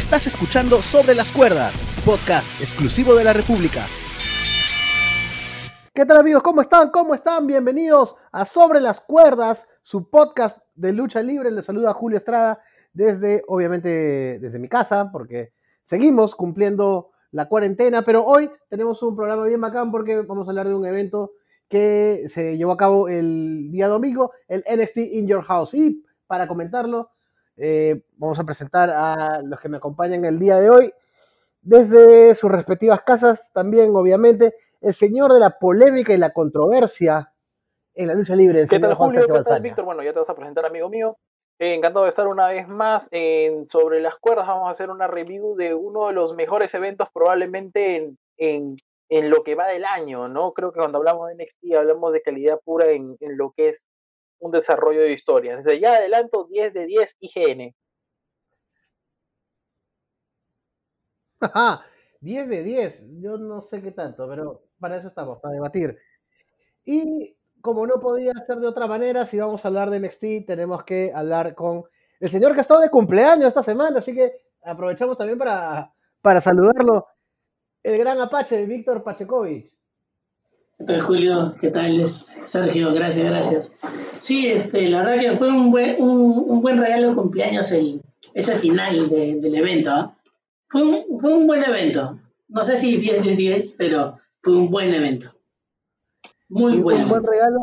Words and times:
Estás 0.00 0.26
escuchando 0.26 0.78
Sobre 0.78 1.14
las 1.14 1.30
Cuerdas, 1.30 1.84
podcast 2.06 2.50
exclusivo 2.62 3.14
de 3.14 3.22
la 3.22 3.34
República. 3.34 3.80
¿Qué 5.92 6.06
tal 6.06 6.16
amigos? 6.16 6.42
¿Cómo 6.42 6.62
están? 6.62 6.88
¿Cómo 6.88 7.14
están? 7.14 7.46
Bienvenidos 7.46 8.16
a 8.32 8.46
Sobre 8.46 8.80
las 8.80 9.02
Cuerdas, 9.02 9.68
su 9.82 10.08
podcast 10.08 10.58
de 10.74 10.94
lucha 10.94 11.20
libre. 11.20 11.50
Les 11.50 11.66
saluda 11.66 11.92
Julio 11.92 12.16
Estrada 12.16 12.62
desde, 12.94 13.44
obviamente, 13.46 14.38
desde 14.40 14.58
mi 14.58 14.70
casa, 14.70 15.10
porque 15.12 15.52
seguimos 15.84 16.34
cumpliendo 16.34 17.10
la 17.30 17.46
cuarentena, 17.46 18.00
pero 18.00 18.24
hoy 18.24 18.50
tenemos 18.70 19.02
un 19.02 19.14
programa 19.14 19.44
bien 19.44 19.60
bacán 19.60 19.90
porque 19.90 20.22
vamos 20.22 20.48
a 20.48 20.50
hablar 20.52 20.66
de 20.66 20.76
un 20.76 20.86
evento 20.86 21.32
que 21.68 22.24
se 22.28 22.56
llevó 22.56 22.72
a 22.72 22.78
cabo 22.78 23.10
el 23.10 23.70
día 23.70 23.86
domingo, 23.86 24.32
el 24.48 24.64
NXT 24.66 24.96
In 24.96 25.26
Your 25.26 25.42
House. 25.42 25.74
Y 25.74 26.02
para 26.26 26.48
comentarlo, 26.48 27.10
eh, 27.56 28.02
vamos 28.16 28.38
a 28.38 28.44
presentar 28.44 28.90
a 28.90 29.42
los 29.42 29.60
que 29.60 29.68
me 29.68 29.76
acompañan 29.76 30.24
el 30.24 30.38
día 30.38 30.56
de 30.56 30.70
hoy, 30.70 30.92
desde 31.62 32.34
sus 32.34 32.50
respectivas 32.50 33.02
casas 33.02 33.50
también, 33.52 33.94
obviamente, 33.94 34.54
el 34.80 34.94
señor 34.94 35.32
de 35.32 35.40
la 35.40 35.58
polémica 35.58 36.12
y 36.14 36.18
la 36.18 36.32
controversia 36.32 37.32
en 37.94 38.08
la 38.08 38.14
lucha 38.14 38.34
libre. 38.34 38.66
¿Qué 38.66 38.78
tal, 38.78 38.94
Julio? 38.94 39.26
¿Qué 39.26 39.42
tal, 39.42 39.60
Víctor? 39.60 39.84
Bueno, 39.84 40.02
ya 40.02 40.12
te 40.12 40.20
vas 40.20 40.30
a 40.30 40.34
presentar, 40.34 40.64
amigo 40.64 40.88
mío. 40.88 41.18
Eh, 41.58 41.74
encantado 41.74 42.04
de 42.04 42.08
estar 42.08 42.26
una 42.26 42.48
vez 42.48 42.66
más 42.66 43.08
en 43.12 43.68
Sobre 43.68 44.00
las 44.00 44.16
Cuerdas. 44.16 44.46
Vamos 44.46 44.68
a 44.68 44.70
hacer 44.70 44.88
una 44.88 45.06
review 45.06 45.54
de 45.56 45.74
uno 45.74 46.06
de 46.06 46.14
los 46.14 46.34
mejores 46.34 46.72
eventos 46.72 47.08
probablemente 47.12 47.96
en, 47.96 48.18
en, 48.38 48.76
en 49.10 49.28
lo 49.28 49.42
que 49.42 49.54
va 49.54 49.66
del 49.66 49.84
año, 49.84 50.28
¿no? 50.28 50.52
Creo 50.52 50.72
que 50.72 50.78
cuando 50.78 50.96
hablamos 50.96 51.28
de 51.28 51.34
NXT 51.34 51.74
hablamos 51.76 52.14
de 52.14 52.22
calidad 52.22 52.58
pura 52.64 52.90
en, 52.90 53.18
en 53.20 53.36
lo 53.36 53.50
que 53.50 53.68
es 53.70 53.82
un 54.40 54.50
desarrollo 54.50 55.02
de 55.02 55.12
historia. 55.12 55.56
Desde 55.56 55.80
ya 55.80 55.94
adelanto 55.94 56.44
10 56.44 56.74
de 56.74 56.86
10 56.86 57.16
IGN. 57.20 57.74
10 62.20 62.48
de 62.48 62.62
10, 62.62 63.04
yo 63.20 63.38
no 63.38 63.62
sé 63.62 63.80
qué 63.82 63.92
tanto, 63.92 64.28
pero 64.28 64.62
para 64.78 64.96
eso 64.96 65.08
estamos, 65.08 65.40
para 65.40 65.54
debatir. 65.54 65.96
Y 66.84 67.34
como 67.60 67.86
no 67.86 68.00
podía 68.00 68.32
ser 68.46 68.58
de 68.58 68.66
otra 68.66 68.86
manera, 68.86 69.26
si 69.26 69.38
vamos 69.38 69.64
a 69.64 69.68
hablar 69.68 69.90
de 69.90 70.00
NXT, 70.00 70.46
tenemos 70.46 70.84
que 70.84 71.12
hablar 71.14 71.54
con 71.54 71.84
el 72.18 72.30
señor 72.30 72.52
que 72.52 72.58
ha 72.58 72.62
estado 72.62 72.80
de 72.80 72.90
cumpleaños 72.90 73.48
esta 73.48 73.62
semana, 73.62 74.00
así 74.00 74.14
que 74.14 74.32
aprovechamos 74.62 75.16
también 75.16 75.38
para, 75.38 75.92
para 76.20 76.40
saludarlo, 76.40 77.06
el 77.82 77.98
gran 77.98 78.20
Apache, 78.20 78.66
Víctor 78.66 79.02
Pachekovich. 79.02 79.72
¿Qué 80.80 80.86
tal, 80.86 81.00
Julio? 81.02 81.54
¿Qué 81.60 81.68
tal, 81.68 82.06
Sergio? 82.46 82.94
Gracias, 82.94 83.26
gracias. 83.26 83.72
Sí, 84.18 84.46
este, 84.46 84.88
la 84.88 85.02
verdad 85.02 85.20
que 85.20 85.36
fue 85.36 85.50
un 85.50 85.70
buen, 85.70 86.02
un, 86.02 86.62
buen 86.62 86.78
regalo 86.78 87.10
de 87.10 87.14
cumpleaños 87.14 87.70
el, 87.70 88.00
ese 88.32 88.54
final 88.54 89.06
del 89.10 89.54
evento. 89.54 89.90
¿ah? 89.90 90.16
Fue, 90.68 90.82
un, 90.82 91.20
fue 91.20 91.34
un 91.34 91.46
buen 91.46 91.62
evento. 91.62 92.18
No 92.48 92.64
sé 92.64 92.78
si 92.78 92.96
10 92.96 93.26
de 93.26 93.36
10, 93.36 93.72
pero 93.72 94.14
fue 94.40 94.56
un 94.56 94.70
buen 94.70 94.94
evento. 94.94 95.34
Muy 96.48 96.78
buen, 96.78 97.02
un 97.02 97.08
buen 97.10 97.24
regalo. 97.24 97.60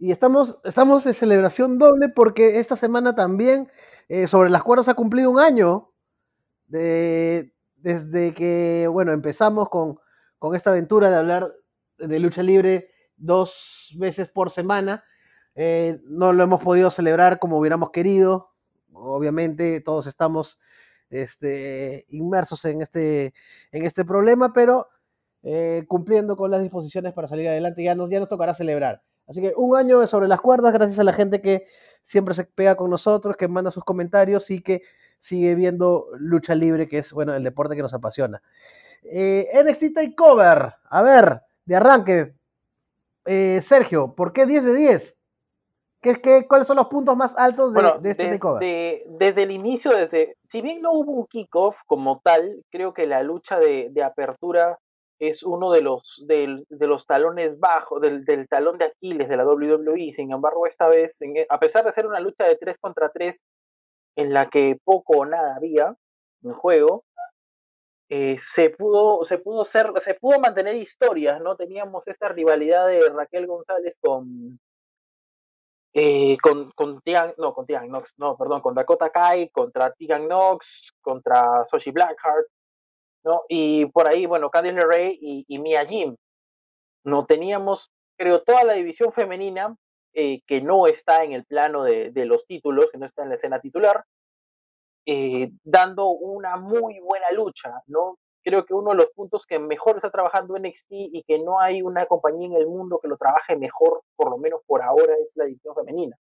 Y 0.00 0.10
estamos, 0.10 0.58
estamos 0.64 1.04
de 1.04 1.14
celebración 1.14 1.78
doble 1.78 2.08
porque 2.08 2.58
esta 2.58 2.74
semana 2.74 3.14
también 3.14 3.68
eh, 4.08 4.26
sobre 4.26 4.50
las 4.50 4.64
cuerdas 4.64 4.88
ha 4.88 4.94
cumplido 4.94 5.30
un 5.30 5.38
año 5.38 5.92
de, 6.66 7.52
desde 7.76 8.34
que, 8.34 8.88
bueno, 8.90 9.12
empezamos 9.12 9.68
con, 9.68 10.00
con 10.40 10.56
esta 10.56 10.70
aventura 10.70 11.08
de 11.08 11.16
hablar 11.16 11.52
de 11.98 12.18
lucha 12.18 12.42
libre 12.42 12.90
dos 13.16 13.94
veces 13.96 14.28
por 14.28 14.50
semana. 14.50 15.04
Eh, 15.54 16.00
no 16.04 16.32
lo 16.32 16.44
hemos 16.44 16.62
podido 16.62 16.90
celebrar 16.90 17.38
como 17.38 17.58
hubiéramos 17.58 17.90
querido. 17.90 18.50
Obviamente 18.92 19.80
todos 19.80 20.06
estamos 20.06 20.60
este, 21.10 22.06
inmersos 22.10 22.64
en 22.64 22.82
este, 22.82 23.34
en 23.72 23.84
este 23.84 24.04
problema, 24.04 24.52
pero 24.52 24.88
eh, 25.42 25.84
cumpliendo 25.88 26.36
con 26.36 26.50
las 26.50 26.62
disposiciones 26.62 27.12
para 27.12 27.28
salir 27.28 27.48
adelante, 27.48 27.82
ya 27.82 27.94
nos, 27.94 28.10
ya 28.10 28.20
nos 28.20 28.28
tocará 28.28 28.54
celebrar. 28.54 29.02
Así 29.26 29.40
que 29.40 29.52
un 29.56 29.76
año 29.76 30.06
sobre 30.06 30.26
las 30.26 30.40
cuerdas, 30.40 30.72
gracias 30.72 30.98
a 30.98 31.04
la 31.04 31.12
gente 31.12 31.42
que 31.42 31.66
siempre 32.02 32.34
se 32.34 32.44
pega 32.44 32.76
con 32.76 32.90
nosotros, 32.90 33.36
que 33.36 33.46
manda 33.46 33.70
sus 33.70 33.84
comentarios 33.84 34.50
y 34.50 34.62
que 34.62 34.82
sigue 35.18 35.54
viendo 35.54 36.06
lucha 36.18 36.54
libre, 36.54 36.88
que 36.88 36.98
es 36.98 37.12
bueno 37.12 37.34
el 37.34 37.44
deporte 37.44 37.76
que 37.76 37.82
nos 37.82 37.92
apasiona. 37.94 38.42
Eh, 39.02 39.48
NXT 39.54 39.94
Takeover, 39.94 40.74
a 40.88 41.02
ver, 41.02 41.42
de 41.68 41.76
arranque, 41.76 42.32
eh, 43.26 43.60
Sergio, 43.60 44.14
¿por 44.14 44.32
qué 44.32 44.46
10 44.46 44.64
de 44.64 44.74
10? 44.74 45.16
¿Qué, 46.00 46.14
qué, 46.14 46.46
cuáles 46.48 46.66
son 46.66 46.78
los 46.78 46.88
puntos 46.88 47.14
más 47.14 47.36
altos 47.36 47.74
de, 47.74 47.82
de 48.00 48.10
este 48.10 48.22
desde, 48.22 48.38
takeover? 48.38 49.02
Desde 49.18 49.42
el 49.42 49.50
inicio, 49.50 49.90
desde, 49.94 50.36
si 50.48 50.62
bien 50.62 50.80
no 50.80 50.92
hubo 50.92 51.12
un 51.12 51.26
kickoff 51.26 51.76
como 51.86 52.20
tal, 52.24 52.64
creo 52.70 52.94
que 52.94 53.06
la 53.06 53.22
lucha 53.22 53.58
de, 53.58 53.88
de 53.90 54.02
apertura 54.02 54.78
es 55.18 55.42
uno 55.42 55.70
de 55.70 55.82
los, 55.82 56.24
de, 56.26 56.64
de 56.70 56.86
los 56.86 57.04
talones 57.04 57.58
bajos, 57.60 58.00
del, 58.00 58.24
del, 58.24 58.48
talón 58.48 58.78
de 58.78 58.86
Aquiles 58.86 59.28
de 59.28 59.36
la 59.36 59.44
WWE. 59.44 60.12
Sin 60.12 60.32
embargo, 60.32 60.66
esta 60.66 60.88
vez, 60.88 61.20
en, 61.20 61.34
a 61.50 61.58
pesar 61.58 61.84
de 61.84 61.92
ser 61.92 62.06
una 62.06 62.20
lucha 62.20 62.44
de 62.44 62.56
3 62.56 62.78
contra 62.78 63.10
3, 63.10 63.44
en 64.16 64.32
la 64.32 64.48
que 64.48 64.78
poco 64.84 65.18
o 65.18 65.26
nada 65.26 65.56
había 65.56 65.94
en 66.42 66.52
juego, 66.54 67.04
eh, 68.10 68.36
se 68.40 68.70
pudo, 68.70 69.22
se 69.24 69.38
pudo 69.38 69.64
ser, 69.64 69.92
se 70.00 70.14
pudo 70.14 70.40
mantener 70.40 70.76
historias, 70.76 71.40
¿no? 71.40 71.56
Teníamos 71.56 72.08
esta 72.08 72.28
rivalidad 72.28 72.86
de 72.86 73.00
Raquel 73.10 73.46
González 73.46 73.98
con, 74.00 74.58
eh, 75.92 76.38
con, 76.42 76.70
con 76.72 77.00
Tian, 77.02 77.34
no, 77.36 77.52
con 77.54 77.66
Tian 77.66 77.88
Knox, 77.88 78.14
no, 78.16 78.36
perdón, 78.36 78.62
con 78.62 78.74
Dakota 78.74 79.10
Kai, 79.10 79.50
contra 79.50 79.92
Tian 79.92 80.26
Knox, 80.26 80.92
contra 81.02 81.66
Soshi 81.70 81.90
Blackheart, 81.90 82.46
¿no? 83.24 83.42
Y 83.48 83.86
por 83.86 84.08
ahí, 84.08 84.26
bueno, 84.26 84.50
Candice 84.50 84.76
LeRae 84.76 85.18
y, 85.20 85.44
y 85.48 85.58
Mia 85.58 85.84
Jim. 85.86 86.16
No 87.04 87.26
teníamos, 87.26 87.90
creo, 88.16 88.42
toda 88.42 88.64
la 88.64 88.74
división 88.74 89.12
femenina 89.12 89.76
eh, 90.14 90.40
que 90.46 90.60
no 90.62 90.86
está 90.86 91.24
en 91.24 91.32
el 91.32 91.44
plano 91.44 91.84
de, 91.84 92.10
de, 92.10 92.24
los 92.26 92.46
títulos, 92.46 92.90
que 92.90 92.98
no 92.98 93.06
está 93.06 93.22
en 93.22 93.30
la 93.30 93.34
escena 93.36 93.60
titular, 93.60 94.04
eh, 95.06 95.50
dando 95.64 96.08
una 96.08 96.56
muy 96.56 97.00
buena 97.00 97.30
lucha, 97.32 97.82
¿no? 97.86 98.18
Creo 98.42 98.64
que 98.64 98.74
uno 98.74 98.90
de 98.90 98.96
los 98.96 99.06
puntos 99.14 99.46
que 99.46 99.58
mejor 99.58 99.96
está 99.96 100.10
trabajando 100.10 100.58
NXT 100.58 100.88
y 100.90 101.22
que 101.24 101.38
no 101.38 101.60
hay 101.60 101.82
una 101.82 102.06
compañía 102.06 102.46
en 102.46 102.54
el 102.54 102.66
mundo 102.66 102.98
que 103.00 103.08
lo 103.08 103.16
trabaje 103.16 103.56
mejor, 103.56 104.02
por 104.16 104.30
lo 104.30 104.38
menos 104.38 104.60
por 104.66 104.82
ahora, 104.82 105.14
es 105.22 105.36
la 105.36 105.44
división 105.44 105.74
femenina. 105.74 106.16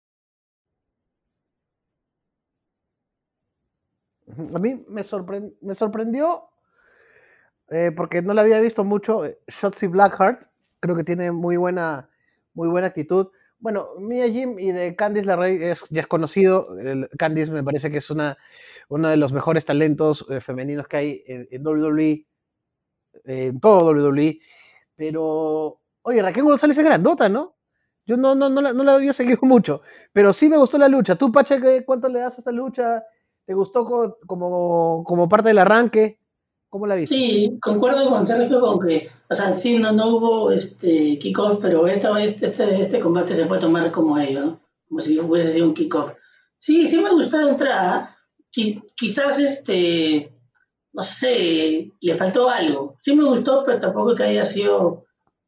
A 4.28 4.60
mí 4.60 4.84
me, 4.88 5.04
sorprend 5.04 5.54
me 5.62 5.76
sorprendió 5.76 6.50
eh, 7.70 7.92
porque 7.96 8.22
no 8.22 8.34
la 8.34 8.42
había 8.42 8.60
visto 8.60 8.84
mucho. 8.84 9.26
eh, 9.26 9.40
Shotzi 9.48 9.88
Blackheart, 9.88 10.48
creo 10.80 10.96
que 10.96 11.04
tiene 11.04 11.32
muy 11.32 11.58
buena, 11.58 12.10
muy 12.54 12.68
buena 12.70 12.88
actitud. 12.88 13.28
Bueno, 13.60 13.90
Mia 14.00 14.30
Jim 14.30 14.60
y 14.60 14.72
de 14.72 14.96
Candice 14.96 15.26
LeRae 15.26 15.72
es, 15.72 15.88
ya 15.90 16.02
es 16.02 16.08
conocido. 16.08 16.68
Candice 17.18 17.52
me 17.52 17.64
parece 17.64 17.90
que 17.90 17.98
es 17.98 18.10
una, 18.10 18.38
uno 18.90 19.10
de 19.10 19.18
los 19.18 19.34
mejores 19.34 19.66
talentos 19.66 20.26
eh, 20.30 20.42
femeninos 20.42 20.88
que 20.88 20.98
hay 20.98 21.24
en, 21.26 21.66
WWE, 21.66 22.26
en 23.26 23.60
todo 23.60 23.92
WWE. 23.92 24.40
Pero, 24.96 25.80
oye, 26.04 26.22
Raquel 26.22 26.44
González 26.44 26.78
es 26.78 26.84
grandota, 26.84 27.30
¿no? 27.30 27.56
Yo 28.06 28.18
no, 28.18 28.36
no, 28.36 28.50
no, 28.50 28.62
la, 28.62 28.74
no 28.74 28.84
la 28.84 28.96
había 28.96 29.14
seguido 29.14 29.40
mucho, 29.42 29.82
pero 30.14 30.32
sí 30.34 30.48
me 30.48 30.58
gustó 30.58 30.78
la 30.78 30.88
lucha. 30.88 31.16
¿Tú, 31.16 31.32
Pache, 31.32 31.84
cuánto 31.86 32.08
le 32.08 32.20
das 32.20 32.36
a 32.36 32.38
esta 32.38 32.52
lucha? 32.52 33.04
¿Te 33.46 33.54
gustó 33.54 33.86
como, 34.26 35.04
como 35.04 35.30
parte 35.30 35.50
del 35.50 35.60
arranque? 35.60 36.20
¿Cómo 36.70 36.88
la 36.88 36.96
viste? 36.96 37.16
Sí, 37.16 37.58
concuerdo 37.62 38.10
con 38.10 38.26
Sergio 38.26 38.60
con 38.60 38.80
que, 38.80 39.10
o 39.30 39.36
sea, 39.36 39.58
sí, 39.58 39.78
no, 39.78 39.92
no 39.92 40.16
hubo 40.16 40.52
este 40.52 41.18
kickoff, 41.20 41.60
pero 41.62 41.88
esta, 41.88 42.22
este, 42.22 42.82
este 42.82 43.00
combate 43.00 43.34
se 43.34 43.46
puede 43.46 43.62
tomar 43.62 43.92
como 43.92 44.18
ello, 44.18 44.46
¿no? 44.46 44.62
Como 44.88 45.00
si 45.00 45.18
fuese 45.18 45.54
sido 45.54 45.68
un 45.68 45.74
kickoff. 45.74 46.14
Sí, 46.58 46.86
sí 46.88 46.98
me 46.98 47.12
gustó 47.12 47.40
la 47.42 47.50
entrada. 47.50 48.16
Quizás, 48.52 49.40
este, 49.40 50.34
no 50.94 51.02
sé, 51.02 51.92
le 52.02 52.14
faltó 52.14 52.50
algo. 52.50 52.96
Sí 53.00 53.16
me 53.16 53.24
gustó, 53.26 53.64
pero 53.66 53.80
tampoco 53.80 54.16
que 54.16 54.24
haya 54.24 54.46
sido 54.46 55.06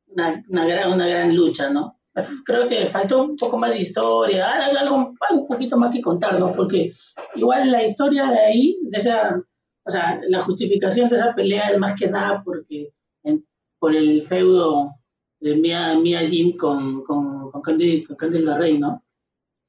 una, 0.08 0.44
una, 0.50 0.66
gran, 0.66 0.92
una 0.92 1.08
gran 1.08 1.36
lucha, 1.36 1.70
¿no? 1.70 2.00
Creo 2.46 2.68
que 2.68 2.88
faltó 2.88 3.24
un 3.24 3.38
poco 3.38 3.58
más 3.58 3.70
de 3.72 3.80
historia, 3.80 4.50
algo, 4.50 5.16
un 5.32 5.48
poquito 5.48 5.78
más 5.78 5.94
que 5.94 6.02
contar, 6.02 6.40
¿no? 6.40 6.54
Porque 6.54 6.92
igual 7.36 7.72
la 7.72 7.84
historia 7.84 8.26
de 8.26 8.40
ahí, 8.40 8.78
de 8.82 8.98
esa 8.98 9.42
o 9.88 9.90
sea, 9.90 10.20
la 10.28 10.42
justificación 10.42 11.08
de 11.08 11.16
esa 11.16 11.34
pelea 11.34 11.70
es 11.70 11.80
más 11.80 11.98
que 11.98 12.10
nada 12.10 12.42
porque 12.44 12.94
en, 13.24 13.46
por 13.80 13.96
el 13.96 14.22
feudo 14.22 14.92
de 15.40 15.56
Mia, 15.56 15.98
Mia 15.98 16.20
Jim 16.22 16.58
con, 16.58 17.04
con, 17.04 17.50
con 17.50 17.62
Candy, 17.62 18.04
con 18.04 18.18
Candy 18.18 18.40
Rey, 18.40 18.78
¿no? 18.78 19.04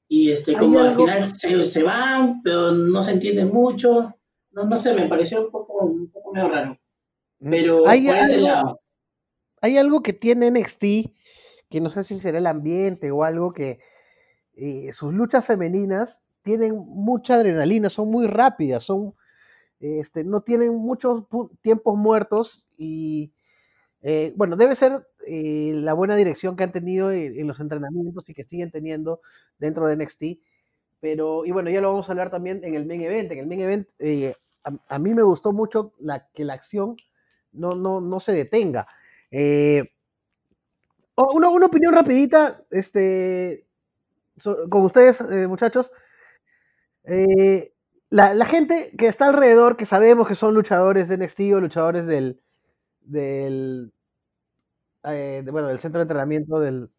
Y 0.09 0.31
este, 0.31 0.57
como 0.57 0.81
al 0.81 0.93
final 0.93 1.25
se, 1.25 1.65
se, 1.65 1.83
van, 1.83 2.41
pero 2.43 2.73
no 2.73 3.03
se 3.03 3.13
entiende 3.13 3.45
mucho. 3.45 4.15
No, 4.51 4.65
no 4.65 4.77
sé, 4.77 4.95
me 4.95 5.07
pareció 5.07 5.45
un 5.45 5.51
poco, 5.51 5.85
un 5.85 6.11
poco 6.11 6.33
medio 6.33 6.49
raro. 6.49 6.79
Pero 7.39 7.87
¿Hay 7.87 8.07
por 8.07 8.17
ese 8.17 8.37
algo, 8.37 8.47
lado. 8.49 8.81
Hay 9.61 9.77
algo 9.77 10.03
que 10.03 10.15
tiene 10.15 10.51
NXT, 10.51 10.83
que 11.69 11.81
no 11.81 11.91
sé 11.91 12.03
si 12.03 12.19
será 12.19 12.39
el 12.39 12.47
ambiente 12.47 13.11
o 13.11 13.23
algo 13.23 13.53
que 13.53 13.81
eh, 14.55 14.91
sus 14.93 15.13
luchas 15.13 15.47
femeninas 15.47 16.23
tienen 16.43 16.77
mucha 16.77 17.35
adrenalina, 17.35 17.91
son 17.91 18.11
muy 18.11 18.27
rápidas, 18.27 18.85
son 18.85 19.15
este, 19.81 20.25
no 20.25 20.41
tienen 20.43 20.75
muchos 20.75 21.25
tiempos 21.63 21.97
muertos 21.97 22.67
y 22.77 23.33
eh, 24.03 24.33
bueno, 24.37 24.57
debe 24.57 24.75
ser 24.75 25.07
eh, 25.27 25.73
la 25.75 25.93
buena 25.93 26.17
dirección 26.17 26.57
que 26.57 26.65
han 26.65 26.73
tenido 26.73 27.11
en, 27.11 27.47
los 27.47 27.61
entrenamientos 27.61 28.29
y 28.29 28.35
que 28.35 28.45
siguen 28.45 28.71
teniendo 28.71 29.21
dentro 29.59 29.87
de 29.87 29.97
NXT. 29.97 30.23
Pero, 31.01 31.45
y 31.45 31.53
bueno, 31.53 31.71
ya 31.71 31.81
lo 31.81 31.93
vamos 31.93 32.09
a 32.09 32.13
hablar 32.13 32.31
también 32.31 32.63
en 32.65 32.75
el 32.75 32.87
main 32.87 33.03
event. 33.03 33.31
En 33.33 33.39
el 33.39 33.47
main 33.47 33.61
event, 33.61 33.89
eh, 33.99 34.35
a, 34.65 34.99
mí 34.99 35.15
me 35.15 35.23
gustó 35.23 35.53
mucho 35.53 35.95
que 36.35 36.45
la 36.45 36.55
acción 36.55 36.97
no, 37.53 37.71
no, 37.71 38.01
no 38.01 38.21
se 38.21 38.33
detenga. 38.33 38.87
Una, 41.17 41.49
una, 41.49 41.67
opinión 41.67 41.95
rapidita 41.95 42.63
este, 42.71 43.67
con 44.69 44.85
ustedes, 44.85 45.21
muchachos. 45.49 45.91
La, 48.11 48.47
gente 48.47 48.93
que 48.97 49.07
está 49.07 49.27
alrededor, 49.27 49.77
que 49.77 49.85
sabemos 49.85 50.27
que 50.27 50.35
son 50.35 50.55
luchadores 50.55 51.09
de 51.09 51.19
NXT 51.19 51.41
o 51.55 51.61
luchadores 51.61 52.07
del, 52.07 52.41
del, 53.01 53.93
eh, 55.05 55.45
bueno, 55.51 55.69
del 55.69 55.79
centro 55.79 55.99
de 55.99 56.05
entrenamiento 56.05 56.59
del... 56.59 56.91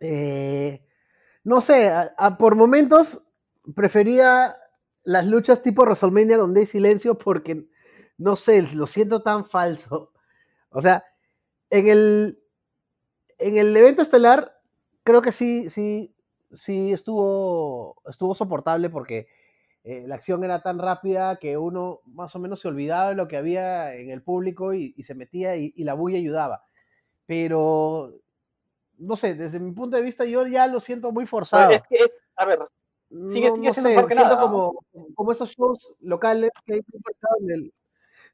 Eh, 0.00 0.82
no 1.44 1.60
sé, 1.60 1.92
por 2.38 2.56
momentos 2.56 3.22
prefería 3.74 4.56
las 5.04 5.26
luchas 5.26 5.60
tipo 5.62 5.82
WrestleMania 5.82 6.38
donde 6.38 6.60
hay 6.60 6.66
silencio 6.66 7.18
porque, 7.18 7.66
no 8.16 8.36
sé, 8.36 8.62
lo 8.62 8.86
siento 8.86 9.22
tan 9.22 9.44
falso. 9.44 10.12
O 10.70 10.80
sea, 10.80 11.04
en 11.68 11.88
el, 11.88 12.42
en 13.38 13.58
el 13.58 13.76
evento 13.76 14.02
estelar 14.02 14.58
creo 15.02 15.20
que 15.22 15.32
sí, 15.32 15.68
sí, 15.68 16.14
sí 16.52 16.92
estuvo, 16.92 18.02
estuvo 18.08 18.34
soportable 18.34 18.88
porque 18.90 19.28
eh, 19.82 20.04
la 20.06 20.16
acción 20.16 20.44
era 20.44 20.62
tan 20.62 20.78
rápida 20.78 21.36
que 21.36 21.56
uno 21.56 22.00
más 22.04 22.36
o 22.36 22.38
menos 22.38 22.60
se 22.60 22.68
olvidaba 22.68 23.10
de 23.10 23.14
lo 23.14 23.28
que 23.28 23.38
había 23.38 23.94
en 23.94 24.10
el 24.10 24.22
público 24.22 24.74
y, 24.74 24.92
se 25.02 25.14
metía 25.14 25.56
y, 25.56 25.72
la 25.84 25.94
bulla 25.94 26.18
ayudaba. 26.18 26.62
Pero, 27.26 28.12
no 28.98 29.16
sé, 29.16 29.34
desde 29.34 29.58
mi 29.58 29.72
punto 29.72 29.96
de 29.96 30.02
vista 30.02 30.24
yo 30.24 30.46
ya 30.46 30.66
lo 30.66 30.80
siento 30.80 31.12
muy 31.12 31.26
forzado. 31.26 31.70
Es 31.70 31.82
que, 31.84 31.98
a 32.36 32.44
ver, 32.44 32.58
sigue, 33.28 33.50
sigue 33.50 33.72
siendo 33.72 34.38
Como, 34.38 34.84
como 35.14 35.32
esos 35.32 35.50
shows 35.50 35.94
locales 36.00 36.50
que 36.66 36.74
hay 36.74 36.80
en 37.40 37.50
el... 37.50 37.74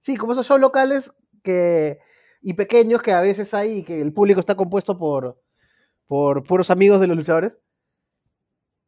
Sí, 0.01 0.17
como 0.17 0.33
esos 0.33 0.47
shows 0.47 0.61
locales 0.61 1.13
que 1.43 2.01
y 2.43 2.55
pequeños 2.55 3.03
que 3.03 3.13
a 3.13 3.21
veces 3.21 3.55
hay 3.55 3.79
y 3.79 3.85
que 3.85 4.01
el 4.01 4.13
público 4.13 4.41
está 4.41 4.55
compuesto 4.55 4.99
por, 4.99 5.41
por 6.07 6.45
puros 6.45 6.71
amigos 6.71 7.01
de 7.01 7.07
los 7.07 7.17
luchadores 7.17 7.53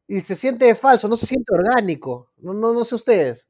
y 0.09 0.23
se 0.23 0.37
siente 0.37 0.75
falso, 0.75 1.07
no 1.07 1.17
se 1.17 1.27
siente 1.27 1.55
orgánico. 1.55 2.31
No, 2.39 2.55
no, 2.55 2.73
no 2.73 2.85
sé 2.85 2.95
ustedes. 2.95 3.47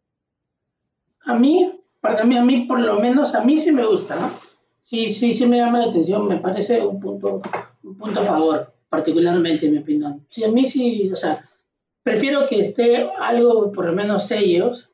A 1.20 1.34
mí, 1.34 1.80
para 2.00 2.24
mí, 2.24 2.36
a 2.36 2.44
mí 2.44 2.66
por 2.66 2.80
lo 2.80 2.98
menos, 2.98 3.34
a 3.34 3.44
mí 3.44 3.58
sí 3.58 3.70
me 3.70 3.86
gusta, 3.86 4.16
¿no? 4.16 4.30
Sí, 4.82 5.10
sí, 5.10 5.34
sí 5.34 5.46
me 5.46 5.58
llama 5.58 5.78
la 5.78 5.86
atención, 5.86 6.26
me 6.26 6.38
parece 6.38 6.84
un 6.84 6.98
punto, 6.98 7.42
un 7.82 7.96
punto 7.96 8.20
a 8.20 8.24
favor, 8.24 8.74
particularmente 8.88 9.66
en 9.66 9.72
mi 9.72 9.78
opinión. 9.78 10.24
Sí, 10.28 10.42
a 10.44 10.50
mí 10.50 10.66
sí, 10.66 11.10
o 11.12 11.16
sea, 11.16 11.48
prefiero 12.02 12.44
que 12.46 12.58
esté 12.58 13.08
algo, 13.20 13.70
por 13.70 13.86
lo 13.86 13.92
menos 13.92 14.26
sellos, 14.26 14.90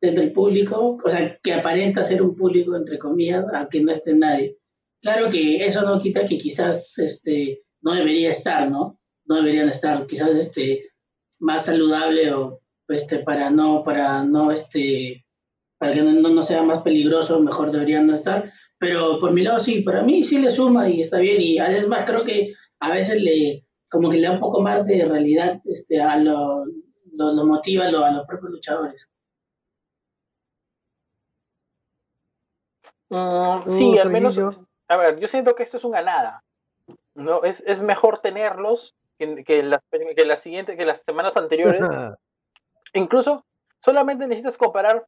dentro 0.00 0.22
del 0.22 0.32
público, 0.32 0.98
o 1.02 1.08
sea, 1.08 1.38
que 1.42 1.54
aparenta 1.54 2.04
ser 2.04 2.22
un 2.22 2.34
público, 2.34 2.76
entre 2.76 2.98
comillas, 2.98 3.46
a 3.54 3.68
que 3.68 3.80
no 3.80 3.92
esté 3.92 4.14
nadie. 4.14 4.58
Claro 5.00 5.30
que 5.30 5.64
eso 5.64 5.82
no 5.82 5.98
quita 5.98 6.24
que 6.24 6.36
quizás 6.36 6.98
este, 6.98 7.62
no 7.80 7.92
debería 7.94 8.30
estar, 8.30 8.70
¿no? 8.70 8.99
No 9.30 9.36
deberían 9.36 9.68
estar, 9.68 10.06
quizás 10.06 10.30
este, 10.30 10.82
más 11.38 11.66
saludable 11.66 12.32
o 12.32 12.60
este, 12.88 13.20
para 13.20 13.48
no, 13.48 13.84
para 13.84 14.24
no, 14.24 14.50
este, 14.50 15.24
para 15.78 15.92
que 15.92 16.02
no, 16.02 16.28
no, 16.28 16.42
sea 16.42 16.64
más 16.64 16.82
peligroso, 16.82 17.40
mejor 17.40 17.70
deberían 17.70 18.08
no 18.08 18.14
estar. 18.14 18.50
Pero 18.76 19.20
por 19.20 19.30
mi 19.32 19.42
lado 19.42 19.60
sí, 19.60 19.82
para 19.82 20.02
mí 20.02 20.24
sí 20.24 20.38
le 20.38 20.50
suma 20.50 20.88
y 20.88 21.00
está 21.00 21.18
bien. 21.18 21.40
Y 21.40 21.60
además 21.60 22.04
creo 22.04 22.24
que 22.24 22.52
a 22.80 22.90
veces 22.90 23.22
le, 23.22 23.64
como 23.88 24.10
que 24.10 24.18
le 24.18 24.26
da 24.26 24.32
un 24.32 24.40
poco 24.40 24.62
más 24.62 24.84
de 24.84 25.04
realidad 25.04 25.60
este, 25.64 26.00
a 26.02 26.16
lo, 26.16 26.64
lo, 27.12 27.46
motiva 27.46 27.84
a, 27.84 27.88
a, 27.88 28.12
los 28.12 28.26
propios 28.26 28.50
luchadores. 28.50 29.12
Mm, 33.10 33.70
sí, 33.70 33.96
al 33.96 34.10
menos, 34.10 34.40
a 34.88 34.96
ver, 34.96 35.20
yo 35.20 35.28
siento 35.28 35.54
que 35.54 35.62
esto 35.62 35.76
es 35.76 35.84
una 35.84 36.02
nada. 36.02 36.44
¿no? 37.14 37.44
Es, 37.44 37.62
es 37.64 37.80
mejor 37.80 38.18
tenerlos 38.18 38.96
que, 39.44 39.62
las, 39.62 39.80
que, 39.90 40.26
las 40.26 40.40
siguientes, 40.40 40.76
que 40.76 40.84
las 40.84 41.02
semanas 41.02 41.36
anteriores. 41.36 41.82
Incluso 42.94 43.44
solamente 43.78 44.26
necesitas 44.26 44.56
comparar 44.56 45.06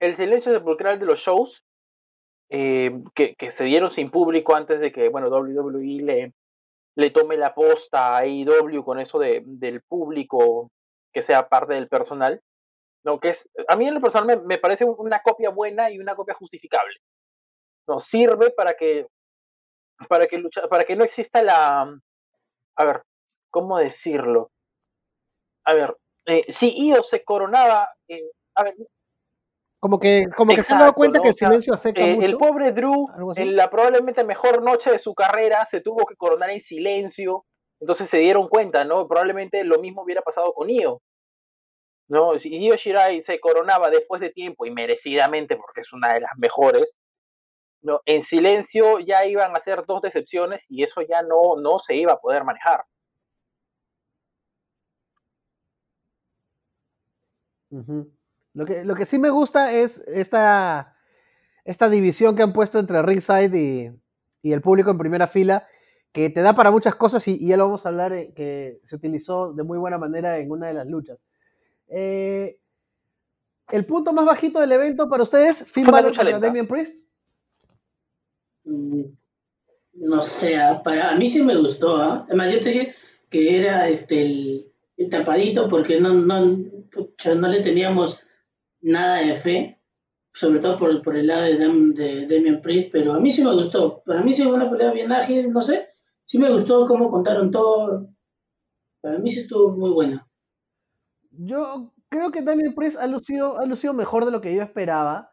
el 0.00 0.14
silencio 0.14 0.52
sepulcral 0.52 0.98
de 0.98 1.06
los 1.06 1.18
shows 1.18 1.64
eh, 2.50 3.02
que, 3.14 3.34
que, 3.36 3.50
se 3.50 3.64
dieron 3.64 3.90
sin 3.90 4.10
público 4.10 4.54
antes 4.54 4.78
de 4.78 4.92
que 4.92 5.08
bueno 5.08 5.28
WWE 5.28 6.02
le, 6.02 6.32
le 6.94 7.10
tome 7.10 7.36
la 7.36 7.54
posta 7.54 8.16
a 8.16 8.18
AEW 8.18 8.84
con 8.84 9.00
eso 9.00 9.18
de, 9.18 9.42
del 9.46 9.80
público 9.82 10.70
que 11.12 11.22
sea 11.22 11.48
parte 11.48 11.74
del 11.74 11.88
personal. 11.88 12.40
No, 13.04 13.20
que 13.20 13.30
es, 13.30 13.48
a 13.68 13.76
mí 13.76 13.86
en 13.86 13.94
lo 13.94 14.00
personal 14.00 14.26
me, 14.26 14.44
me 14.44 14.58
parece 14.58 14.84
una 14.84 15.20
copia 15.20 15.50
buena 15.50 15.90
y 15.90 15.98
una 15.98 16.14
copia 16.14 16.34
justificable. 16.34 16.96
No, 17.86 17.98
sirve 17.98 18.50
para 18.50 18.74
que 18.74 19.06
para 20.08 20.26
que 20.26 20.38
lucha, 20.38 20.66
para 20.68 20.84
que 20.84 20.96
no 20.96 21.04
exista 21.04 21.42
la 21.42 21.98
a 22.76 22.84
ver, 22.84 23.02
¿cómo 23.54 23.78
decirlo? 23.78 24.50
A 25.64 25.74
ver, 25.74 25.96
eh, 26.26 26.44
si 26.48 26.74
Io 26.88 27.04
se 27.04 27.22
coronaba, 27.22 27.88
eh, 28.08 28.30
a 28.56 28.64
ver, 28.64 28.74
como 29.78 30.00
que, 30.00 30.24
como 30.36 30.52
que 30.52 30.62
se 30.64 30.72
han 30.72 30.80
dado 30.80 30.94
cuenta 30.94 31.20
que 31.22 31.28
el 31.28 31.34
silencio 31.36 31.72
afecta 31.72 32.00
eh, 32.00 32.14
mucho. 32.14 32.26
El 32.26 32.36
pobre 32.36 32.72
Drew, 32.72 33.06
en 33.36 33.54
la 33.54 33.70
probablemente 33.70 34.24
mejor 34.24 34.60
noche 34.62 34.90
de 34.90 34.98
su 34.98 35.14
carrera, 35.14 35.64
se 35.66 35.80
tuvo 35.80 36.04
que 36.04 36.16
coronar 36.16 36.50
en 36.50 36.60
silencio. 36.60 37.44
Entonces 37.78 38.10
se 38.10 38.18
dieron 38.18 38.48
cuenta, 38.48 38.84
¿no? 38.84 39.06
Probablemente 39.06 39.62
lo 39.62 39.78
mismo 39.78 40.02
hubiera 40.02 40.22
pasado 40.22 40.52
con 40.52 40.68
Io. 40.68 41.00
¿no? 42.08 42.38
Si 42.38 42.48
Io 42.56 42.74
Shirai 42.74 43.20
se 43.20 43.38
coronaba 43.38 43.88
después 43.90 44.20
de 44.20 44.30
tiempo 44.30 44.66
y 44.66 44.70
merecidamente, 44.72 45.56
porque 45.56 45.82
es 45.82 45.92
una 45.92 46.14
de 46.14 46.20
las 46.20 46.32
mejores, 46.38 46.96
¿no? 47.82 48.00
en 48.06 48.22
silencio 48.22 48.98
ya 48.98 49.26
iban 49.26 49.54
a 49.54 49.60
ser 49.60 49.84
dos 49.86 50.00
decepciones 50.02 50.64
y 50.68 50.82
eso 50.82 51.02
ya 51.02 51.22
no, 51.22 51.56
no 51.60 51.78
se 51.78 51.94
iba 51.94 52.14
a 52.14 52.20
poder 52.20 52.42
manejar. 52.42 52.84
Lo, 58.54 58.64
que, 58.64 58.84
lo 58.84 58.94
que 58.94 59.06
sí 59.06 59.18
me 59.18 59.30
gusta 59.30 59.72
es 59.72 60.02
esta, 60.06 60.96
esta 61.64 61.88
división 61.88 62.36
que 62.36 62.42
han 62.42 62.52
puesto 62.52 62.78
entre 62.78 63.02
ringside 63.02 63.56
y, 63.56 63.90
y 64.42 64.52
el 64.52 64.60
público 64.60 64.90
en 64.90 64.98
primera 64.98 65.26
fila, 65.26 65.66
que 66.12 66.30
te 66.30 66.42
da 66.42 66.54
para 66.54 66.70
muchas 66.70 66.94
cosas 66.94 67.26
y, 67.26 67.44
ya 67.44 67.56
lo 67.56 67.64
vamos 67.64 67.84
a 67.84 67.88
hablar, 67.88 68.12
eh, 68.12 68.32
que 68.36 68.78
se 68.84 68.94
utilizó 68.94 69.52
de 69.52 69.64
muy 69.64 69.78
buena 69.78 69.98
manera 69.98 70.38
en 70.38 70.50
una 70.50 70.68
de 70.68 70.74
las 70.74 70.86
luchas. 70.86 71.18
Eh, 71.88 72.58
el 73.72 73.86
punto 73.86 74.12
más 74.12 74.24
bajito 74.24 74.60
del 74.60 74.72
evento 74.72 75.08
para 75.08 75.22
ustedes, 75.22 75.64
Finn 75.66 75.86
Balor 75.86 76.14
contra 76.14 76.38
Damian 76.38 76.66
Priest. 76.66 77.04
Mm, 78.64 79.02
no 79.94 80.20
sé, 80.20 80.56
ah, 80.56 80.82
para 80.82 81.10
a 81.10 81.16
mí 81.16 81.28
sí 81.28 81.42
me 81.42 81.56
gustó. 81.56 81.96
¿ah? 81.96 82.24
Además, 82.28 82.52
yo 82.52 82.60
te 82.60 82.68
dije 82.68 82.94
que 83.30 83.58
era 83.58 83.88
este 83.88 84.22
el, 84.22 84.72
el 84.96 85.08
tapadito 85.08 85.68
porque 85.68 86.00
no, 86.00 86.12
no, 86.12 86.56
no 87.36 87.48
le 87.48 87.60
teníamos 87.60 88.20
nada 88.80 89.16
de 89.18 89.34
fe, 89.34 89.80
sobre 90.32 90.58
todo 90.58 90.76
por, 90.76 91.02
por 91.02 91.16
el 91.16 91.28
lado 91.28 91.42
de, 91.42 91.56
de 91.56 92.26
Damian 92.26 92.60
Priest, 92.60 92.90
pero 92.92 93.14
a 93.14 93.20
mí 93.20 93.30
sí 93.32 93.42
me 93.42 93.54
gustó. 93.54 94.02
Para 94.04 94.22
mí 94.22 94.32
sí 94.32 94.42
fue 94.42 94.52
una 94.52 94.70
pelea 94.70 94.92
bien 94.92 95.12
ágil, 95.12 95.52
no 95.52 95.62
sé. 95.62 95.88
Sí 96.24 96.38
me 96.38 96.52
gustó 96.52 96.84
cómo 96.86 97.08
contaron 97.08 97.50
todo. 97.50 98.08
Para 99.00 99.18
mí 99.18 99.30
sí 99.30 99.40
estuvo 99.40 99.76
muy 99.76 99.90
buena. 99.90 100.26
Yo 101.30 101.92
creo 102.08 102.30
que 102.30 102.42
Damian 102.42 102.74
Priest 102.74 102.96
ha 102.98 103.06
lucido, 103.06 103.58
ha 103.58 103.66
lucido 103.66 103.92
mejor 103.92 104.24
de 104.24 104.30
lo 104.30 104.40
que 104.40 104.54
yo 104.54 104.62
esperaba. 104.62 105.30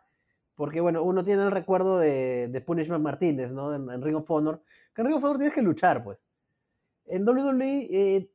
Porque, 0.55 0.81
bueno, 0.81 1.01
uno 1.01 1.25
tiene 1.25 1.43
el 1.43 1.51
recuerdo 1.51 1.97
de, 1.97 2.47
de 2.47 2.61
Punishment 2.61 3.03
Martínez, 3.03 3.51
¿no? 3.51 3.73
En, 3.73 4.01
Ring 4.01 4.17
of 4.17 4.29
Honor. 4.29 4.61
En 4.95 5.05
Ring 5.05 5.15
of 5.15 5.23
Honor 5.23 5.37
tienes 5.37 5.55
que 5.55 5.61
luchar, 5.61 6.03
pues. 6.03 6.19
En 7.07 7.27
WWE, 7.27 7.87
eh, 7.89 8.31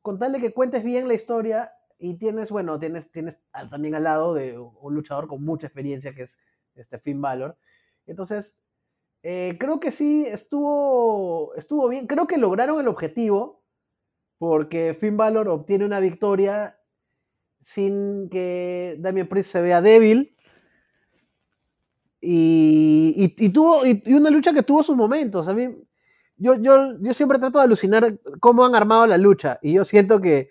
con 0.00 0.18
tal 0.18 0.32
de 0.32 0.40
que 0.40 0.54
cuentes 0.54 0.82
bien 0.84 1.06
la 1.06 1.14
historia, 1.14 1.72
y 1.98 2.14
tienes, 2.18 2.50
bueno, 2.50 2.78
tienes, 2.78 3.10
tienes 3.10 3.38
también 3.70 3.94
al 3.94 4.04
lado 4.04 4.34
de 4.34 4.58
un 4.58 4.94
luchador 4.94 5.28
con 5.28 5.42
mucha 5.44 5.66
experiencia 5.66 6.14
que 6.14 6.24
es 6.24 6.38
este 6.74 6.98
Finn 6.98 7.20
Balor. 7.22 7.56
Entonces, 8.06 8.54
eh, 9.22 9.56
creo 9.58 9.80
que 9.80 9.92
sí 9.92 10.26
estuvo, 10.26 11.54
estuvo 11.56 11.88
bien. 11.88 12.06
Creo 12.06 12.26
que 12.26 12.36
lograron 12.36 12.80
el 12.80 12.88
objetivo 12.88 13.62
porque 14.38 14.96
Finn 15.00 15.16
Balor 15.16 15.48
obtiene 15.48 15.84
una 15.84 16.00
victoria 16.00 16.78
sin 17.64 18.28
que 18.28 18.96
Damien 18.98 19.28
Priest 19.28 19.50
se 19.50 19.62
vea 19.62 19.80
débil. 19.80 20.36
Y, 22.20 23.34
y, 23.38 23.48
tuvo 23.50 23.86
y, 23.86 24.02
una 24.12 24.30
lucha 24.30 24.52
que 24.52 24.62
tuvo 24.62 24.82
sus 24.82 24.96
momentos. 24.96 25.48
A 25.48 25.56
yo, 26.38 26.54
yo, 26.56 26.98
yo 27.00 27.14
siempre 27.14 27.38
trato 27.38 27.58
de 27.58 27.64
alucinar 27.64 28.18
cómo 28.40 28.64
han 28.64 28.74
armado 28.74 29.06
la 29.06 29.16
lucha. 29.16 29.58
Y 29.62 29.74
yo 29.74 29.84
siento 29.84 30.20
que 30.20 30.50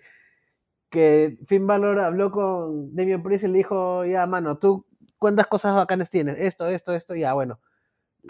que 0.90 1.36
Finn 1.46 1.66
Balor 1.66 2.00
habló 2.00 2.30
con 2.30 2.94
Damian 2.94 3.22
Priest 3.22 3.44
y 3.44 3.48
le 3.48 3.58
dijo, 3.58 4.04
ya, 4.04 4.26
mano, 4.26 4.58
tú 4.58 4.86
cuántas 5.18 5.46
cosas 5.46 5.74
bacanas 5.74 6.10
tienes, 6.10 6.36
esto, 6.38 6.66
esto, 6.66 6.94
esto, 6.94 7.14
ya, 7.14 7.34
bueno, 7.34 7.60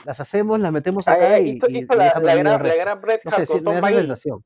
las 0.05 0.21
hacemos, 0.21 0.61
las 0.61 0.73
metemos 0.73 1.09
acá 1.09 1.39
y, 1.39 1.51
hizo, 1.51 1.69
y, 1.69 1.79
hizo 1.79 1.95
la, 1.95 2.05
déjame 2.05 2.27
la, 2.27 2.33
el 2.33 2.39
gran, 2.41 2.63
la 2.63 2.75
gran 2.77 3.01
Bret 3.01 3.25
No 3.25 3.31
sé, 3.31 3.47
con 3.47 3.75
me 3.75 3.81
Magui. 3.81 3.99
sensación. 3.99 4.45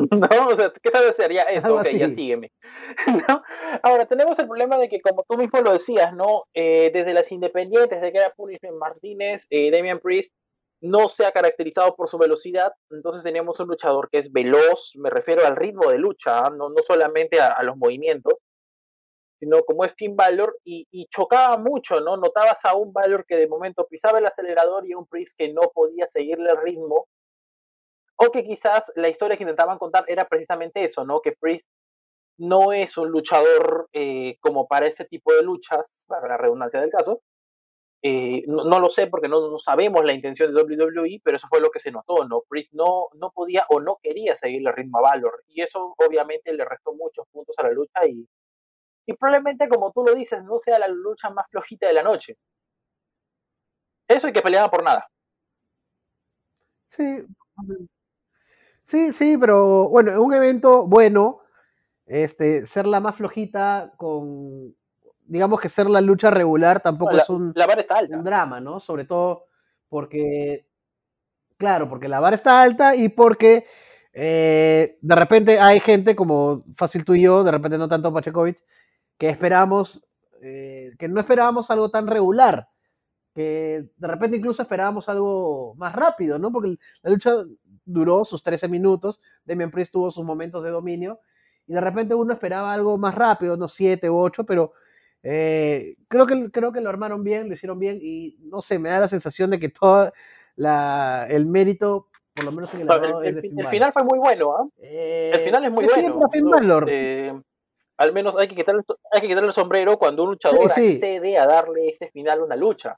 ¿no? 0.10 0.48
O 0.48 0.56
sea, 0.56 0.72
¿qué 0.82 0.90
sabes 0.90 1.16
sería 1.16 1.42
esto? 1.42 1.66
Algo 1.66 1.80
Ok, 1.80 1.88
ya 1.90 2.08
sígueme. 2.08 2.50
¿no? 3.28 3.42
Ahora, 3.82 4.06
tenemos 4.06 4.38
el 4.38 4.46
problema 4.46 4.78
de 4.78 4.88
que, 4.88 5.00
como 5.00 5.24
tú 5.28 5.36
mismo 5.36 5.60
lo 5.60 5.72
decías, 5.72 6.14
¿no? 6.14 6.44
Eh, 6.54 6.90
desde 6.92 7.12
las 7.12 7.30
independientes, 7.32 8.00
de 8.00 8.12
que 8.12 8.18
era 8.18 8.30
Punishment 8.30 8.76
Martínez, 8.76 9.46
eh, 9.50 9.70
Damian 9.70 10.00
Priest 10.00 10.34
no 10.80 11.08
se 11.08 11.26
ha 11.26 11.32
caracterizado 11.32 11.94
por 11.94 12.08
su 12.08 12.18
velocidad, 12.18 12.72
entonces 12.90 13.22
tenemos 13.22 13.60
un 13.60 13.68
luchador 13.68 14.08
que 14.10 14.18
es 14.18 14.32
veloz, 14.32 14.92
me 14.96 15.10
refiero 15.10 15.46
al 15.46 15.56
ritmo 15.56 15.90
de 15.90 15.98
lucha, 15.98 16.46
¿ah? 16.46 16.50
no, 16.50 16.70
no 16.70 16.82
solamente 16.86 17.40
a, 17.40 17.62
los 17.62 17.76
movimientos, 17.76 18.34
sino 19.38 19.62
como 19.64 19.84
es 19.84 19.94
Finn 19.94 20.16
Balor, 20.16 20.58
y, 20.64 20.86
y, 20.90 21.06
chocaba 21.06 21.56
mucho, 21.56 22.00
¿no? 22.00 22.16
Notabas 22.16 22.64
a 22.64 22.74
un 22.74 22.92
Balor 22.92 23.24
que 23.26 23.36
de 23.36 23.48
momento 23.48 23.86
pisaba 23.88 24.18
el 24.18 24.26
acelerador 24.26 24.86
y 24.86 24.92
a 24.92 24.98
un 24.98 25.06
Priest 25.06 25.36
que 25.36 25.52
no 25.52 25.62
podía 25.74 26.06
seguirle 26.08 26.50
el 26.50 26.60
ritmo, 26.62 27.06
o 28.16 28.30
que 28.30 28.44
quizás 28.44 28.92
la 28.96 29.08
historia 29.08 29.36
que 29.36 29.44
intentaban 29.44 29.78
contar 29.78 30.04
era 30.08 30.26
precisamente 30.28 30.84
eso, 30.84 31.04
¿no? 31.06 31.20
Que 31.20 31.32
Priest 31.32 31.70
no 32.36 32.72
es 32.72 32.96
un 32.96 33.10
luchador 33.10 33.88
eh, 33.92 34.36
como 34.40 34.66
para 34.66 34.86
ese 34.86 35.04
tipo 35.04 35.32
de 35.32 35.42
luchas, 35.42 35.84
para 36.06 36.28
la 36.28 36.36
redundancia 36.36 36.80
del 36.80 36.90
caso. 36.90 37.22
Eh, 38.02 38.44
no, 38.46 38.80
lo 38.80 38.88
sé 38.88 39.08
porque 39.08 39.28
no, 39.28 39.58
sabemos 39.58 40.02
la 40.04 40.14
intención 40.14 40.54
de 40.54 40.62
WWE, 40.62 41.20
pero 41.22 41.36
eso 41.36 41.46
fue 41.48 41.60
lo 41.60 41.70
que 41.70 41.78
se 41.78 41.92
notó, 41.92 42.26
¿no? 42.26 42.42
Priest 42.48 42.72
no, 42.72 43.08
no 43.14 43.30
podía 43.30 43.66
o 43.68 43.78
no 43.80 43.98
quería 44.02 44.34
seguir 44.36 44.66
el 44.66 44.74
ritmo 44.74 44.98
a 44.98 45.02
Valor, 45.02 45.44
y 45.48 45.60
eso 45.60 45.94
obviamente 45.98 46.52
le 46.54 46.64
restó 46.64 46.94
muchos 46.94 47.26
puntos 47.30 47.54
a 47.58 47.64
la 47.64 47.72
lucha 47.72 48.06
y, 48.06 48.26
y 49.04 49.12
probablemente, 49.14 49.68
como 49.68 49.92
tú 49.92 50.02
lo 50.02 50.14
dices, 50.14 50.42
no 50.44 50.58
sea 50.58 50.78
la 50.78 50.88
lucha 50.88 51.28
más 51.30 51.46
flojita 51.50 51.88
de 51.88 51.92
la 51.92 52.02
noche. 52.02 52.38
Eso 54.08 54.28
y 54.28 54.32
que 54.32 54.42
peleaban 54.42 54.70
por 54.70 54.82
nada. 54.82 55.06
Sí, 56.88 57.24
sí, 58.86 59.12
sí, 59.12 59.36
pero 59.38 59.88
bueno, 59.88 60.12
en 60.12 60.18
un 60.18 60.32
evento 60.32 60.86
bueno, 60.86 61.42
este, 62.06 62.66
ser 62.66 62.86
la 62.86 63.00
más 63.00 63.16
flojita 63.16 63.92
con, 63.96 64.74
digamos 65.30 65.60
que 65.60 65.68
ser 65.68 65.88
la 65.88 66.00
lucha 66.00 66.28
regular 66.28 66.80
tampoco 66.80 67.12
no, 67.12 67.16
la, 67.18 67.22
es 67.22 67.30
un, 67.30 67.52
la 67.54 67.66
vara 67.66 67.80
está 67.80 67.98
alta. 67.98 68.16
un 68.16 68.24
drama, 68.24 68.60
¿no? 68.60 68.80
Sobre 68.80 69.04
todo 69.04 69.46
porque, 69.88 70.66
claro, 71.56 71.88
porque 71.88 72.08
la 72.08 72.18
vara 72.18 72.34
está 72.34 72.60
alta 72.60 72.96
y 72.96 73.08
porque 73.10 73.64
eh, 74.12 74.98
de 75.00 75.14
repente 75.14 75.60
hay 75.60 75.78
gente 75.78 76.16
como 76.16 76.64
fácil 76.76 77.04
tú 77.04 77.14
y 77.14 77.22
yo, 77.22 77.44
de 77.44 77.52
repente 77.52 77.78
no 77.78 77.88
tanto 77.88 78.12
Pachecovic, 78.12 78.58
que 79.18 79.28
esperamos, 79.28 80.04
eh, 80.42 80.94
que 80.98 81.06
no 81.06 81.20
esperábamos 81.20 81.70
algo 81.70 81.90
tan 81.90 82.08
regular, 82.08 82.68
que 83.32 83.88
de 83.96 84.08
repente 84.08 84.36
incluso 84.36 84.62
esperábamos 84.62 85.08
algo 85.08 85.76
más 85.76 85.94
rápido, 85.94 86.40
¿no? 86.40 86.50
Porque 86.50 86.76
la 87.02 87.10
lucha 87.10 87.30
duró 87.84 88.24
sus 88.24 88.42
13 88.42 88.66
minutos, 88.66 89.20
Demian 89.44 89.70
Priest 89.70 89.92
tuvo 89.92 90.10
sus 90.10 90.24
momentos 90.24 90.64
de 90.64 90.70
dominio, 90.70 91.20
y 91.68 91.72
de 91.72 91.80
repente 91.80 92.16
uno 92.16 92.32
esperaba 92.32 92.72
algo 92.72 92.98
más 92.98 93.14
rápido, 93.14 93.54
unos 93.54 93.74
7 93.74 94.10
u 94.10 94.18
8, 94.18 94.42
pero 94.42 94.72
eh, 95.22 95.96
creo, 96.08 96.26
que, 96.26 96.50
creo 96.50 96.72
que 96.72 96.80
lo 96.80 96.88
armaron 96.90 97.22
bien, 97.24 97.48
lo 97.48 97.54
hicieron 97.54 97.78
bien, 97.78 97.98
y 98.00 98.36
no 98.40 98.60
sé, 98.60 98.78
me 98.78 98.88
da 98.88 99.00
la 99.00 99.08
sensación 99.08 99.50
de 99.50 99.58
que 99.60 99.68
todo 99.68 100.12
la, 100.56 101.26
el 101.28 101.46
mérito, 101.46 102.08
por 102.34 102.44
lo 102.44 102.52
menos 102.52 102.72
en 102.74 102.80
el 102.82 102.88
el, 102.90 103.04
es 103.04 103.20
de 103.22 103.28
el, 103.28 103.40
Finn 103.40 103.50
el 103.52 103.56
Balor. 103.56 103.70
final 103.70 103.92
fue 103.92 104.04
muy 104.04 104.18
bueno, 104.18 104.72
¿eh? 104.78 105.30
El 105.34 105.40
final 105.40 105.64
es 105.64 105.70
muy 105.72 105.86
bueno. 105.86 106.86
Eh, 106.86 107.40
al 107.98 108.12
menos 108.14 108.36
hay 108.36 108.48
que, 108.48 108.54
quitarle, 108.56 108.82
hay 109.12 109.20
que 109.20 109.28
quitarle 109.28 109.48
el 109.48 109.52
sombrero 109.52 109.98
cuando 109.98 110.22
un 110.24 110.30
luchador 110.30 110.70
Sí, 110.72 110.88
sí. 110.88 110.94
accede 110.94 111.36
a 111.36 111.46
darle 111.46 111.88
ese 111.90 112.10
final 112.10 112.40
a 112.40 112.44
una 112.44 112.56
lucha. 112.56 112.96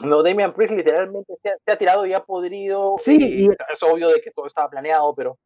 No, 0.00 0.22
Damian 0.22 0.52
Priest 0.52 0.74
literalmente 0.74 1.34
se 1.40 1.48
ha, 1.48 1.54
se 1.64 1.72
ha 1.72 1.78
tirado 1.78 2.04
y 2.04 2.12
ha 2.12 2.20
podrido. 2.22 2.96
Sí, 2.98 3.16
eh, 3.16 3.28
y- 3.28 3.48
Es 3.72 3.82
obvio 3.82 4.08
de 4.08 4.20
que 4.20 4.30
todo 4.30 4.46
estaba 4.46 4.68
planeado, 4.68 5.14
pero 5.14 5.38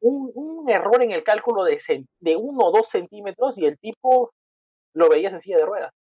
un, 0.00 0.30
un 0.34 0.68
error 0.68 1.02
en 1.02 1.12
el 1.12 1.22
cálculo 1.22 1.64
de, 1.64 1.78
de 2.20 2.36
uno 2.36 2.64
o 2.66 2.72
dos 2.72 2.88
centímetros 2.88 3.56
y 3.56 3.64
el 3.64 3.78
tipo 3.78 4.32
lo 4.96 5.08
veías 5.10 5.32
en 5.32 5.40
silla 5.40 5.58
de 5.58 5.66
ruedas. 5.66 5.92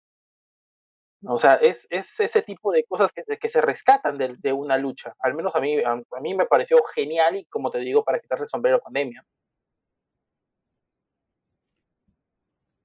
O 1.27 1.37
sea, 1.37 1.55
es, 1.55 1.87
es 1.89 2.19
ese 2.21 2.41
tipo 2.41 2.71
de 2.71 2.83
cosas 2.85 3.11
que, 3.11 3.23
que 3.37 3.49
se 3.49 3.59
rescatan 3.61 4.17
de, 4.17 4.35
de 4.39 4.53
una 4.53 4.77
lucha. 4.77 5.13
Al 5.19 5.33
menos 5.33 5.55
a 5.55 5.59
mí, 5.59 5.79
a, 5.83 5.91
a 5.93 6.21
mí 6.21 6.33
me 6.35 6.45
pareció 6.45 6.77
genial 6.93 7.35
y 7.37 7.45
como 7.45 7.71
te 7.71 7.79
digo, 7.79 8.03
para 8.03 8.19
quitarle 8.19 8.43
el 8.43 8.49
sombrero 8.49 8.79
con 8.81 8.93
Damian. 8.93 9.25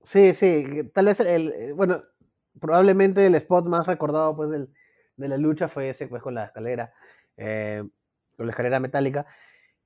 Sí, 0.02 0.34
sí, 0.34 0.64
tal 0.94 1.06
vez 1.06 1.20
el, 1.20 1.52
el- 1.52 1.74
bueno, 1.74 2.02
probablemente 2.60 3.26
el 3.26 3.34
spot 3.36 3.66
más 3.66 3.86
recordado 3.86 4.34
pues 4.36 4.50
del, 4.50 4.68
de 5.16 5.28
la 5.28 5.36
lucha 5.36 5.68
fue 5.68 5.90
ese 5.90 6.06
pues 6.08 6.22
con 6.22 6.34
la 6.34 6.44
escalera, 6.46 6.92
eh, 7.36 7.82
con 8.36 8.46
la 8.46 8.52
escalera 8.52 8.80
metálica. 8.80 9.26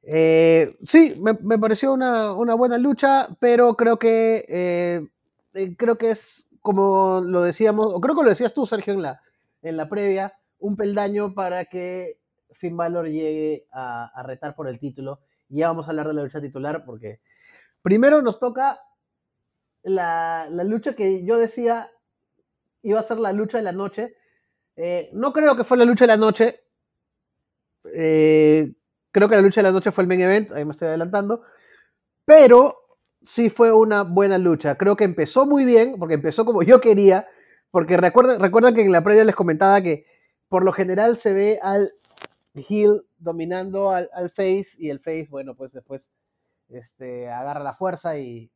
Eh, 0.02 0.76
sí, 0.88 1.16
me, 1.21 1.35
me 1.43 1.59
pareció 1.59 1.93
una, 1.95 2.33
una 2.35 2.54
buena 2.54 2.78
lucha, 2.78 3.28
pero 3.40 3.76
creo 3.76 3.99
que 3.99 4.45
eh, 4.49 5.09
eh, 5.54 5.76
creo 5.76 5.99
que 5.99 6.11
es 6.11 6.46
como 6.61 7.20
lo 7.20 7.42
decíamos, 7.42 7.92
o 7.92 8.00
creo 8.00 8.16
que 8.16 8.23
lo 8.23 8.30
decías 8.30 8.54
tú, 8.54 8.64
Sergio, 8.66 8.94
en 8.94 9.02
la, 9.02 9.20
en 9.62 9.76
la 9.76 9.88
previa, 9.88 10.32
un 10.58 10.76
peldaño 10.76 11.34
para 11.34 11.66
que 11.66 12.18
Finn 12.52 12.76
Balor 12.76 13.06
llegue 13.08 13.66
a, 13.70 14.23
retar 14.25 14.54
por 14.54 14.68
el 14.68 14.78
título. 14.78 15.20
Y 15.50 15.58
ya 15.58 15.68
vamos 15.68 15.87
a 15.87 15.90
hablar 15.90 16.08
de 16.08 16.14
la 16.14 16.23
lucha 16.23 16.40
titular, 16.40 16.84
porque 16.87 17.20
primero 17.82 18.23
nos 18.23 18.40
toca 18.40 18.80
la, 19.82 20.49
la 20.50 20.64
lucha 20.64 20.94
que 20.94 21.25
yo 21.25 21.37
decía 21.37 21.90
iba 22.84 23.00
a 23.00 23.02
ser 23.02 23.18
la 23.18 23.32
lucha 23.32 23.58
de 23.58 23.64
la 23.64 23.73
noche. 23.73 24.14
Eh, 24.76 25.11
no 25.12 25.32
creo 25.32 25.56
que 25.56 25.64
fue 25.64 25.76
la 25.76 25.84
lucha 25.84 26.04
de 26.04 26.08
la 26.08 26.16
noche. 26.16 26.61
Eh, 27.92 28.73
creo 29.11 29.28
que 29.28 29.37
la 29.37 29.42
lucha 29.42 29.61
de 29.61 29.68
la 29.68 29.73
noche 29.73 29.92
fue 29.92 30.04
el 30.04 30.08
main 30.08 30.20
event, 30.20 30.52
ahí 30.52 30.64
me 30.64 30.73
estoy 30.73 30.88
adelantando. 30.88 31.42
Pero 32.25 32.83
sí 33.25 33.50
fue 33.50 33.73
una 33.73 34.02
buena 34.02 34.38
lucha. 34.38 34.76
Creo 34.76 34.97
que 34.97 35.04
empezó 35.04 35.47
muy 35.47 35.64
bien, 35.64 35.97
porque 35.99 36.14
empezó 36.14 36.45
como 36.45 36.62
yo 36.62 36.81
quería. 36.81 37.26
Porque 37.71 37.97
recuerdan 37.97 38.75
que 38.75 38.83
en 38.83 38.93
la 38.93 39.02
previa 39.02 39.25
les 39.25 39.35
comentaba 39.35 39.83
que 39.83 40.07
por 40.49 40.64
lo 40.64 40.73
general 40.73 41.16
se 41.16 41.33
ve 41.33 41.59
al 41.62 41.93
heel 42.54 43.04
dominando 43.19 43.90
al, 43.90 44.09
al 44.12 44.31
face 44.31 44.69
y 44.78 44.90
el 44.90 45.00
face, 45.00 45.26
bueno, 45.28 45.57
pues 45.57 45.73
después 45.73 46.12
este, 46.69 47.28
agarra 47.28 47.61
la 47.61 47.75
fuerza 47.75 48.19
y, 48.19 48.50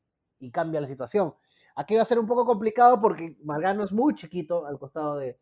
cambia 0.52 0.80
la 0.80 0.88
situación. 0.88 1.34
Aquí 1.74 1.96
va 1.96 2.02
a 2.02 2.04
ser 2.04 2.18
un 2.18 2.26
poco 2.26 2.44
complicado 2.44 3.00
porque 3.00 3.36
Margano 3.42 3.84
es 3.84 3.92
muy 3.92 4.14
chiquito 4.14 4.66
al 4.66 4.78
costado 4.78 5.16
de, 5.16 5.36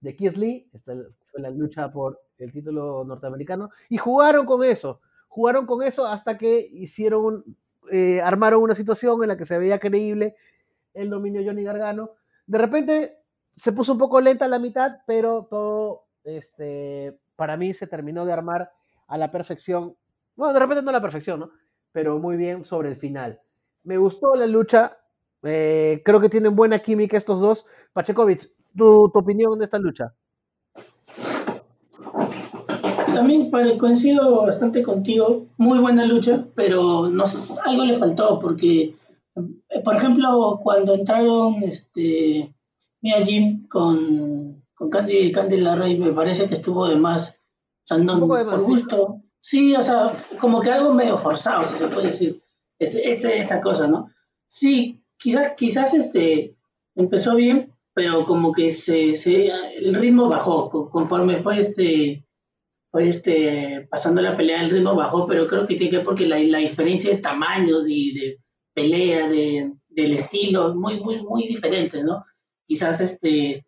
de 0.00 0.16
Keith 0.16 0.36
Lee. 0.36 0.68
Esta 0.72 0.92
fue 1.30 1.40
la 1.40 1.50
lucha 1.50 1.90
por 1.90 2.20
el 2.38 2.52
título 2.52 3.04
norteamericano. 3.04 3.70
Y 3.88 3.96
jugaron 3.96 4.44
con 4.44 4.62
eso. 4.62 5.00
Jugaron 5.28 5.64
con 5.64 5.82
eso 5.82 6.06
hasta 6.06 6.36
que 6.36 6.68
hicieron, 6.70 7.44
eh, 7.90 8.20
armaron 8.22 8.62
una 8.62 8.74
situación 8.74 9.22
en 9.22 9.28
la 9.28 9.36
que 9.36 9.46
se 9.46 9.58
veía 9.58 9.78
creíble 9.78 10.36
el 10.94 11.10
dominio 11.10 11.42
Johnny 11.44 11.64
Gargano. 11.64 12.12
De 12.46 12.58
repente 12.58 13.18
se 13.56 13.72
puso 13.72 13.92
un 13.92 13.98
poco 13.98 14.20
lenta 14.20 14.48
la 14.48 14.58
mitad, 14.58 14.98
pero 15.06 15.46
todo, 15.50 16.04
este, 16.24 17.18
para 17.36 17.56
mí 17.56 17.74
se 17.74 17.86
terminó 17.86 18.24
de 18.26 18.32
armar 18.32 18.70
a 19.08 19.18
la 19.18 19.30
perfección. 19.30 19.96
Bueno, 20.36 20.54
de 20.54 20.60
repente 20.60 20.82
no 20.82 20.90
a 20.90 20.92
la 20.92 21.02
perfección, 21.02 21.40
¿no? 21.40 21.50
Pero 21.92 22.18
muy 22.18 22.36
bien 22.36 22.64
sobre 22.64 22.88
el 22.88 22.96
final. 22.96 23.40
Me 23.84 23.98
gustó 23.98 24.34
la 24.34 24.46
lucha. 24.46 24.98
eh, 25.42 26.02
creo 26.04 26.20
que 26.20 26.28
tienen 26.28 26.54
buena 26.56 26.78
química 26.80 27.16
estos 27.16 27.40
dos. 27.40 27.66
Pachekovic, 27.92 28.50
tu, 28.76 29.10
tu 29.12 29.18
opinión 29.18 29.58
de 29.58 29.64
esta 29.64 29.78
lucha. 29.78 30.14
También 33.12 33.50
coincido 33.78 34.42
bastante 34.46 34.82
contigo, 34.82 35.46
muy 35.56 35.78
buena 35.78 36.04
lucha, 36.06 36.46
pero 36.54 37.08
no, 37.08 37.24
s- 37.24 37.60
algo 37.64 37.84
le 37.84 37.94
faltó 37.94 38.38
porque, 38.38 38.94
eh, 39.36 39.80
por 39.84 39.96
ejemplo, 39.96 40.60
cuando 40.62 40.94
entraron 40.94 41.62
este, 41.62 42.54
Mia 43.00 43.22
Jim 43.24 43.66
con, 43.68 44.62
con 44.74 44.90
Candy, 44.90 45.32
Candy 45.32 45.58
Larray, 45.60 45.98
me 45.98 46.12
parece 46.12 46.46
que 46.46 46.54
estuvo 46.54 46.86
de 46.88 46.96
más, 46.96 47.30
o 47.84 47.86
sea, 47.86 47.98
no, 47.98 48.26
más, 48.26 48.44
por 48.44 48.60
sí. 48.60 48.66
gusto. 48.66 49.18
Sí, 49.40 49.74
o 49.74 49.82
sea, 49.82 50.12
como 50.40 50.60
que 50.60 50.70
algo 50.70 50.94
medio 50.94 51.16
forzado, 51.18 51.66
si 51.66 51.76
se 51.76 51.88
puede 51.88 52.08
decir, 52.08 52.40
ese, 52.78 53.08
ese- 53.10 53.38
esa 53.38 53.60
cosa, 53.60 53.88
¿no? 53.88 54.08
Sí, 54.46 55.00
quizás, 55.18 55.52
quizás 55.56 55.94
este, 55.94 56.54
empezó 56.94 57.34
bien, 57.34 57.72
pero 57.94 58.24
como 58.24 58.52
que 58.52 58.70
se, 58.70 59.14
se, 59.16 59.48
el 59.76 59.94
ritmo 59.94 60.28
bajó 60.28 60.70
co- 60.70 60.88
conforme 60.88 61.36
fue 61.36 61.58
este 61.58 62.24
fue 62.92 63.08
este, 63.08 63.88
pasando 63.90 64.20
la 64.20 64.36
pelea 64.36 64.62
el 64.62 64.70
ritmo 64.70 64.94
bajó, 64.94 65.26
pero 65.26 65.46
creo 65.48 65.66
que 65.66 65.74
tiene 65.74 65.90
que 65.90 65.96
ver 65.96 66.04
porque 66.04 66.26
la, 66.26 66.38
la 66.38 66.58
diferencia 66.58 67.10
de 67.10 67.22
tamaños, 67.22 67.84
de, 67.84 67.90
de 67.90 68.38
pelea, 68.74 69.26
de, 69.28 69.72
del 69.88 70.12
estilo, 70.12 70.74
muy, 70.74 71.00
muy, 71.00 71.22
muy 71.22 71.48
diferentes, 71.48 72.04
¿no? 72.04 72.22
Quizás 72.66 73.00
este, 73.00 73.66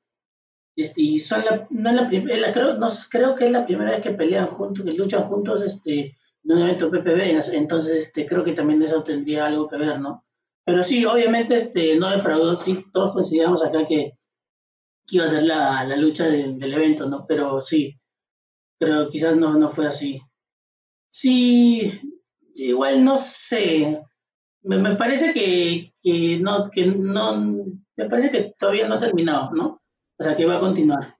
este 0.77 1.01
y 1.01 1.19
son 1.19 1.43
la, 1.43 1.67
no 1.71 1.89
es 1.91 1.97
la 1.97 2.07
primera, 2.07 2.53
creo, 2.53 2.75
no, 2.75 2.89
creo 3.11 3.35
que 3.35 3.47
es 3.47 3.51
la 3.51 3.65
primera 3.65 3.93
vez 3.93 4.01
que 4.01 4.11
pelean 4.11 4.47
juntos, 4.47 4.85
que 4.85 4.93
luchan 4.93 5.25
juntos, 5.25 5.63
este, 5.63 6.15
de 6.43 6.55
un 6.55 6.61
evento 6.61 6.91
PPV, 6.91 7.55
entonces 7.55 8.05
este, 8.05 8.27
creo 8.27 8.45
que 8.45 8.53
también 8.53 8.83
eso 8.83 9.03
tendría 9.03 9.47
algo 9.47 9.67
que 9.67 9.79
ver, 9.79 10.01
¿no? 10.01 10.27
Pero 10.67 10.83
sí, 10.85 11.03
obviamente 11.07 11.55
este, 11.55 11.97
no 11.97 12.11
defraudó, 12.11 12.59
sí, 12.61 12.85
todos 12.93 13.15
consideramos 13.15 13.65
acá 13.65 13.85
que, 13.87 14.13
iba 15.11 15.25
a 15.25 15.29
ser 15.29 15.45
la, 15.45 15.85
la 15.85 15.97
lucha 15.97 16.27
del 16.27 16.73
evento, 16.75 17.07
¿no? 17.07 17.27
Pero 17.27 17.61
sí, 17.61 17.99
pero 18.79 19.09
quizás 19.09 19.37
no, 19.37 19.57
no 19.57 19.69
fue 19.69 19.87
así. 19.87 20.21
Sí, 21.09 22.01
igual 22.55 23.05
no 23.05 23.17
sé. 23.19 24.03
Me, 24.63 24.97
parece 24.97 25.33
que, 25.33 25.93
que, 26.03 26.39
no, 26.41 26.71
que 26.71 26.87
no, 26.87 27.37
me 27.97 28.09
parece 28.09 28.31
que 28.31 28.55
todavía 28.59 28.89
no 28.89 28.95
ha 28.95 28.99
terminado, 28.99 29.51
¿no? 29.53 29.83
O 30.19 30.23
sea, 30.23 30.35
que 30.35 30.47
va 30.47 30.57
a 30.57 30.61
continuar. 30.61 31.17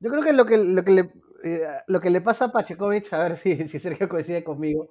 Yo 0.00 0.10
creo 0.10 0.22
que 0.22 0.32
lo 0.32 0.46
que, 0.46 0.58
lo 0.58 0.84
que, 0.84 0.90
le, 0.90 1.12
eh, 1.44 1.60
lo 1.86 2.00
que 2.00 2.10
le 2.10 2.20
pasa 2.20 2.46
a 2.46 2.52
Pachekovic, 2.52 3.12
a 3.12 3.22
ver 3.28 3.38
si, 3.38 3.56
si 3.68 3.78
Sergio 3.78 4.08
coincide 4.08 4.44
conmigo, 4.44 4.90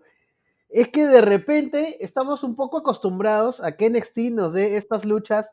es 0.69 0.89
que 0.89 1.05
de 1.05 1.21
repente 1.21 2.03
estamos 2.03 2.43
un 2.43 2.55
poco 2.55 2.79
acostumbrados 2.79 3.63
a 3.63 3.77
que 3.77 3.89
NXT 3.89 4.17
nos 4.31 4.53
dé 4.53 4.77
estas 4.77 5.05
luchas 5.05 5.51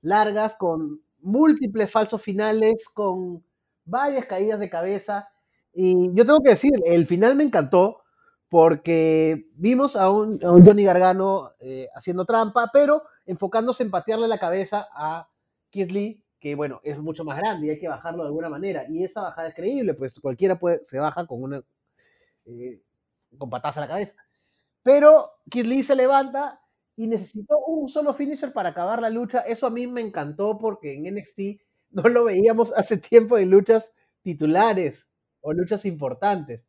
largas 0.00 0.56
con 0.56 1.02
múltiples 1.20 1.90
falsos 1.90 2.22
finales, 2.22 2.88
con 2.92 3.44
varias 3.84 4.26
caídas 4.26 4.60
de 4.60 4.70
cabeza. 4.70 5.28
Y 5.74 6.14
yo 6.14 6.24
tengo 6.24 6.40
que 6.40 6.50
decir, 6.50 6.72
el 6.86 7.06
final 7.06 7.34
me 7.34 7.44
encantó 7.44 8.02
porque 8.48 9.48
vimos 9.56 9.96
a 9.96 10.10
un, 10.10 10.40
Johnny 10.40 10.84
Gargano 10.84 11.52
eh, 11.58 11.88
haciendo 11.94 12.24
trampa, 12.24 12.70
pero 12.72 13.02
enfocándose 13.26 13.82
en 13.82 13.90
patearle 13.90 14.28
la 14.28 14.38
cabeza 14.38 14.86
a 14.92 15.28
Keith 15.70 15.90
Lee, 15.90 16.22
que 16.38 16.54
bueno, 16.54 16.80
es 16.84 16.98
mucho 16.98 17.24
más 17.24 17.36
grande 17.36 17.66
y 17.66 17.70
hay 17.70 17.80
que 17.80 17.88
bajarlo 17.88 18.22
de 18.22 18.28
alguna 18.28 18.48
manera. 18.48 18.84
Y 18.88 19.02
esa 19.02 19.22
bajada 19.22 19.48
es 19.48 19.54
creíble, 19.54 19.94
pues 19.94 20.14
cualquiera 20.20 20.58
puede, 20.58 20.82
se 20.86 21.00
baja 21.00 21.26
con 21.26 21.42
una 21.42 21.62
eh, 22.46 22.80
con 23.38 23.50
patadas 23.50 23.78
a 23.78 23.80
la 23.80 23.88
cabeza. 23.88 24.14
Pero 24.84 25.32
Kid 25.50 25.66
Lee 25.66 25.82
se 25.82 25.96
levanta 25.96 26.60
y 26.96 27.08
necesitó 27.08 27.58
un 27.66 27.88
solo 27.88 28.14
finisher 28.14 28.52
para 28.52 28.70
acabar 28.70 29.02
la 29.02 29.10
lucha. 29.10 29.40
Eso 29.40 29.66
a 29.66 29.70
mí 29.70 29.88
me 29.88 30.02
encantó 30.02 30.58
porque 30.58 30.94
en 30.94 31.14
NXT 31.16 31.60
no 31.90 32.08
lo 32.08 32.24
veíamos 32.24 32.72
hace 32.76 32.98
tiempo 32.98 33.38
en 33.38 33.50
luchas 33.50 33.92
titulares 34.22 35.08
o 35.44 35.52
luchas 35.52 35.84
importantes. 35.84 36.62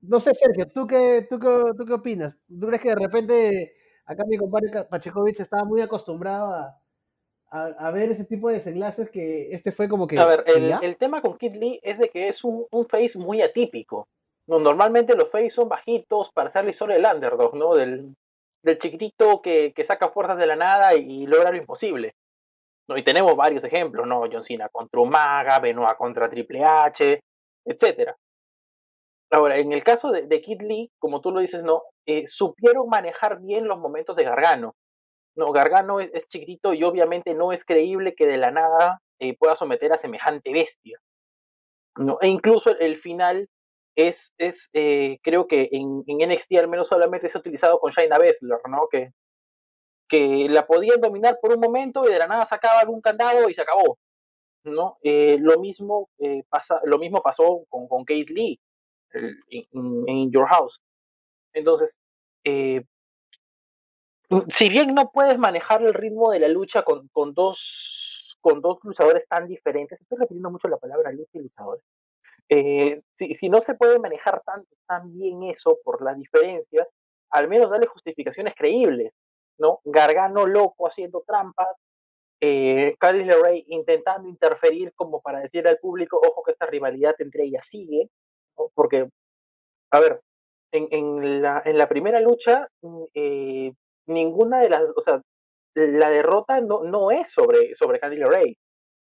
No 0.00 0.20
sé, 0.20 0.34
Sergio, 0.34 0.68
¿tú 0.68 0.86
qué, 0.86 1.26
tú, 1.28 1.38
tú 1.38 1.84
qué 1.86 1.92
opinas? 1.92 2.36
¿Tú 2.48 2.66
crees 2.66 2.82
que 2.82 2.90
de 2.90 2.94
repente 2.96 3.74
acá 4.04 4.24
mi 4.26 4.36
compadre 4.36 4.84
Pachekovic 4.84 5.40
estaba 5.40 5.64
muy 5.64 5.80
acostumbrado 5.80 6.52
a, 6.52 6.82
a, 7.52 7.90
ver 7.90 8.10
ese 8.10 8.24
tipo 8.24 8.48
de 8.48 8.56
desenlaces 8.56 9.10
que 9.10 9.52
este 9.52 9.72
fue 9.72 9.88
como 9.88 10.06
que... 10.06 10.18
A 10.18 10.26
ver, 10.26 10.44
el, 10.46 10.96
tema 10.96 11.20
con 11.20 11.36
Kid 11.36 11.54
Lee 11.54 11.80
es 11.82 11.98
de 11.98 12.08
que 12.08 12.28
es 12.28 12.44
un, 12.44 12.66
un 12.70 12.86
face 12.86 13.18
muy 13.18 13.42
atípico. 13.42 14.08
No, 14.46 14.58
normalmente 14.58 15.14
los 15.14 15.30
face 15.30 15.50
son 15.50 15.68
bajitos 15.68 16.30
para 16.32 16.48
hacer 16.48 16.64
la 16.64 16.70
historia 16.70 16.96
del 16.96 17.06
underdog, 17.06 17.54
¿no? 17.54 17.74
Del, 17.74 18.14
del 18.62 18.78
chiquitito 18.78 19.40
que, 19.42 19.72
que, 19.72 19.84
saca 19.84 20.08
fuerzas 20.08 20.38
de 20.38 20.46
la 20.46 20.56
nada 20.56 20.94
y, 20.94 21.26
logra 21.26 21.50
lo 21.50 21.58
imposible. 21.58 22.14
¿no? 22.88 22.96
Y 22.96 23.04
tenemos 23.04 23.36
varios 23.36 23.64
ejemplos, 23.64 24.06
¿no? 24.06 24.24
John 24.32 24.44
Cena 24.44 24.68
contra 24.68 25.00
Umaga, 25.00 25.58
Benoit 25.60 25.96
contra 25.96 26.28
Triple 26.28 26.64
H, 26.64 27.20
etc. 27.64 28.12
Ahora, 29.30 29.58
en 29.58 29.72
el 29.72 29.82
caso 29.82 30.10
de, 30.10 30.26
de 30.26 30.40
Kid 30.40 30.60
Lee, 30.62 30.90
como 30.98 31.20
tú 31.20 31.30
lo 31.30 31.40
dices, 31.40 31.64
¿no? 31.64 31.82
Eh, 32.06 32.24
supieron 32.26 32.88
manejar 32.88 33.40
bien 33.40 33.68
los 33.68 33.78
momentos 33.78 34.16
de 34.16 34.24
Gargano. 34.24 34.74
No, 35.36 35.52
Gargano 35.52 36.00
es, 36.00 36.28
chiquitito 36.28 36.74
y 36.74 36.84
obviamente 36.84 37.34
no 37.34 37.52
es 37.52 37.64
creíble 37.64 38.14
que 38.14 38.26
de 38.26 38.36
la 38.36 38.50
nada 38.50 39.00
eh, 39.18 39.36
pueda 39.38 39.56
someter 39.56 39.92
a 39.92 39.98
semejante 39.98 40.52
bestia. 40.52 40.98
¿no? 41.96 42.18
E 42.20 42.28
incluso 42.28 42.76
el 42.78 42.96
final 42.96 43.48
es, 43.96 44.32
es 44.38 44.68
eh, 44.74 45.18
creo 45.22 45.46
que 45.46 45.68
en, 45.72 46.04
NXT 46.06 46.52
al 46.58 46.68
menos 46.68 46.88
solamente 46.88 47.30
ha 47.32 47.38
utilizado 47.38 47.78
con 47.78 47.92
Shayna 47.92 48.18
Baszler, 48.18 48.58
¿no? 48.68 48.88
Que, 48.90 49.12
que 50.08 50.48
la 50.50 50.66
podían 50.66 51.00
dominar 51.00 51.38
por 51.40 51.52
un 51.52 51.60
momento 51.60 52.04
y 52.06 52.12
de 52.12 52.18
la 52.18 52.26
nada 52.26 52.44
sacaba 52.44 52.80
algún 52.80 53.00
candado 53.00 53.48
y 53.48 53.54
se 53.54 53.62
acabó, 53.62 53.98
¿no? 54.64 54.98
Eh, 55.02 55.38
lo, 55.40 55.58
mismo, 55.58 56.08
pasa, 56.48 56.80
lo 56.84 56.98
mismo 56.98 57.20
pasó 57.22 57.64
con, 57.68 57.88
con 57.88 58.04
Kate 58.04 58.26
Lee 58.28 58.60
en, 59.12 60.30
Your 60.30 60.46
House. 60.46 60.80
Entonces, 61.52 61.98
si 64.48 64.68
bien 64.68 64.94
no 64.94 65.10
puedes 65.10 65.38
manejar 65.38 65.82
el 65.82 65.94
ritmo 65.94 66.30
de 66.30 66.40
la 66.40 66.48
lucha 66.48 66.82
con, 66.82 67.08
con, 67.08 67.34
dos, 67.34 68.36
con 68.40 68.60
dos 68.60 68.78
luchadores 68.82 69.26
tan 69.28 69.46
diferentes, 69.46 70.00
estoy 70.00 70.18
repitiendo 70.18 70.50
mucho 70.50 70.68
la 70.68 70.78
palabra 70.78 71.12
lucha 71.12 71.30
y 71.34 71.40
luchadores, 71.40 71.84
eh, 72.48 73.02
si, 73.14 73.34
si, 73.34 73.48
no 73.48 73.60
se 73.60 73.74
puede 73.74 73.98
manejar 73.98 74.42
tan, 74.44 74.64
tan 74.86 75.12
bien 75.12 75.42
eso 75.44 75.78
por 75.84 76.02
las 76.02 76.18
diferencias, 76.18 76.88
al 77.30 77.48
menos 77.48 77.70
darle 77.70 77.86
justificaciones 77.86 78.54
creíbles, 78.54 79.12
¿no? 79.58 79.80
Gargano 79.84 80.46
loco 80.46 80.86
haciendo 80.86 81.22
trampas, 81.26 81.68
eh, 82.44 82.96
Carly 82.98 83.24
LeRae 83.24 83.64
intentando 83.68 84.28
interferir 84.28 84.92
como 84.96 85.20
para 85.22 85.40
decir 85.40 85.66
al 85.68 85.78
público, 85.78 86.20
ojo 86.20 86.42
que 86.42 86.50
esta 86.50 86.66
rivalidad 86.66 87.14
entre 87.20 87.44
ellas 87.44 87.64
sigue, 87.68 88.10
porque, 88.74 89.08
a 89.92 90.00
ver, 90.00 90.20
en, 90.72 91.40
la, 91.40 91.88
primera 91.88 92.20
lucha, 92.20 92.66
mm, 92.82 93.04
eh, 93.14 93.72
ninguna 94.08 94.60
de 94.60 94.70
las, 94.70 94.82
o 94.96 95.00
sea, 95.00 95.22
la 95.74 96.10
derrota 96.10 96.60
no, 96.60 96.82
no 96.82 97.12
es 97.12 97.32
sobre, 97.32 97.76
sobre 97.76 98.00
Candy. 98.00 98.20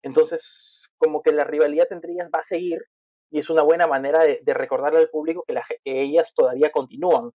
Entonces, 0.02 0.92
como 0.98 1.22
que 1.22 1.32
la 1.32 1.44
rivalidad 1.44 1.86
entre 1.92 2.12
ellas 2.12 2.30
va 2.32 2.40
a 2.40 2.44
seguir 2.44 2.82
y 3.30 3.38
es 3.38 3.48
una 3.48 3.62
buena 3.62 3.86
manera 3.86 4.22
de, 4.22 4.54
recordarle 4.54 4.98
al 4.98 5.08
público 5.08 5.44
que, 5.46 5.56
ellas 5.84 6.34
todavía 6.34 6.70
continúan. 6.70 7.30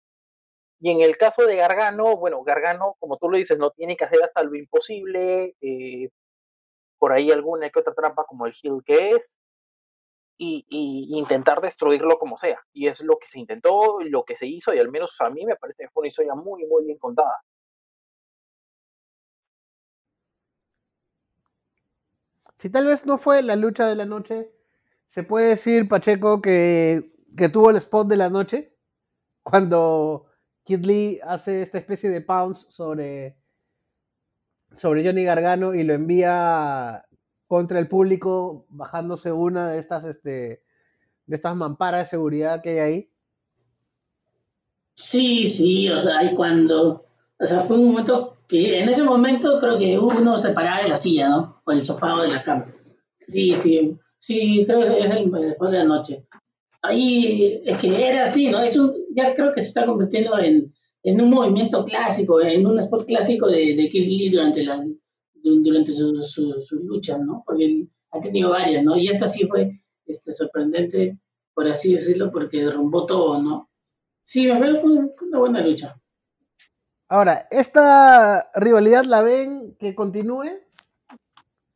Y 0.80 0.92
en 0.92 1.02
el 1.02 1.18
caso 1.18 1.46
de 1.46 1.56
Gargano, 1.56 2.18
bueno, 2.18 2.44
Gargano, 2.44 2.96
como 3.00 3.18
tú 3.18 3.30
lo 3.30 3.38
dices, 3.38 3.58
no 3.58 3.72
tiene 3.72 3.98
que 3.98 4.06
hacer 4.06 4.24
hasta 4.24 4.44
lo 4.44 4.56
imposible, 4.56 5.56
eh, 5.62 6.10
por 7.00 7.14
ahí 7.14 7.32
alguna 7.32 7.70
que 7.70 7.80
otra 7.80 7.94
trampa 7.94 8.26
como 8.26 8.46
el 8.46 8.54
Hill 8.62 8.82
que 8.86 9.12
es, 9.12 9.40
y, 10.38 10.66
intentar 11.18 11.62
destruirlo 11.62 12.18
como 12.20 12.38
sea. 12.38 12.60
Y 12.74 12.88
es 12.88 13.02
lo 13.02 13.18
que 13.18 13.28
se 13.28 13.40
intentó, 13.40 14.00
lo 14.02 14.24
que 14.24 14.36
se 14.36 14.48
hizo, 14.48 14.74
y 14.74 14.80
al 14.80 14.92
menos 14.92 15.16
a 15.20 15.30
mí 15.30 15.46
me 15.46 15.56
parece 15.56 15.84
que 15.84 15.90
fue 15.90 16.02
una 16.02 16.10
historia 16.10 16.36
muy, 16.36 16.66
muy 16.66 16.86
bien 16.86 16.98
contada. 16.98 17.42
Si 22.56 22.70
tal 22.70 22.88
vez 22.88 23.06
no 23.06 23.18
fue 23.18 23.44
la 23.44 23.56
lucha 23.56 23.88
de 23.88 23.96
la 23.96 24.06
noche, 24.06 24.52
se 25.10 25.24
puede 25.24 25.50
decir, 25.50 25.88
Pacheco, 25.88 26.42
que, 26.42 27.12
que 27.38 27.50
tuvo 27.50 27.70
el 27.70 27.78
spot 27.78 28.08
de 28.08 28.18
la 28.18 28.30
noche, 28.30 28.74
cuando 29.44 30.28
Kid 30.68 30.86
Lee 30.86 31.20
hace 31.24 31.62
esta 31.62 31.78
especie 31.78 32.10
de 32.10 32.20
pounce 32.20 32.70
sobre, 32.70 33.38
sobre 34.76 35.06
Johnny 35.06 35.24
Gargano 35.24 35.74
y 35.74 35.84
lo 35.84 35.94
envía 35.94 37.06
contra 37.48 37.80
el 37.80 37.88
público, 37.88 38.66
bajándose 38.68 39.32
una 39.32 39.72
de 39.72 39.80
estas, 39.80 40.04
este, 40.04 40.64
de 41.26 41.36
estas 41.38 41.56
mamparas 41.56 42.02
de 42.02 42.10
seguridad 42.10 42.62
que 42.62 42.72
hay 42.72 42.80
ahí. 42.80 43.10
Sí, 44.98 45.50
sí, 45.50 45.90
o 45.90 45.98
sea, 46.00 46.22
y 46.24 46.36
cuando, 46.36 47.06
o 47.40 47.46
sea, 47.46 47.62
fue 47.62 47.78
un 47.78 47.88
momento 47.88 48.36
que 48.46 48.80
en 48.80 48.90
ese 48.90 49.04
momento 49.04 49.60
creo 49.62 49.80
que 49.80 49.98
uno 49.98 50.36
se 50.36 50.52
paraba 50.52 50.82
de 50.82 50.90
la 50.90 50.98
silla, 50.98 51.30
¿no? 51.30 51.62
O 51.64 51.72
el 51.72 51.82
sofá 51.82 52.16
o 52.16 52.24
de 52.24 52.28
la 52.28 52.44
cama. 52.44 52.66
Sí, 53.20 53.56
sí, 53.56 53.96
sí, 54.20 54.66
creo 54.68 54.82
que 54.82 55.00
es 55.00 55.12
el, 55.12 55.32
después 55.32 55.72
de 55.72 55.78
la 55.78 55.86
noche. 55.86 56.26
Ahí 56.82 57.62
es 57.66 57.78
que 57.78 58.06
era 58.06 58.26
así, 58.26 58.50
¿no? 58.50 58.60
Es 58.60 58.76
un, 58.76 59.07
ya 59.18 59.34
creo 59.34 59.52
que 59.52 59.62
se 59.62 59.68
está 59.68 59.86
convirtiendo 59.86 60.38
en, 60.38 60.72
en 61.04 61.22
un 61.22 61.32
movimiento 61.32 61.84
clásico, 61.84 62.40
en 62.40 62.66
un 62.66 62.80
spot 62.80 63.06
clásico 63.08 63.48
de, 63.48 63.76
de 63.76 63.90
Kid 63.90 64.08
Lee 64.08 64.30
durante 64.30 64.64
la, 64.64 64.86
durante 65.44 65.92
sus 65.94 66.32
su, 66.32 66.76
luchas, 66.84 67.20
¿no? 67.20 67.44
Porque 67.46 67.66
él 67.66 67.90
ha 68.12 68.20
tenido 68.20 68.52
varias, 68.52 68.84
¿no? 68.84 68.96
Y 68.96 69.08
esta 69.08 69.28
sí 69.28 69.48
fue 69.48 69.72
este, 70.06 70.34
sorprendente, 70.34 71.18
por 71.56 71.68
así 71.68 71.94
decirlo, 71.94 72.32
porque 72.32 72.64
derrumbó 72.64 73.08
todo, 73.08 73.42
¿no? 73.42 73.70
Sí, 74.24 74.50
a 74.52 74.60
ver, 74.60 74.78
fue, 74.78 74.92
una 74.92 75.40
buena 75.40 75.62
lucha. 75.62 76.00
Ahora, 77.10 77.48
¿esta 77.50 78.52
rivalidad 78.54 79.06
la 79.06 79.24
ven 79.24 79.76
que 79.80 79.96
continúe? 79.96 80.60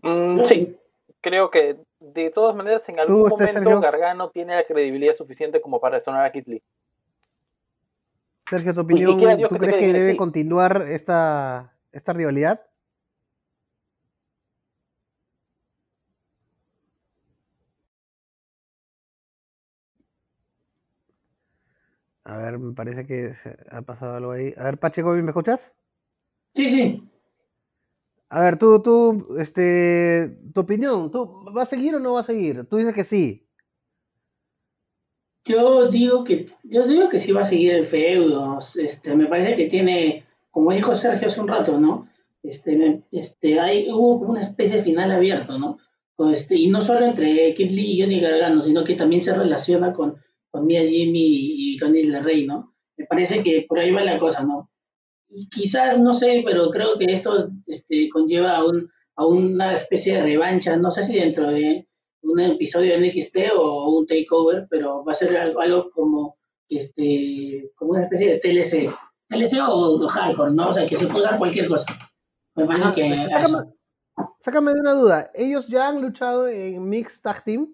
Mm, 0.04 0.44
sí, 0.44 0.78
creo 1.22 1.50
que 1.50 1.78
de 2.00 2.30
todas 2.30 2.56
maneras 2.56 2.88
en 2.90 3.00
algún 3.00 3.30
momento 3.30 3.80
Gargano 3.80 4.30
tiene 4.30 4.56
la 4.56 4.64
credibilidad 4.64 5.16
suficiente 5.16 5.62
como 5.62 5.80
para 5.80 6.02
sonar 6.04 6.26
a 6.26 6.32
Kid 6.32 6.48
Lee. 6.48 6.64
Sergio, 8.52 8.74
tu 8.74 8.82
opinión, 8.82 9.18
¿tú 9.18 9.56
crees 9.56 9.78
que 9.78 9.94
debe 9.94 10.18
continuar 10.18 10.86
esta, 10.90 11.74
esta 11.94 12.12
rivalidad? 12.12 12.60
A 22.26 22.36
ver, 22.38 22.60
me 22.60 22.74
parece 22.74 23.06
que 23.06 23.34
ha 23.72 23.82
pasado 23.84 24.16
algo 24.16 24.32
ahí. 24.32 24.54
A 24.58 24.66
ver, 24.66 24.78
Pacheco, 24.78 25.12
¿me 25.14 25.30
escuchas? 25.30 25.72
Sí, 26.54 26.68
sí. 26.68 27.10
A 28.28 28.42
ver, 28.42 28.58
tú, 28.58 28.82
tú, 28.82 29.38
este, 29.40 30.38
tu 30.54 30.60
opinión, 30.60 31.10
¿tú 31.10 31.46
vas 31.54 31.70
a 31.70 31.72
seguir 31.72 31.96
o 31.96 32.00
no 32.02 32.14
vas 32.14 32.26
a 32.26 32.34
seguir? 32.34 32.66
Tú 32.68 32.76
dices 32.78 32.94
que 32.94 33.06
sí. 33.06 33.48
Yo 35.46 35.88
digo 35.88 36.24
que 36.24 36.46
yo 36.64 36.86
digo 36.88 37.10
que 37.10 37.20
sí 37.20 37.32
va 37.32 37.42
a 37.42 37.46
seguir 37.46 37.74
el 37.74 37.84
feudo. 37.84 38.60
Este, 38.76 39.16
me 39.16 39.26
parece 39.26 39.56
que 39.56 39.66
tiene, 39.66 40.24
como 40.52 40.72
dijo 40.72 40.94
Sergio 40.96 41.28
hace 41.28 41.42
un 41.42 41.48
rato, 41.48 41.80
¿no? 41.80 42.08
Este, 42.44 43.04
este, 43.12 43.60
hay, 43.60 43.88
hubo 43.92 44.20
como 44.20 44.32
una 44.32 44.42
especie 44.42 44.78
de 44.78 44.84
final 44.84 45.12
abierto, 45.12 45.58
¿no? 45.58 45.78
Este, 46.32 46.56
y 46.56 46.68
no 46.68 46.82
solo 46.82 47.06
entre 47.06 47.54
Kid 47.54 47.72
Lee 47.72 47.94
y 47.94 48.02
Johnny 48.02 48.20
Gargano, 48.20 48.62
sino 48.62 48.84
que 48.84 48.94
también 48.94 49.22
se 49.22 49.34
relaciona 49.34 49.92
con, 49.92 50.18
con 50.52 50.66
Mia 50.66 50.82
Jimmy 50.82 51.20
y 51.20 51.78
Candice 51.78 52.22
Rey, 52.22 52.46
¿no? 52.46 52.76
Me 52.98 53.06
parece 53.06 53.42
que 53.42 53.66
por 53.68 53.80
ahí 53.80 53.92
va 53.92 54.04
la 54.04 54.20
cosa, 54.20 54.44
¿no? 54.44 54.70
Y 55.30 55.48
quizás, 55.50 56.00
no 56.00 56.14
sé, 56.14 56.44
pero 56.46 56.70
creo 56.70 56.98
que 57.00 57.06
esto 57.06 57.50
este, 57.66 58.10
conlleva 58.10 58.58
a, 58.58 58.66
un, 58.66 58.92
a 59.16 59.26
una 59.26 59.74
especie 59.74 60.16
de 60.16 60.22
revancha, 60.22 60.76
no 60.78 60.92
sé 60.92 61.04
si 61.04 61.16
dentro 61.16 61.50
de 61.50 61.88
un 62.24 62.40
episodio 62.40 62.92
de 62.92 63.08
NXT 63.08 63.38
o 63.58 63.98
un 63.98 64.06
takeover, 64.06 64.68
pero 64.70 65.04
va 65.04 65.12
a 65.12 65.16
ser 65.16 65.36
algo, 65.38 65.62
algo 65.62 65.92
como, 65.92 66.38
este, 66.70 67.72
como 67.76 67.92
una 67.92 68.04
especie 68.04 68.32
de 68.32 68.40
TLC. 68.40 68.94
TLC 69.28 69.60
o, 69.68 70.08
hardcore, 70.08 70.52
¿no? 70.52 70.70
O 70.70 70.74
sea, 70.74 70.86
que 70.86 70.98
se 70.98 71.08
puede 71.08 71.26
usar 71.26 71.38
cualquier 71.38 71.68
cosa. 71.68 71.86
Me 72.56 72.66
parece 72.66 72.92
que... 72.94 73.28
Sácame, 74.40 74.74
de 74.74 74.80
una 74.80 74.94
duda. 74.94 75.32
¿Ellos 75.34 75.68
ya 75.68 75.88
han 75.88 76.02
luchado 76.02 76.48
en 76.48 76.90
Mixed 76.90 77.22
Tag 77.22 77.44
Team? 77.44 77.74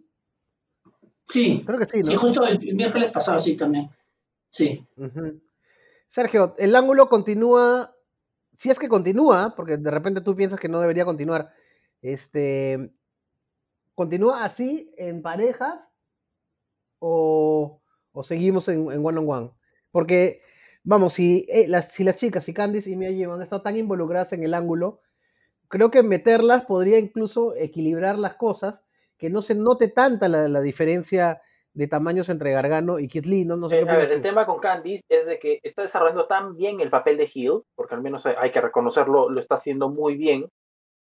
Sí. 1.24 1.64
Creo 1.66 1.80
que 1.80 1.86
sí, 1.86 2.00
¿no? 2.00 2.06
Sí, 2.06 2.16
justo 2.16 2.46
el 2.46 2.60
miércoles 2.76 3.10
pasado 3.12 3.40
sí 3.40 3.56
también. 3.56 3.90
Sí. 4.50 4.86
Sergio, 6.08 6.56
el 6.58 6.76
ángulo 6.76 7.10
continúa, 7.10 7.94
si 8.58 8.70
es 8.70 8.80
que 8.80 8.88
continúa, 8.88 9.54
porque 9.56 9.78
de 9.78 9.92
repente 9.92 10.22
tú 10.22 10.36
piensas 10.36 10.60
que 10.60 10.70
no 10.70 10.80
debería 10.80 11.06
continuar, 11.06 11.54
este, 12.02 12.92
¿continúa 13.98 14.46
así 14.46 14.94
en 14.96 15.24
parejas 15.24 15.90
o, 17.00 17.82
seguimos 18.22 18.70
en, 18.70 18.88
one 18.88 19.18
on 19.18 19.28
one? 19.28 19.52
Porque, 19.92 20.44
vamos, 20.84 21.14
si, 21.14 21.48
eh, 21.50 21.68
las, 21.68 21.94
si 21.94 22.04
las 22.04 22.18
chicas, 22.18 22.44
si 22.44 22.54
Candice 22.54 22.92
y 22.92 22.96
Mia 22.96 23.10
Jim 23.10 23.32
han 23.32 23.42
estado 23.42 23.64
tan 23.64 23.76
involucradas 23.76 24.34
en 24.34 24.44
el 24.44 24.54
ángulo, 24.54 25.02
creo 25.68 25.90
que 25.90 26.04
meterlas 26.04 26.66
podría 26.66 27.00
incluso 27.00 27.56
equilibrar 27.56 28.20
las 28.20 28.36
cosas, 28.36 28.84
que 29.18 29.32
no 29.32 29.42
se 29.42 29.56
note 29.56 29.88
tanta 29.88 30.30
la, 30.30 30.48
la 30.48 30.62
diferencia 30.62 31.42
de 31.74 31.88
tamaños 31.88 32.30
entre 32.30 32.52
Gargano 32.52 33.00
y 33.00 33.08
Kid 33.08 33.26
Lee, 33.26 33.46
¿no? 33.46 33.58
no 33.58 33.68
sé 33.68 33.80
eh, 33.80 33.90
a 33.90 33.98
ver, 33.98 34.12
el 34.12 34.22
tema 34.22 34.46
con 34.46 34.60
Candice 34.60 35.04
es 35.10 35.26
de 35.26 35.40
que 35.40 35.60
está 35.64 35.82
desarrollando 35.82 36.28
tan 36.28 36.56
bien 36.56 36.82
el 36.82 36.92
papel 36.92 37.18
de 37.18 37.30
Hill, 37.34 37.64
porque 37.74 37.96
al 37.96 38.04
menos 38.04 38.28
hay 38.28 38.52
que 38.52 38.62
reconocerlo, 38.62 39.28
lo 39.30 39.40
está 39.40 39.56
haciendo 39.56 39.90
muy 39.90 40.16
bien, 40.16 40.50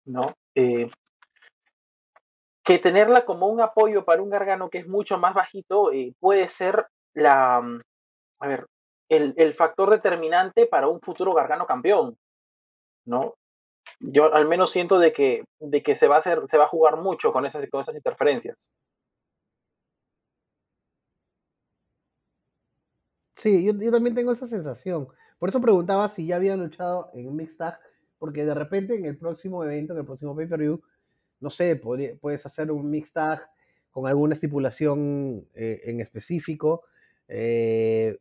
¿no? 0.07 0.35
Eh, 0.55 0.91
que 2.69 2.79
tenerla 2.79 3.25
como 3.25 3.47
un 3.49 3.63
apoyo 3.63 4.05
para 4.05 4.21
un 4.21 4.29
Gargano 4.29 4.69
que 4.69 4.77
es 4.77 4.87
mucho 4.87 5.17
más 5.17 5.33
bajito 5.33 5.91
eh, 5.91 6.13
puede 6.21 6.51
ser 6.51 6.87
la, 7.15 7.63
mm, 7.63 7.81
a 8.41 8.47
ver, 8.47 8.67
el, 9.09 9.33
el, 9.39 9.55
factor 9.55 9.89
determinante 9.89 10.67
para 10.67 10.87
un 10.87 11.01
futuro 11.01 11.33
Gargano 11.33 11.65
campeón, 11.65 12.19
¿no? 13.07 13.37
Yo 14.01 14.35
al 14.35 14.47
menos 14.47 14.69
siento 14.71 14.99
de 14.99 15.15
que, 15.15 15.45
de 15.61 15.83
que 15.83 15.97
se, 15.97 16.09
va 16.09 16.19
a 16.19 16.21
se 16.23 16.59
va 16.59 16.65
a 16.65 16.69
jugar 16.69 16.99
mucho 16.99 17.33
con 17.33 17.47
esas, 17.47 17.67
con 17.71 17.81
esas 17.81 17.95
interferencias. 17.95 18.71
Sí, 23.37 23.65
yo, 23.65 23.91
también 23.91 24.15
tengo 24.15 24.33
esa 24.33 24.47
sensación. 24.47 25.09
Por 25.39 25.49
eso 25.49 25.63
preguntaba 25.63 26.11
si 26.11 26.27
ya 26.27 26.37
habían 26.37 26.61
luchado 26.61 27.09
en 27.15 27.35
Mixed 27.35 27.57
Tag, 27.57 27.81
porque 28.19 28.45
de 28.45 28.53
repente 28.53 28.95
en 28.95 29.07
el 29.07 29.17
próximo 29.17 29.65
evento, 29.65 29.95
en 29.95 30.01
el 30.01 30.05
próximo 30.05 30.37
pay-per-view, 30.37 30.83
no 31.41 31.51
sé, 31.51 31.77
puedes 31.77 32.47
hacer 32.47 32.71
un 32.71 32.91
Mixed 32.91 33.15
Tag 33.15 33.49
con 33.91 34.07
alguna 34.07 34.35
estipulación 34.35 35.47
eh, 35.55 35.83
en 35.85 36.01
específico 36.01 36.85
eh, 37.29 38.19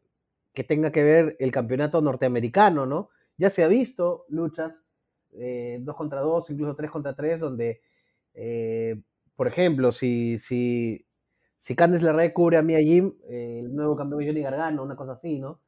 que 0.54 0.64
tenga 0.64 0.92
que 0.92 1.04
ver 1.04 1.36
el 1.40 1.52
campeonato 1.52 2.02
norteamericano, 2.02 2.86
¿no? 2.86 3.10
Ya 3.38 3.50
se 3.50 3.64
ha 3.64 3.68
visto 3.68 4.26
luchas 4.30 4.84
eh, 5.34 5.78
dos 5.82 5.96
contra 5.96 6.22
dos, 6.22 6.50
incluso 6.50 6.76
tres 6.76 6.90
contra 6.90 7.14
tres, 7.14 7.40
donde, 7.40 7.82
por 9.36 9.48
ejemplo, 9.48 9.92
si, 9.92 10.40
si 10.40 11.08
si 11.68 11.76
Candice 11.76 12.06
LeRae 12.06 12.34
cubre 12.34 12.56
a 12.58 12.62
Mia 12.62 12.80
Jim, 12.80 13.14
eh, 13.28 13.60
el 13.62 13.76
nuevo 13.76 13.98
campeón 13.98 14.26
Johnny 14.26 14.42
Gargano, 14.42 14.84
una 14.84 14.96
cosa 14.96 15.14
así, 15.14 15.38
¿no? 15.38 15.60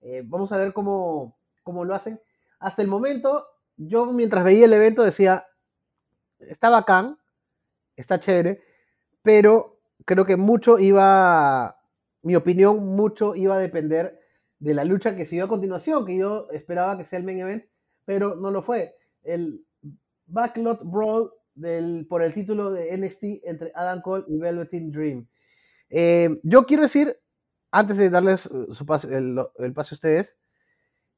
Eh, 0.00 0.22
vamos 0.24 0.50
a 0.50 0.56
ver 0.56 0.72
cómo, 0.72 1.36
cómo 1.62 1.84
lo 1.84 1.94
hacen. 1.94 2.18
Hasta 2.58 2.80
el 2.80 2.88
momento, 2.88 3.44
yo 3.76 4.06
mientras 4.14 4.44
veía 4.44 4.64
el 4.64 4.72
evento 4.72 5.02
decía, 5.02 5.44
está 6.48 6.70
bacán, 6.70 7.18
está 7.96 8.20
chévere, 8.20 8.62
pero 9.22 9.78
creo 10.04 10.24
que 10.24 10.36
mucho 10.36 10.78
iba, 10.78 11.76
mi 12.22 12.36
opinión, 12.36 12.86
mucho 12.94 13.34
iba 13.34 13.56
a 13.56 13.60
depender 13.60 14.18
de 14.58 14.74
la 14.74 14.84
lucha 14.84 15.16
que 15.16 15.26
siguió 15.26 15.46
a 15.46 15.48
continuación, 15.48 16.06
que 16.06 16.16
yo 16.16 16.48
esperaba 16.52 16.96
que 16.96 17.04
sea 17.04 17.18
el 17.18 17.24
main 17.24 17.40
event, 17.40 17.64
pero 18.04 18.36
no 18.36 18.50
lo 18.50 18.62
fue. 18.62 18.94
El 19.22 19.64
Backlot 20.26 20.82
Brawl 20.84 21.32
del, 21.54 22.06
por 22.08 22.22
el 22.22 22.32
título 22.32 22.70
de 22.70 22.96
NXT 22.96 23.44
entre 23.44 23.72
Adam 23.74 24.00
Cole 24.02 24.24
y 24.28 24.38
Velveteen 24.38 24.90
Dream. 24.90 25.26
Eh, 25.90 26.40
yo 26.42 26.64
quiero 26.64 26.84
decir, 26.84 27.18
antes 27.70 27.96
de 27.96 28.10
darles 28.10 28.46
el, 28.46 29.74
paso 29.74 29.94
a 29.94 29.96
ustedes, 29.96 30.36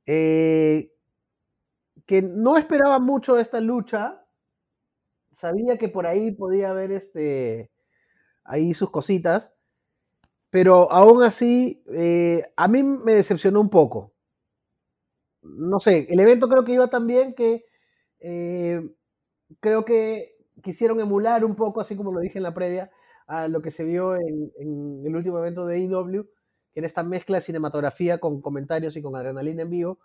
eh, 0.07 0.91
que 2.07 2.23
no 2.23 2.57
esperaba 2.57 2.99
mucho 2.99 3.39
esta 3.39 3.61
lucha. 3.61 4.24
Sabía 5.37 5.79
que 5.79 5.89
por 5.89 6.07
ahí 6.07 6.33
podía 6.33 6.71
haber 6.71 6.93
este, 6.93 7.71
ahí 8.45 8.75
sus 8.75 8.91
cositas, 8.91 9.53
pero 10.51 10.91
aún 10.93 11.23
así 11.23 11.83
eh, 11.93 12.45
a 12.57 12.69
mí 12.69 12.83
me 12.83 13.15
decepcionó 13.15 13.61
un 13.61 13.71
poco. 13.71 14.13
No 15.43 15.79
sé, 15.81 16.07
el 16.11 16.21
evento 16.21 16.49
creo 16.49 16.65
que 16.65 16.73
iba 16.73 16.89
tan 16.89 17.07
bien 17.07 17.35
que 17.35 17.65
creo 19.61 19.85
que 19.85 20.37
quisieron 20.63 21.01
emular 21.01 21.45
un 21.45 21.57
poco, 21.57 21.81
así 21.81 21.97
como 21.97 22.13
lo 22.13 22.21
dije 22.21 22.39
en 22.39 22.45
la 22.45 22.55
previa, 22.55 22.91
a 23.27 23.49
lo 23.49 23.63
que 23.63 23.71
se 23.71 23.85
vio 23.85 24.17
en, 24.17 24.53
el 25.05 25.17
último 25.17 25.39
evento 25.39 25.67
de 25.67 25.81
IW, 25.81 26.25
que 26.73 26.81
era 26.81 26.87
esta 26.87 27.03
mezcla 27.03 27.39
de 27.39 27.45
cinematografía 27.45 28.19
con 28.19 28.41
comentarios 28.41 28.97
y 28.97 29.03
con 29.03 29.17
adrenalina 29.17 29.63
en 29.63 29.71
vivo, 29.71 29.99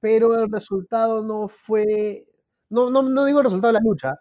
pero 0.00 0.34
el 0.34 0.50
resultado 0.50 1.22
no 1.22 1.48
fue, 1.48 2.26
no, 2.70 2.90
no, 2.90 3.02
no 3.02 3.24
digo 3.24 3.40
el 3.40 3.44
resultado 3.44 3.72
de 3.72 3.80
la 3.80 3.84
lucha, 3.84 4.20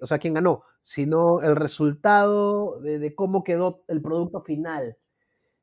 o 0.00 0.06
sea, 0.06 0.18
quién 0.18 0.34
ganó, 0.34 0.64
sino 0.82 1.40
el 1.42 1.56
resultado 1.56 2.80
de, 2.80 3.14
cómo 3.14 3.44
quedó 3.44 3.82
el 3.88 4.00
producto 4.00 4.42
final. 4.42 4.96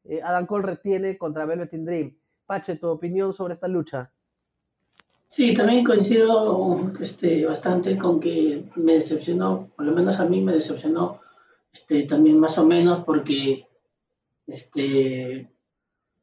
Eh, 0.04 0.22
Adam 0.24 0.46
Cole 0.46 0.66
retiene 0.66 1.18
contra 1.18 1.46
Velvet 1.46 1.74
in 1.74 1.86
Dream. 1.86 2.18
Pache, 2.46 2.78
tu 2.78 2.88
opinión 2.88 3.34
sobre 3.34 3.56
esta 3.56 3.68
lucha. 3.68 4.12
Sí, 5.28 5.54
también 5.54 5.84
coincido 5.84 6.90
este, 7.02 7.46
bastante 7.46 7.98
con 7.98 8.20
que 8.20 8.64
me 8.76 8.94
decepcionó, 8.94 9.70
por 9.76 9.86
lo 9.86 9.92
menos 9.92 10.20
a 10.20 10.26
mí 10.26 10.42
me 10.42 10.54
decepcionó 10.54 11.20
este, 11.74 12.04
también 12.04 12.40
más 12.40 12.58
o 12.58 12.66
menos 12.66 13.04
porque 13.04 13.68
este, 14.48 15.52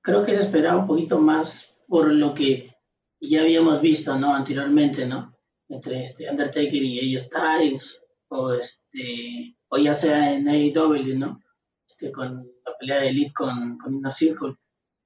creo 0.01 0.23
que 0.23 0.33
se 0.33 0.41
esperaba 0.41 0.81
un 0.81 0.87
poquito 0.87 1.21
más 1.21 1.75
por 1.87 2.13
lo 2.13 2.33
que 2.33 2.75
ya 3.21 3.43
habíamos 3.43 3.83
visto 3.83 4.17
¿no? 4.17 4.35
anteriormente, 4.35 5.07
¿no? 5.07 5.34
Entre 5.69 6.03
este 6.03 6.31
Undertaker 6.31 6.83
y 6.83 7.15
AJ 7.15 7.25
Styles, 7.25 8.01
o, 8.29 8.53
este, 8.53 9.57
o 9.69 9.79
ya 9.79 9.95
sea 9.95 10.35
en 10.35 10.49
AEW, 10.49 11.19
¿no? 11.19 11.41
Este, 11.89 12.13
con 12.13 12.47
la 12.65 12.77
pelea 12.79 13.01
de 13.01 13.09
Elite 13.09 13.33
con, 13.33 13.79
con 13.79 13.95
Inner 13.95 14.13
Circle. 14.13 14.57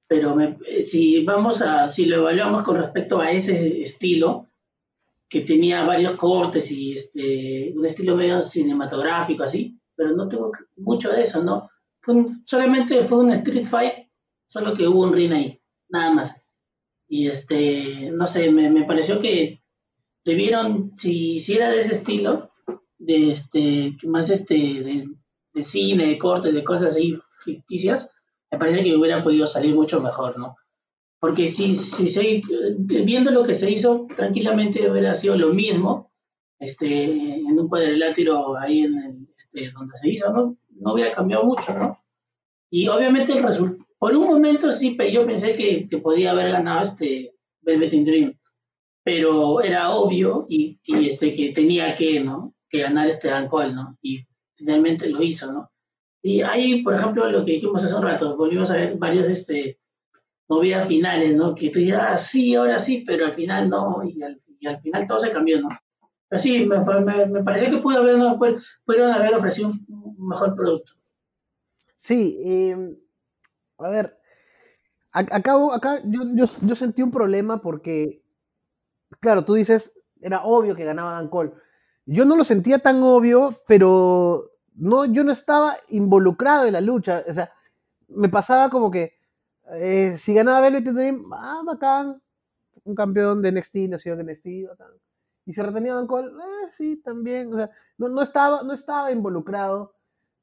Pero 0.07 0.35
si 0.83 1.23
vamos 1.23 1.61
a, 1.61 1.87
si 1.87 2.05
lo 2.05 2.17
evaluamos 2.17 2.63
con 2.63 2.77
respecto 2.77 3.19
a 3.19 3.31
ese 3.31 3.81
estilo, 3.81 4.49
que 5.29 5.41
tenía 5.41 5.83
varios 5.83 6.13
cortes 6.13 6.71
y 6.71 6.93
este, 6.93 7.71
un 7.75 7.85
estilo 7.85 8.15
medio 8.15 8.41
cinematográfico 8.41 9.43
así, 9.43 9.79
pero 9.95 10.15
no 10.15 10.27
tuvo 10.27 10.51
mucho 10.77 11.11
de 11.11 11.21
eso, 11.21 11.43
¿no? 11.43 11.69
Fue 11.99 12.25
solamente 12.45 13.01
fue 13.03 13.19
un 13.19 13.31
street 13.31 13.65
fight, 13.65 13.93
solo 14.47 14.73
que 14.73 14.87
hubo 14.87 15.03
un 15.03 15.13
ring 15.13 15.31
ahí, 15.33 15.61
nada 15.89 16.11
más. 16.11 16.41
Y 17.07 17.27
este, 17.27 18.11
no 18.11 18.25
sé, 18.25 18.51
me, 18.51 18.83
pareció 18.85 19.19
que 19.19 19.61
debieron, 20.23 20.91
si 20.95 21.35
hiciera 21.35 21.69
de 21.69 21.81
ese 21.81 21.93
estilo, 21.93 22.51
de 22.97 23.31
este, 23.31 23.95
más 24.07 24.29
este, 24.29 24.55
de, 24.55 25.63
cine, 25.63 26.07
de 26.07 26.17
corte, 26.17 26.51
de 26.51 26.63
cosas 26.63 26.95
ahí 26.95 27.15
ficticias, 27.43 28.11
me 28.51 28.57
parece 28.57 28.83
que 28.83 28.95
hubiera 28.95 29.21
podido 29.21 29.47
salir 29.47 29.75
mucho 29.75 30.01
mejor, 30.01 30.37
¿no? 30.37 30.55
Porque 31.19 31.47
si, 31.47 31.75
si 31.75 32.07
se, 32.07 32.41
viendo 32.77 33.31
lo 33.31 33.43
que 33.43 33.55
se 33.55 33.69
hizo, 33.69 34.07
tranquilamente 34.15 34.89
hubiera 34.89 35.13
sido 35.15 35.35
lo 35.35 35.53
mismo, 35.53 36.11
este, 36.59 37.05
en 37.05 37.59
un 37.59 37.67
cuadrilátero 37.67 38.57
ahí 38.57 38.81
en 38.81 38.97
el, 38.97 39.27
este, 39.35 39.71
donde 39.71 39.95
se 39.95 40.09
hizo, 40.09 40.31
¿no? 40.31 40.57
No 40.69 40.93
hubiera 40.93 41.11
cambiado 41.11 41.43
mucho, 41.43 41.73
¿no? 41.73 41.97
Y 42.69 42.87
obviamente 42.87 43.33
el 43.33 43.43
resultado, 43.43 43.85
por 43.97 44.15
un 44.15 44.27
momento 44.27 44.71
sí, 44.71 44.97
yo 45.11 45.25
pensé 45.25 45.53
que, 45.53 45.87
que, 45.87 45.97
podía 45.97 46.31
haber 46.31 46.51
ganado 46.51 46.81
este 46.81 47.35
Velvet 47.61 47.93
in 47.93 48.05
Dream, 48.05 48.39
pero 49.03 49.61
era 49.61 49.91
obvio 49.91 50.45
y, 50.49 50.79
y, 50.85 51.07
este, 51.07 51.33
que 51.33 51.51
tenía 51.51 51.95
que, 51.95 52.19
¿no? 52.19 52.53
Que 52.69 52.81
ganar 52.81 53.07
este 53.07 53.31
Ancol, 53.31 53.75
¿no? 53.75 53.97
Y 54.01 54.21
finalmente 54.55 55.09
lo 55.09 55.21
hizo, 55.21 55.51
¿no? 55.51 55.71
Y 56.21 56.41
ahí, 56.41 56.83
por 56.83 56.95
ejemplo, 56.95 57.29
lo 57.29 57.43
que 57.43 57.53
dijimos 57.53 57.83
hace 57.83 57.95
un 57.95 58.03
rato, 58.03 58.35
volvimos 58.35 58.69
a 58.71 58.75
ver 58.75 58.97
varios 58.97 59.27
este, 59.27 59.79
movidas 60.49 60.87
finales, 60.87 61.35
¿no? 61.35 61.55
Que 61.55 61.69
tú 61.69 61.79
dices, 61.79 61.97
ah, 61.97 62.17
sí, 62.17 62.55
ahora 62.55 62.79
sí, 62.79 63.03
pero 63.05 63.25
al 63.25 63.31
final 63.31 63.69
no, 63.69 64.01
y 64.03 64.21
al, 64.21 64.77
final 64.77 65.07
todo 65.07 65.19
se 65.19 65.31
cambió, 65.31 65.61
¿no? 65.61 65.69
Pero 66.27 66.41
sí, 66.41 66.65
me, 66.65 66.79
me, 66.79 67.25
me 67.25 67.43
pareció 67.43 67.69
que 67.69 67.77
pudo 67.77 67.99
haber, 67.99 68.17
no, 68.17 68.37
pudieron 68.37 69.11
haber 69.11 69.35
ofrecido 69.35 69.69
un 69.69 70.27
mejor 70.27 70.55
producto. 70.55 70.93
Sí, 71.97 72.39
eh, 72.45 72.97
a 73.77 73.89
ver, 73.89 74.17
acá, 75.11 75.55
acá 75.73 76.01
yo, 76.05 76.21
yo, 76.33 76.45
yo, 76.61 76.75
sentí 76.75 77.01
un 77.01 77.11
problema 77.11 77.61
porque, 77.61 78.23
claro, 79.19 79.45
tú 79.45 79.53
dices, 79.53 79.93
era 80.21 80.43
obvio 80.43 80.75
que 80.75 80.85
ganaba 80.85 81.13
Dan 81.13 81.29
Cole. 81.29 81.53
Yo 82.05 82.25
no 82.25 82.35
lo 82.35 82.43
sentía 82.43 82.79
tan 82.79 83.01
obvio, 83.03 83.61
pero 83.67 84.51
no, 84.75 85.05
yo 85.05 85.23
no 85.23 85.31
estaba 85.31 85.77
involucrado 85.89 86.65
en 86.65 86.73
la 86.73 86.81
lucha. 86.81 87.23
O 87.27 87.33
sea, 87.33 87.51
me 88.07 88.29
pasaba 88.29 88.69
como 88.69 88.89
que 88.89 89.13
eh, 89.73 90.15
si 90.17 90.33
ganaba 90.33 90.61
Velvet 90.61 90.93
Dream, 90.93 91.31
ah, 91.33 91.61
bacán, 91.65 92.21
un 92.83 92.95
campeón 92.95 93.41
de 93.41 93.51
NXT, 93.51 93.75
nació 93.89 94.15
de 94.15 94.23
NXT, 94.23 94.47
bacán. 94.69 94.91
Y 95.45 95.53
si 95.53 95.61
retenía 95.61 95.95
Dan 95.95 96.07
Cole, 96.07 96.27
eh, 96.29 96.69
sí, 96.77 97.01
también. 97.03 97.53
O 97.53 97.57
sea, 97.57 97.69
no, 97.97 98.09
no, 98.09 98.21
estaba, 98.21 98.63
no 98.63 98.73
estaba 98.73 99.11
involucrado 99.11 99.95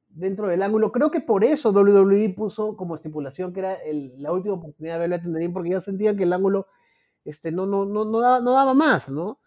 dentro 0.08 0.48
del 0.48 0.62
ángulo. 0.62 0.92
Creo 0.92 1.10
que 1.10 1.20
por 1.20 1.44
eso 1.44 1.70
WWE 1.70 2.34
puso 2.36 2.76
como 2.76 2.94
estipulación 2.94 3.52
que 3.52 3.60
era 3.60 3.74
el, 3.74 4.20
la 4.20 4.32
última 4.32 4.54
oportunidad 4.54 4.94
de 4.94 5.08
Velvet 5.08 5.22
Dream, 5.22 5.52
porque 5.52 5.70
ya 5.70 5.80
sentían 5.80 6.16
que 6.16 6.24
el 6.24 6.32
ángulo 6.32 6.66
este, 7.26 7.50
no, 7.50 7.66
no, 7.66 7.84
no, 7.84 8.04
no, 8.04 8.20
daba, 8.20 8.40
no 8.40 8.52
daba 8.52 8.72
más, 8.72 9.10
¿no? 9.10 9.40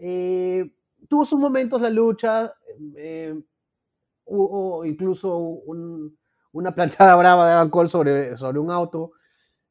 Eh, 0.00 0.74
tuvo 1.08 1.24
sus 1.24 1.38
momentos 1.38 1.80
la 1.80 1.90
lucha, 1.90 2.52
eh, 2.96 3.40
o, 4.24 4.84
incluso 4.84 5.36
una 6.52 6.74
planchada 6.74 7.14
brava 7.16 7.46
de 7.46 7.52
Adam 7.52 7.70
Cole 7.70 7.88
sobre, 7.88 8.36
sobre 8.36 8.58
un 8.58 8.70
auto, 8.70 9.12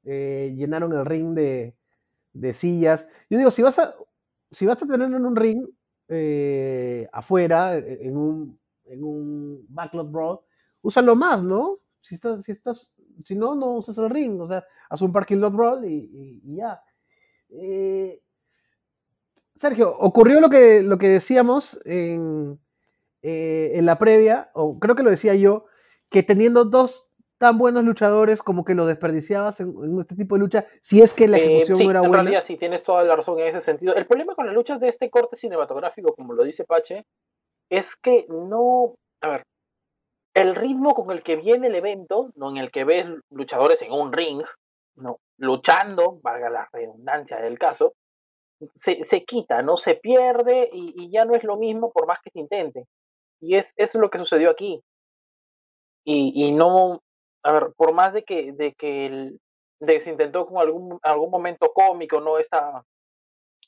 eh, 0.05 0.53
llenaron 0.55 0.93
el 0.93 1.05
ring 1.05 1.33
de, 1.33 1.75
de, 2.33 2.53
sillas. 2.53 3.09
Yo 3.29 3.37
digo, 3.37 3.51
si 3.51 3.61
vas 3.61 3.77
a, 3.79 3.93
si 4.51 4.65
vas 4.65 4.81
a 4.81 4.87
tener 4.87 5.07
en 5.07 5.25
un 5.25 5.35
ring 5.35 5.67
afuera, 7.11 7.77
en 7.77 8.17
un, 8.17 8.59
en 8.85 9.03
un 9.03 9.65
backlot 9.69 10.11
brawl, 10.11 10.39
úsalo 10.81 11.15
más, 11.15 11.43
¿no? 11.43 11.79
Si 12.01 12.15
estás, 12.15 12.43
si 12.43 12.51
estás, 12.51 12.91
si 13.25 13.35
no, 13.35 13.55
no 13.55 13.73
usas 13.73 13.97
el 13.97 14.09
ring, 14.09 14.39
o 14.39 14.47
sea, 14.47 14.63
haz 14.89 15.01
un 15.01 15.11
parking 15.11 15.37
lot 15.37 15.53
brawl 15.53 15.85
y, 15.85 16.41
y 16.43 16.55
ya. 16.55 16.81
Eh, 17.49 18.21
Sergio, 19.55 19.95
ocurrió 19.97 20.39
lo 20.39 20.49
que, 20.49 20.81
lo 20.81 20.97
que 20.97 21.07
decíamos 21.09 21.79
en, 21.85 22.59
eh, 23.21 23.71
en, 23.75 23.85
la 23.85 23.97
previa, 23.97 24.49
o 24.53 24.79
creo 24.79 24.95
que 24.95 25.03
lo 25.03 25.09
decía 25.09 25.35
yo, 25.35 25.65
que 26.09 26.23
teniendo 26.23 26.65
dos 26.65 27.09
tan 27.37 27.57
buenos 27.57 27.83
luchadores 27.83 28.41
como 28.41 28.65
que 28.65 28.75
lo 28.75 28.85
desperdiciabas 28.85 29.59
en, 29.61 29.99
este 29.99 30.15
tipo 30.15 30.35
de 30.35 30.39
lucha, 30.39 30.65
si 30.81 31.01
es 31.01 31.13
que 31.13 31.27
la 31.27 31.37
eh, 31.37 31.45
ejecución 31.45 31.85
no 31.85 31.91
era 31.91 31.99
en 31.99 32.07
buena. 32.07 32.19
En 32.19 32.25
realidad 32.25 32.43
sí, 32.45 32.57
tienes 32.57 32.83
toda 32.83 33.03
la 33.03 33.15
razón 33.15 33.39
en 33.39 33.47
ese 33.47 33.61
sentido. 33.61 33.95
El 33.95 34.05
problema 34.05 34.35
con 34.35 34.45
las 34.45 34.55
luchas 34.55 34.79
de 34.79 34.89
este 34.89 35.09
corte 35.09 35.35
cinematográfico, 35.35 36.13
como 36.15 36.33
lo 36.33 36.43
dice 36.43 36.65
Pache, 36.65 37.05
es 37.69 37.95
que 37.95 38.25
no, 38.29 38.95
a 39.21 39.29
ver, 39.29 39.43
el 40.33 40.55
ritmo 40.55 40.93
con 40.93 41.11
el 41.11 41.23
que 41.23 41.37
viene 41.37 41.67
el 41.67 41.75
evento, 41.75 42.31
no 42.35 42.49
en 42.49 42.57
el 42.57 42.71
que 42.71 42.83
ves 42.83 43.07
luchadores 43.29 43.81
en 43.81 43.91
un 43.91 44.11
ring, 44.11 44.43
no, 44.99 45.19
luchando, 45.37 46.19
valga 46.21 46.49
la 46.49 46.69
redundancia 46.71 47.37
del 47.37 47.57
caso, 47.57 47.93
se, 48.73 49.03
se 49.03 49.23
quita, 49.23 49.61
no 49.61 49.77
se 49.77 49.95
pierde 49.95 50.69
y, 50.71 51.09
ya 51.11 51.25
no 51.25 51.35
es 51.35 51.43
lo 51.43 51.57
mismo 51.57 51.91
por 51.91 52.07
más 52.07 52.19
que 52.23 52.29
se 52.31 52.39
intente. 52.39 52.85
Y 53.39 53.55
es, 53.55 53.73
es 53.77 53.95
lo 53.95 54.09
que 54.09 54.19
sucedió 54.19 54.49
aquí. 54.49 54.81
Y, 56.03 56.33
y, 56.35 56.51
no, 56.51 57.01
a 57.43 57.53
ver, 57.53 57.73
por 57.75 57.93
más 57.93 58.13
de 58.13 58.23
que, 58.23 58.51
de 58.51 58.73
que, 58.73 59.05
el, 59.05 59.39
de 59.79 60.01
se 60.01 60.11
intentó 60.11 60.45
con 60.45 60.57
algún, 60.57 60.99
algún 61.03 61.31
momento 61.31 61.71
cómico, 61.73 62.19
¿no? 62.19 62.37
Esta, 62.37 62.83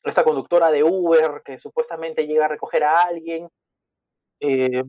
esta 0.04 0.24
conductora 0.24 0.72
de 0.72 0.84
Uber 0.84 1.42
que 1.46 1.60
supuestamente 1.60 2.28
llega 2.28 2.46
a 2.46 2.50
recoger 2.50 2.84
a 2.84 3.04
alguien. 3.04 3.48
Eh, 4.40 4.84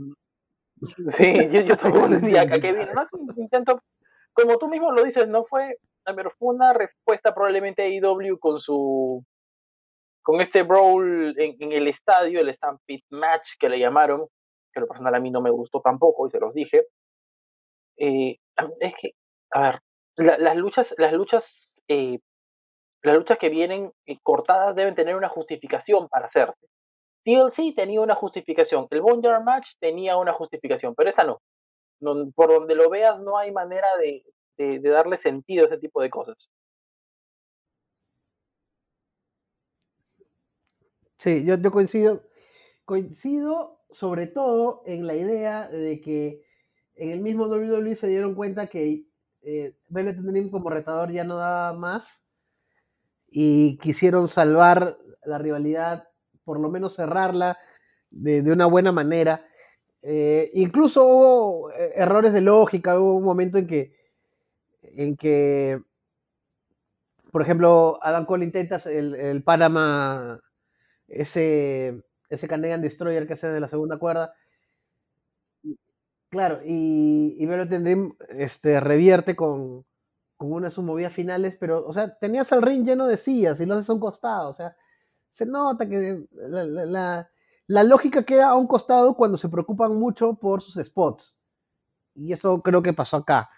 sí, 1.08 1.32
yo, 1.50 1.60
yo 1.60 1.76
tampoco 1.76 2.06
entendía 2.06 2.42
acá 2.42 2.60
que 2.60 2.72
vino. 2.72 2.92
No 2.92 3.02
es 3.02 3.12
un 3.12 3.32
intento, 3.36 3.80
como 4.32 4.58
tú 4.58 4.68
mismo 4.68 4.90
lo 4.90 5.04
dices, 5.04 5.28
no 5.28 5.44
fue, 5.44 5.76
ver, 6.14 6.30
fue 6.38 6.54
una 6.54 6.72
respuesta 6.72 7.34
probablemente 7.34 7.82
a 7.82 7.88
IW 7.88 8.38
con 8.38 8.58
su 8.58 9.24
con 10.22 10.40
este 10.40 10.62
brawl 10.62 11.34
en, 11.36 11.72
el 11.72 11.88
estadio, 11.88 12.40
el 12.40 12.54
Stampede 12.54 13.04
Match 13.10 13.50
que 13.58 13.68
le 13.68 13.78
llamaron, 13.78 14.26
que 14.72 14.80
lo 14.80 14.86
personal 14.86 15.14
a 15.14 15.20
mí 15.20 15.30
no 15.30 15.40
me 15.40 15.50
gustó 15.50 15.80
tampoco 15.80 16.26
y 16.26 16.30
se 16.30 16.38
los 16.38 16.54
dije, 16.54 16.86
eh, 17.98 18.36
es 18.80 18.94
que, 18.94 19.12
a 19.50 19.60
ver, 19.60 19.80
las 20.16 20.56
luchas, 20.56 20.94
las 20.98 21.12
luchas, 21.12 21.82
eh, 21.88 22.18
las 23.02 23.16
luchas 23.16 23.38
que 23.38 23.48
vienen 23.48 23.92
eh, 24.06 24.18
cortadas 24.22 24.76
deben 24.76 24.94
tener 24.94 25.16
una 25.16 25.28
justificación 25.28 26.08
para 26.08 26.26
hacerse. 26.26 26.68
TLC 27.24 27.74
tenía 27.74 28.00
una 28.00 28.14
justificación, 28.14 28.86
el 28.90 29.00
Boneyard 29.00 29.42
Match 29.42 29.74
tenía 29.80 30.16
una 30.16 30.32
justificación, 30.32 30.94
pero 30.94 31.10
esta 31.10 31.24
no. 31.24 31.40
Por 32.34 32.52
donde 32.52 32.74
lo 32.74 32.90
veas 32.90 33.22
no 33.22 33.38
hay 33.38 33.52
manera 33.52 33.86
de, 33.98 34.24
de 34.56 34.80
darle 34.80 35.18
sentido 35.18 35.64
a 35.64 35.66
ese 35.66 35.78
tipo 35.78 36.00
de 36.02 36.10
cosas. 36.10 36.50
Sí, 41.18 41.44
yo, 41.44 41.56
yo 41.56 41.70
coincido, 41.70 42.22
coincido 42.84 43.78
sobre 43.90 44.26
todo 44.26 44.82
en 44.86 45.06
la 45.06 45.14
idea 45.14 45.68
de 45.68 46.00
que 46.00 46.42
en 46.96 47.10
el 47.10 47.20
mismo 47.20 47.46
WWE 47.46 47.94
se 47.94 48.08
dieron 48.08 48.34
cuenta 48.34 48.66
que 48.66 49.06
eh, 49.42 49.76
Dream 49.88 50.50
como 50.50 50.70
retador 50.70 51.10
ya 51.10 51.24
no 51.24 51.36
daba 51.36 51.72
más 51.72 52.24
y 53.28 53.78
quisieron 53.78 54.28
salvar 54.28 54.98
la 55.24 55.38
rivalidad, 55.38 56.08
por 56.44 56.60
lo 56.60 56.68
menos 56.68 56.96
cerrarla 56.96 57.58
de, 58.10 58.40
una 58.52 58.66
buena 58.66 58.92
manera. 58.92 59.46
Eh, 60.02 60.50
incluso 60.54 61.06
hubo 61.06 61.70
eh, 61.70 61.92
errores 61.96 62.32
de 62.32 62.40
lógica, 62.40 62.98
hubo 63.00 63.16
un 63.16 63.24
momento 63.24 63.58
en 63.58 63.66
que, 63.66 63.94
en 64.96 65.16
que 65.16 65.80
por 67.32 67.40
ejemplo, 67.40 67.98
Adam 68.02 68.26
Cole 68.26 68.44
intenta 68.44 68.76
el, 68.84 69.14
el 69.14 69.42
Panama 69.42 70.38
ese, 71.08 72.04
ese 72.28 72.46
Canadian 72.46 72.82
Destroyer 72.82 73.26
que 73.26 73.32
hace 73.32 73.48
de 73.48 73.58
la 73.58 73.68
segunda 73.68 73.98
cuerda. 73.98 74.34
Claro, 76.28 76.60
y, 76.64 77.36
y 77.38 77.46
Velvet 77.46 78.16
este, 78.30 78.80
revierte 78.80 79.34
con, 79.34 79.84
con 80.36 80.52
una 80.52 80.68
de 80.68 80.74
sus 80.74 80.84
movidas 80.84 81.14
finales, 81.14 81.56
pero, 81.58 81.86
o 81.86 81.92
sea, 81.92 82.18
tenías 82.18 82.52
el 82.52 82.62
ring 82.62 82.84
lleno 82.84 83.06
de 83.06 83.16
sillas 83.16 83.60
y 83.60 83.66
lo 83.66 83.74
haces 83.74 83.90
a 83.90 83.94
un 83.94 84.00
costado, 84.00 84.48
o 84.48 84.52
sea, 84.52 84.74
se 85.32 85.46
nota 85.46 85.88
que 85.88 86.26
la, 86.32 86.64
la, 86.64 87.30
la, 87.66 87.82
lógica 87.82 88.24
queda 88.24 88.48
a 88.48 88.56
un 88.56 88.66
costado 88.66 89.14
cuando 89.14 89.38
se 89.38 89.48
preocupan 89.48 89.94
mucho 89.96 90.34
por 90.34 90.62
sus 90.62 90.82
spots. 90.84 91.34
Y 92.14 92.32
eso 92.32 92.62
creo 92.62 92.82
que 92.82 92.92
pasó 92.92 93.18
acá. 93.18 93.50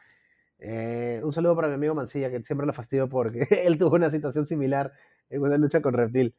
Eh, 0.59 1.21
un 1.23 1.33
saludo 1.33 1.57
para 1.57 1.69
mi 1.69 1.75
amigo 1.75 1.95
Mancilla, 1.95 2.31
que 2.31 2.43
siempre 2.43 2.67
lo 2.67 2.73
fastidio 2.73 3.09
porque 3.09 3.47
él 3.65 3.79
tuvo 3.79 3.97
una 3.97 4.11
situación 4.11 4.47
similar 4.47 4.93
en 5.31 5.43
una 5.43 5.59
lucha 5.59 5.83
con 5.83 5.95
Reptil. 5.95 6.35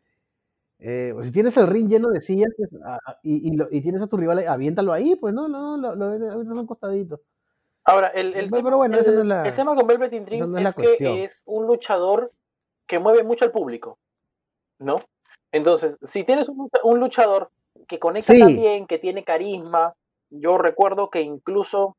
Eh, 0.79 1.13
si 1.21 1.31
tienes 1.31 1.55
el 1.57 1.67
ring 1.67 1.87
lleno 1.87 2.09
de 2.09 2.21
sillas 2.21 2.49
pues, 2.57 2.69
y, 3.23 3.55
y, 3.71 3.81
tienes 3.81 4.01
a 4.01 4.07
tu 4.07 4.17
rival, 4.17 4.45
aviéntalo 4.45 4.91
ahí, 4.91 5.15
pues 5.15 5.33
no, 5.33 5.47
no, 5.47 5.77
lo, 5.77 5.95
lo, 5.95 6.17
lo 6.17 6.37
un 6.37 6.67
costadito. 6.67 7.21
Ahora, 7.85 8.07
el, 8.07 8.33
el, 8.33 8.49
tema, 8.49 8.75
bueno, 8.75 8.97
el, 8.97 9.27
no 9.27 9.43
el, 9.43 9.53
tema 9.53 9.75
con 9.75 9.85
Velvet 9.85 10.11
Dream 10.11 10.57
es, 10.57 10.75
es 10.77 10.95
que 10.97 11.23
es 11.23 11.43
un 11.45 11.67
luchador 11.67 12.31
que 12.87 12.97
mueve 12.97 13.23
mucho 13.23 13.45
al 13.45 13.51
público, 13.51 13.99
¿no? 14.79 15.01
Entonces, 15.51 15.97
si 16.01 16.23
tienes 16.23 16.49
un, 16.49 16.67
un 16.83 16.99
luchador 16.99 17.51
que 17.87 17.99
conecta 17.99 18.33
sí. 18.33 18.39
también, 18.39 18.87
que 18.87 18.97
tiene 18.97 19.23
carisma, 19.23 19.93
yo 20.31 20.57
recuerdo 20.57 21.11
que 21.11 21.21
incluso, 21.21 21.95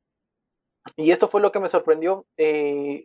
y 0.96 1.10
esto 1.10 1.28
fue 1.28 1.40
lo 1.40 1.50
que 1.50 1.60
me 1.60 1.68
sorprendió, 1.68 2.26
eh, 2.36 3.04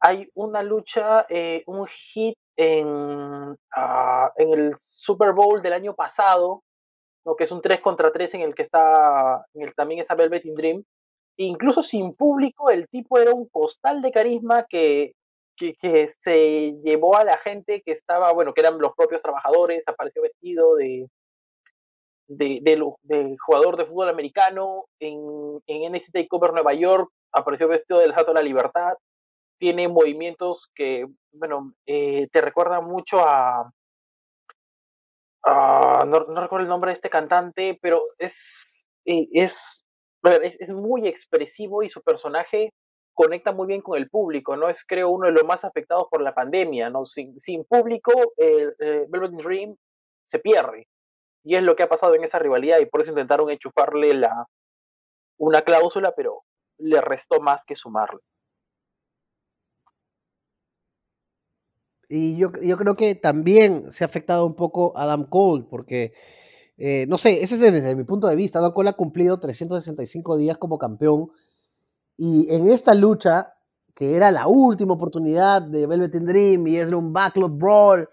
hay 0.00 0.30
una 0.34 0.62
lucha, 0.62 1.26
eh, 1.28 1.62
un 1.66 1.86
hit 1.86 2.36
en, 2.56 2.86
uh, 2.86 3.56
en 4.36 4.52
el 4.52 4.74
Super 4.76 5.32
Bowl 5.32 5.62
del 5.62 5.72
año 5.72 5.94
pasado, 5.94 6.62
¿no? 7.24 7.36
que 7.36 7.44
es 7.44 7.52
un 7.52 7.62
3 7.62 7.80
contra 7.80 8.12
3 8.12 8.34
en 8.34 8.40
el 8.42 8.54
que 8.54 8.62
está, 8.62 9.44
en 9.54 9.62
el, 9.62 9.74
también 9.74 10.00
está 10.00 10.14
Velvet 10.14 10.44
in 10.44 10.54
Dream. 10.54 10.84
E 11.36 11.44
incluso 11.44 11.82
sin 11.82 12.14
público, 12.14 12.70
el 12.70 12.88
tipo 12.88 13.18
era 13.18 13.32
un 13.32 13.48
costal 13.48 14.02
de 14.02 14.10
carisma 14.10 14.66
que, 14.68 15.12
que, 15.56 15.74
que, 15.74 16.10
se 16.20 16.74
llevó 16.82 17.16
a 17.16 17.24
la 17.24 17.38
gente 17.38 17.82
que 17.82 17.92
estaba, 17.92 18.32
bueno, 18.32 18.52
que 18.54 18.60
eran 18.60 18.78
los 18.78 18.94
propios 18.96 19.22
trabajadores, 19.22 19.84
apareció 19.86 20.22
vestido 20.22 20.74
de, 20.76 21.08
de, 22.28 22.60
de, 22.62 22.82
de 23.02 23.36
jugador 23.38 23.76
de 23.76 23.86
fútbol 23.86 24.08
americano 24.08 24.84
en, 25.00 25.18
en 25.66 25.92
NXT 25.92 26.12
TakeOver 26.12 26.52
Nueva 26.52 26.74
York, 26.74 27.10
apareció 27.32 27.68
vestido 27.68 28.00
del 28.00 28.12
Jato 28.12 28.32
de 28.32 28.34
la 28.34 28.42
Libertad, 28.42 28.92
tiene 29.58 29.88
movimientos 29.88 30.70
que, 30.74 31.06
bueno, 31.32 31.72
eh, 31.86 32.28
te 32.30 32.40
recuerdan 32.40 32.84
mucho 32.84 33.20
a... 33.20 33.70
no, 35.44 36.04
no, 36.04 36.40
recuerdo 36.40 36.64
el 36.64 36.68
nombre 36.68 36.90
de 36.90 36.94
este 36.94 37.10
cantante, 37.10 37.78
pero 37.80 38.02
es, 38.18 38.86
eh, 39.04 39.26
es 39.32 39.84
es, 40.42 40.72
muy 40.72 41.06
expresivo 41.06 41.82
y 41.82 41.88
su 41.88 42.02
personaje 42.02 42.72
conecta 43.14 43.52
muy 43.52 43.66
bien 43.66 43.80
con 43.80 43.96
el 43.98 44.10
público, 44.10 44.56
¿no? 44.56 44.68
Es, 44.68 44.84
creo, 44.84 45.10
uno 45.10 45.26
de 45.26 45.32
los 45.32 45.44
más 45.44 45.64
afectados 45.64 46.06
por 46.10 46.20
la 46.20 46.34
pandemia, 46.34 46.90
¿no? 46.90 47.04
Sin, 47.04 47.38
sin 47.40 47.64
público, 47.64 48.12
el 48.36 48.74
Velvet 49.08 49.32
Dream 49.32 49.76
se 50.26 50.38
pierde. 50.38 50.86
Y 51.48 51.56
es 51.56 51.62
lo 51.62 51.76
que 51.76 51.82
ha 51.82 51.88
pasado 51.88 52.14
en 52.14 52.24
esa 52.24 52.38
rivalidad 52.38 52.78
y 52.78 52.84
por 52.84 53.00
eso 53.00 53.10
intentaron 53.10 53.48
enchufarle 53.48 54.12
la, 54.12 54.48
una 55.38 55.62
cláusula, 55.62 56.12
pero 56.14 56.42
le 56.76 57.00
restó 57.00 57.40
más 57.40 57.64
que 57.64 57.74
sumarle. 57.74 58.20
Y 62.10 62.36
yo, 62.36 62.52
yo 62.60 62.76
creo 62.76 62.96
que 62.96 63.14
también 63.14 63.90
se 63.92 64.04
ha 64.04 64.08
afectado 64.08 64.44
un 64.44 64.56
poco 64.56 64.94
a 64.94 65.04
Adam 65.04 65.24
Cole, 65.24 65.64
porque, 65.70 66.12
eh, 66.76 67.06
no 67.08 67.16
sé, 67.16 67.42
ese 67.42 67.54
es 67.54 67.60
desde 67.62 67.96
mi 67.96 68.04
punto 68.04 68.26
de 68.26 68.36
vista. 68.36 68.58
Adam 68.58 68.74
Cole 68.74 68.90
ha 68.90 68.92
cumplido 68.92 69.40
365 69.40 70.36
días 70.36 70.58
como 70.58 70.76
campeón. 70.76 71.30
Y 72.18 72.54
en 72.54 72.68
esta 72.68 72.92
lucha, 72.92 73.54
que 73.94 74.16
era 74.16 74.30
la 74.30 74.48
última 74.48 74.92
oportunidad 74.92 75.62
de 75.62 75.86
Velvet 75.86 76.12
Dream 76.12 76.66
y 76.66 76.76
es 76.76 76.92
un 76.92 77.14
backlog 77.14 77.52
brawl 77.52 78.06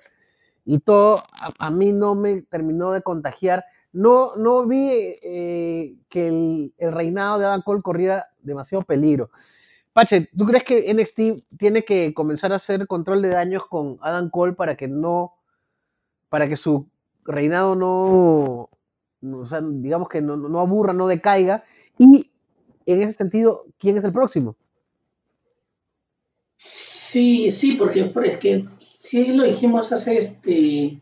y 0.65 0.80
todo, 0.80 1.23
a, 1.60 1.69
mí 1.69 1.93
no 1.93 2.15
me 2.15 2.41
terminó 2.41 2.91
de 2.91 3.04
contagiar. 3.04 3.65
No, 3.93 4.36
no 4.36 4.67
vi 4.67 4.89
eh, 5.21 5.95
que 6.10 6.28
el, 6.28 6.73
reinado 6.91 7.39
de 7.39 7.45
Adam 7.45 7.62
Cole 7.62 7.84
corriera 7.84 8.28
demasiado 8.41 8.84
peligro. 8.84 9.30
Pache, 9.93 10.28
¿tú 10.36 10.45
crees 10.45 10.63
que 10.63 10.93
NXT 10.93 11.58
tiene 11.58 11.86
que 11.86 12.13
comenzar 12.13 12.51
a 12.51 12.58
hacer 12.58 12.88
control 12.88 13.21
de 13.21 13.30
daños 13.30 13.63
con 13.69 13.97
Adam 14.01 14.30
Cole 14.30 14.54
para 14.54 14.75
que 14.75 14.88
no, 14.88 15.36
para 16.30 16.49
que 16.49 16.58
su 16.58 16.89
reinado 17.23 17.75
no, 17.75 18.69
o 19.39 19.45
sea, 19.45 19.62
digamos 19.62 20.10
que 20.10 20.21
no, 20.21 20.36
no 20.36 20.60
aburra, 20.60 20.93
no 20.93 21.08
decaiga? 21.08 21.63
Y 21.97 22.32
en 22.86 23.01
ese 23.01 23.13
sentido, 23.13 23.65
¿quién 23.80 23.97
es 23.97 24.04
el 24.04 24.12
próximo? 24.12 24.58
Sí, 26.58 27.51
sí, 27.51 27.73
porque 27.73 28.12
es 28.25 28.38
que 28.38 28.63
sí 29.05 29.25
lo 29.27 29.43
dijimos 29.43 29.91
hace 29.91 30.17
este 30.17 30.99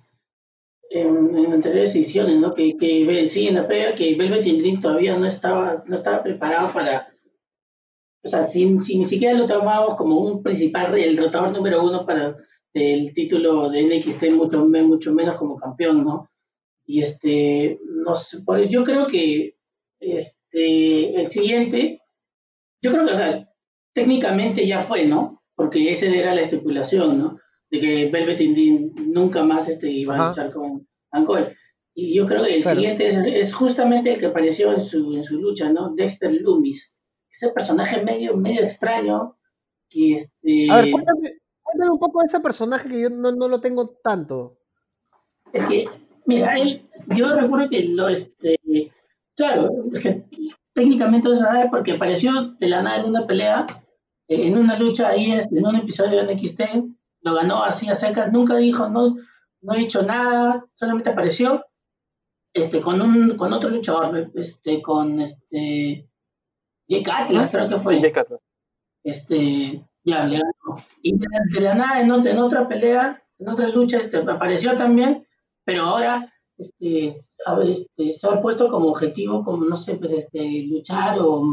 en, 0.90 1.52
anteriores 1.52 1.96
ediciones, 1.96 2.38
¿no? 2.38 2.54
Que, 2.54 2.78
que 2.78 3.26
sí, 3.26 3.48
en 3.48 3.56
la 3.56 3.68
previa 3.68 3.96
que 3.96 4.16
Velvet 4.16 4.44
Dream 4.44 4.80
todavía 4.80 5.18
no 5.18 5.26
estaba, 5.26 5.84
no 5.88 5.96
estaba 5.96 6.22
preparado 6.22 6.74
para 6.74 7.14
o 8.24 8.30
sea, 8.30 8.48
si, 8.48 8.66
ni 8.66 9.06
siquiera 9.06 9.38
lo 9.38 9.46
tomábamos 9.46 9.96
como 9.96 10.18
un 10.20 10.42
principal, 10.42 10.98
el 10.98 11.18
rotador 11.18 11.52
número 11.52 11.84
uno 11.84 12.06
para 12.06 12.38
el 12.74 13.12
título 13.12 13.70
de 13.70 13.84
NXT, 13.84 14.32
mucho, 14.32 14.66
mucho 14.66 15.14
menos 15.14 15.36
como 15.36 15.58
campeón, 15.58 16.06
¿no? 16.06 16.30
Y 16.86 17.02
este, 17.02 17.80
no 17.84 18.14
sé, 18.14 18.40
yo 18.70 18.84
creo 18.84 19.08
que 19.08 19.58
este, 20.00 21.20
el 21.20 21.28
siguiente, 21.28 22.02
yo 22.82 22.92
creo 22.92 23.06
que, 23.06 23.12
o 23.12 23.16
sea, 23.16 23.50
técnicamente 23.94 24.66
ya 24.66 24.80
fue, 24.80 25.06
¿no? 25.06 25.44
Porque 25.56 25.92
esa 25.92 26.06
era 26.06 26.34
la 26.34 26.42
estipulación, 26.42 27.20
¿no? 27.20 27.40
De 27.74 27.80
que 27.80 28.10
Velvet 28.10 28.40
Indy 28.40 28.92
nunca 29.08 29.44
más 29.44 29.68
este, 29.68 29.90
iba 29.90 30.16
a 30.16 30.30
luchar 30.30 30.54
con 30.54 30.88
Ancor. 31.12 31.52
Y 31.96 32.16
yo 32.16 32.26
creo 32.26 32.44
que 32.44 32.58
el 32.58 32.64
siguiente 32.64 33.08
es, 33.08 33.18
es, 33.18 33.54
justamente 33.54 34.14
el 34.14 34.20
que 34.20 34.28
apareció 34.28 34.72
en 34.72 34.80
su, 34.80 35.16
en 35.16 35.24
su 35.24 35.40
lucha, 35.40 35.72
¿no? 35.72 35.94
Dexter 35.94 36.32
Loomis 36.32 36.94
ese 37.34 37.50
personaje 37.50 38.04
medio, 38.04 38.38
medio 38.38 38.62
extraño. 38.62 39.36
Que 39.90 40.14
este... 40.14 40.72
A 40.72 40.82
ver, 40.82 40.92
cuéntame, 40.92 41.40
un 41.92 42.00
poco 42.00 42.20
de 42.20 42.28
ese 42.28 42.40
personaje 42.40 42.88
que 42.88 43.02
yo 43.02 43.10
no, 43.10 43.32
no, 43.32 43.48
lo 43.48 43.60
tengo 43.60 43.90
tanto. 44.04 44.58
Es 45.52 45.66
que, 45.66 45.86
mira, 46.26 46.58
él, 46.58 46.88
yo 47.16 47.34
recuerdo 47.36 47.70
que 47.70 47.84
lo, 47.84 48.08
este, 48.08 48.58
claro, 49.36 49.70
es 49.92 50.00
que 50.00 50.24
técnicamente 50.74 51.28
no 51.28 51.36
se 51.36 51.42
sabe 51.42 51.70
porque 51.70 51.94
apareció 51.94 52.56
de 52.60 52.68
la 52.68 52.82
nada 52.82 52.98
en 53.02 53.06
una 53.06 53.28
pelea, 53.28 53.66
eh, 54.28 54.48
en 54.48 54.58
una 54.58 54.78
lucha 54.78 55.10
ahí, 55.10 55.32
este, 55.32 55.58
en 55.58 55.66
un 55.66 55.76
episodio 55.76 56.24
de 56.24 56.34
NXT, 56.34 56.62
lo 57.24 57.34
ganó 57.34 57.64
así 57.64 57.90
a 57.90 57.96
secas, 57.96 58.32
nunca 58.32 58.58
dijo, 58.58 58.90
no, 58.90 59.16
no 59.62 59.74
ha 59.74 59.78
dicho 59.78 60.04
nada, 60.04 60.66
solamente 60.74 61.10
apareció, 61.10 61.66
este, 62.54 62.82
con 62.82 63.02
un, 63.02 63.36
con 63.38 63.54
otro 63.54 63.70
luchador, 63.70 64.32
este, 64.36 64.82
con 64.82 65.20
este, 65.22 66.08
Jake 66.88 67.12
Atlas, 67.12 67.50
creo 67.50 67.68
que 67.68 67.80
fue. 67.80 68.00
Jake 68.00 68.20
Atlas. 68.20 68.42
Este, 69.04 69.84
ya, 70.04 70.26
le 70.26 70.40
ganó. 70.40 70.84
Y 71.02 71.18
de, 71.18 71.62
la 71.62 71.74
nada, 71.74 72.02
en, 72.02 72.12
en, 72.12 72.38
otra 72.38 72.68
pelea, 72.68 73.24
en 73.40 73.50
otra 73.50 73.70
lucha, 73.70 73.98
este, 73.98 74.18
apareció 74.18 74.76
también, 74.76 75.26
pero 75.66 75.84
ahora 75.84 76.32
este, 76.58 77.08
este, 77.08 78.12
se 78.12 78.28
ha 78.28 78.42
puesto 78.42 78.68
como 78.68 78.90
objetivo, 78.90 79.44
como 79.44 79.66
no 79.66 79.78
sé, 79.78 79.96
pues 79.96 80.12
este, 80.12 80.68
luchar 80.68 81.20
o, 81.20 81.44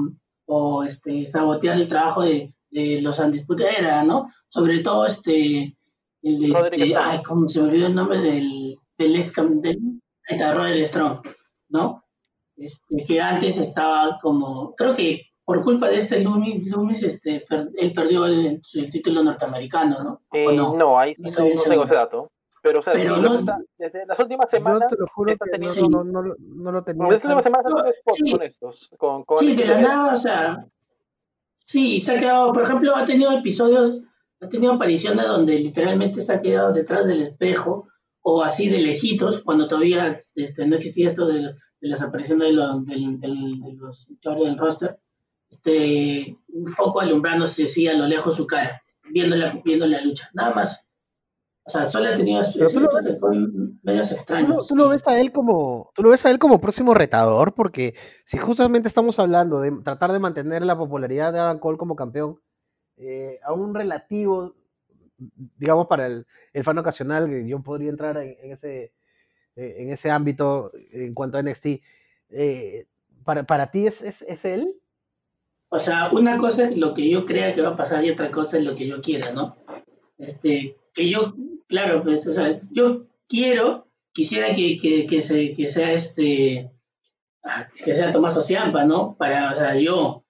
o 0.47 0.83
este, 0.83 1.27
sabotear 1.27 1.77
el 1.77 1.89
trabajo 1.89 2.23
de, 2.23 2.53
de 2.71 3.01
los 3.03 3.19
Undisputed 3.19 3.67
Era, 3.79 4.03
¿no? 4.03 4.27
Sobre 4.49 4.81
todo 4.81 5.07
este, 5.07 5.77
el 6.23 6.39
de 6.39 6.47
este, 6.49 6.97
ay, 6.97 7.23
como 7.23 7.49
se 7.49 7.61
me 7.61 7.69
olvidó 7.69 7.87
el 7.87 7.95
nombre 7.95 8.19
del, 8.19 8.77
del 8.97 9.17
ex 9.17 9.33
del, 9.35 10.01
del 10.29 10.87
Strong, 10.87 11.23
¿no? 11.69 12.05
Este, 12.57 13.05
que 13.05 13.21
antes 13.21 13.59
estaba 13.59 14.19
como, 14.21 14.75
creo 14.75 14.95
que 14.95 15.23
por 15.45 15.65
culpa 15.65 15.89
de 15.89 15.97
este 15.97 16.21
Loomis, 16.21 16.71
Loomis 16.71 17.03
este, 17.03 17.45
él 17.77 17.93
perdió 17.93 18.27
el, 18.27 18.61
título 18.93 19.23
norteamericano, 19.23 20.03
¿no? 20.03 20.23
Eh, 20.33 20.45
no? 20.55 20.77
no? 20.77 20.99
ahí 20.99 21.15
no, 21.19 21.33
tengo 21.33 21.85
ese 21.85 21.95
dato. 21.95 22.31
Pero, 22.63 22.81
o 22.81 22.83
sea, 22.83 22.93
pero 22.93 23.17
no, 23.17 23.43
desde 23.79 24.05
las 24.07 24.19
últimas 24.21 24.51
semanas. 24.51 24.91
Yo 24.91 24.97
te 24.97 25.01
lo 25.01 25.07
juro 25.09 25.33
que 25.33 25.59
no, 25.59 25.89
no, 25.89 26.05
no, 26.05 26.35
no, 26.39 26.73
lo 26.73 26.85
tenía. 26.85 27.09
Desde 27.09 27.29
las 27.29 27.45
últimas 27.45 27.65
semanas 27.65 27.95
sí, 28.13 28.33
con 28.33 28.43
estos. 28.43 28.91
Con, 28.99 29.25
con 29.25 29.39
sí, 29.39 29.57
de 29.57 29.67
la 29.67 29.81
nada, 29.81 30.13
o 30.13 30.17
sea. 30.17 30.67
Sí, 31.71 32.01
se 32.01 32.17
ha 32.17 32.19
quedado, 32.19 32.53
por 32.53 32.65
ejemplo, 32.65 32.97
ha 32.97 33.05
tenido 33.05 33.31
episodios, 33.31 34.01
ha 34.41 34.49
tenido 34.49 34.73
apariciones 34.73 35.25
donde 35.25 35.57
literalmente 35.57 36.21
se 36.21 36.33
ha 36.33 36.41
quedado 36.41 36.73
detrás 36.73 37.07
del 37.07 37.23
espejo 37.23 37.87
o 38.23 38.43
así 38.43 38.69
de 38.69 38.81
lejitos, 38.81 39.39
cuando 39.39 39.69
todavía 39.69 40.19
este, 40.35 40.67
no 40.67 40.75
existía 40.75 41.07
esto 41.07 41.29
de, 41.29 41.43
de 41.43 41.89
las 41.89 42.03
apariciones 42.03 42.49
de, 42.49 42.55
los 42.55 42.85
de, 42.85 42.97
los 43.77 44.09
usuarios 44.11 44.49
del 44.49 44.59
roster, 44.59 44.99
este, 45.49 46.37
un 46.49 46.67
foco 46.67 47.03
alumbrándose 47.03 47.63
así 47.63 47.87
a 47.87 47.95
lo 47.95 48.09
lejos 48.09 48.35
su 48.35 48.49
cara, 48.49 48.83
viendo 49.09 49.37
la, 49.37 49.63
viendo 49.65 49.87
la 49.87 50.01
lucha, 50.01 50.29
nada 50.35 50.53
más. 50.53 50.89
O 51.65 51.71
sea, 51.71 51.87
solo 51.87 52.09
ha 52.09 52.15
tenido 52.15 52.43
medios 53.83 54.13
extraños. 54.13 54.67
¿tú, 54.67 54.75
lo 54.75 54.89
ves 54.89 55.07
a 55.07 55.21
él 55.21 55.31
como, 55.31 55.93
tú 55.95 56.03
lo 56.03 56.11
ves 56.11 56.25
a 56.25 56.31
él 56.31 56.39
como 56.39 56.61
próximo 56.61 56.95
retador, 56.95 57.55
porque 57.55 57.95
si 58.25 58.39
justamente 58.39 58.89
estamos 58.89 59.19
hablando 59.19 59.61
de 59.61 59.71
tratar 59.85 60.13
de 60.13 60.19
mantener 60.19 60.65
la 60.65 60.77
popularidad 60.77 61.33
de 61.33 61.39
Adam 61.39 61.59
Cole 61.59 61.79
como 61.79 61.97
campeón, 61.97 62.41
eh, 62.97 63.39
a 63.45 63.53
un 63.53 63.75
relativo, 63.75 64.55
digamos, 65.17 65.87
para 65.87 66.07
el, 66.07 66.27
el 66.53 66.65
fan 66.65 66.79
ocasional, 66.79 67.29
que 67.29 67.47
yo 67.47 67.63
podría 67.63 67.91
entrar 67.91 68.17
en 68.17 68.51
ese 68.51 68.93
eh, 69.57 69.77
en 69.79 69.93
ese 69.93 70.11
ámbito 70.11 70.71
en 70.93 71.13
cuanto 71.13 71.37
a 71.37 71.43
NXT. 71.43 71.67
Eh, 72.31 72.87
¿para, 73.25 73.45
¿Para 73.45 73.71
ti 73.71 73.87
es, 73.87 74.01
es, 74.01 74.23
es, 74.23 74.45
él? 74.45 74.75
O 75.69 75.79
sea, 75.79 76.11
una 76.13 76.39
cosa 76.39 76.65
es 76.65 76.77
lo 76.77 76.95
que 76.95 77.11
yo 77.11 77.27
crea 77.27 77.53
que 77.53 77.63
va 77.63 77.71
a 77.71 77.77
pasar 77.77 78.05
y 78.05 78.11
otra 78.11 78.31
cosa 78.31 78.59
es 78.59 78.65
lo 78.65 78.75
que 78.75 78.87
yo 78.87 79.01
quiera, 79.01 79.33
¿no? 79.33 79.57
Este, 80.19 80.77
que 80.93 81.09
yo, 81.09 81.35
claro, 81.69 82.03
pues, 82.03 82.27
o 82.27 82.35
sea, 82.35 82.57
yo 82.71 83.07
quiero, 83.29 83.89
quisiera 84.13 84.53
que, 84.53 84.77
que, 84.77 85.07
que, 85.07 85.21
se, 85.21 85.53
que 85.53 85.67
sea 85.69 85.93
este, 85.93 86.71
ah, 87.43 87.69
que 87.85 87.95
sea 87.95 88.11
Tomás 88.11 88.37
Ociampa, 88.37 88.85
¿no? 88.85 89.17
Para, 89.17 89.51
o 89.51 89.55
sea, 89.55 89.77
yo, 89.77 90.25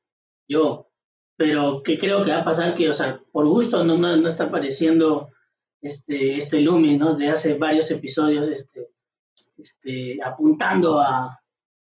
yo, 0.49 0.91
pero 1.37 1.83
que 1.83 1.99
creo 1.99 2.23
que 2.23 2.33
va 2.33 2.39
a 2.41 2.45
pasar 2.45 2.75
que, 2.75 2.89
o 2.89 2.93
sea, 2.93 3.23
por 3.33 3.47
gusto 3.49 3.85
no, 3.85 3.97
no, 3.97 4.17
no 4.17 4.29
está 4.29 4.45
apareciendo 4.45 5.31
este, 5.81 6.37
este 6.37 6.61
Lumi, 6.61 6.97
¿no? 6.97 7.15
De 7.15 7.31
hace 7.31 7.55
varios 7.55 7.91
episodios, 7.91 8.49
este, 8.49 8.89
este, 9.57 10.19
apuntando 10.23 11.01
a, 11.01 11.41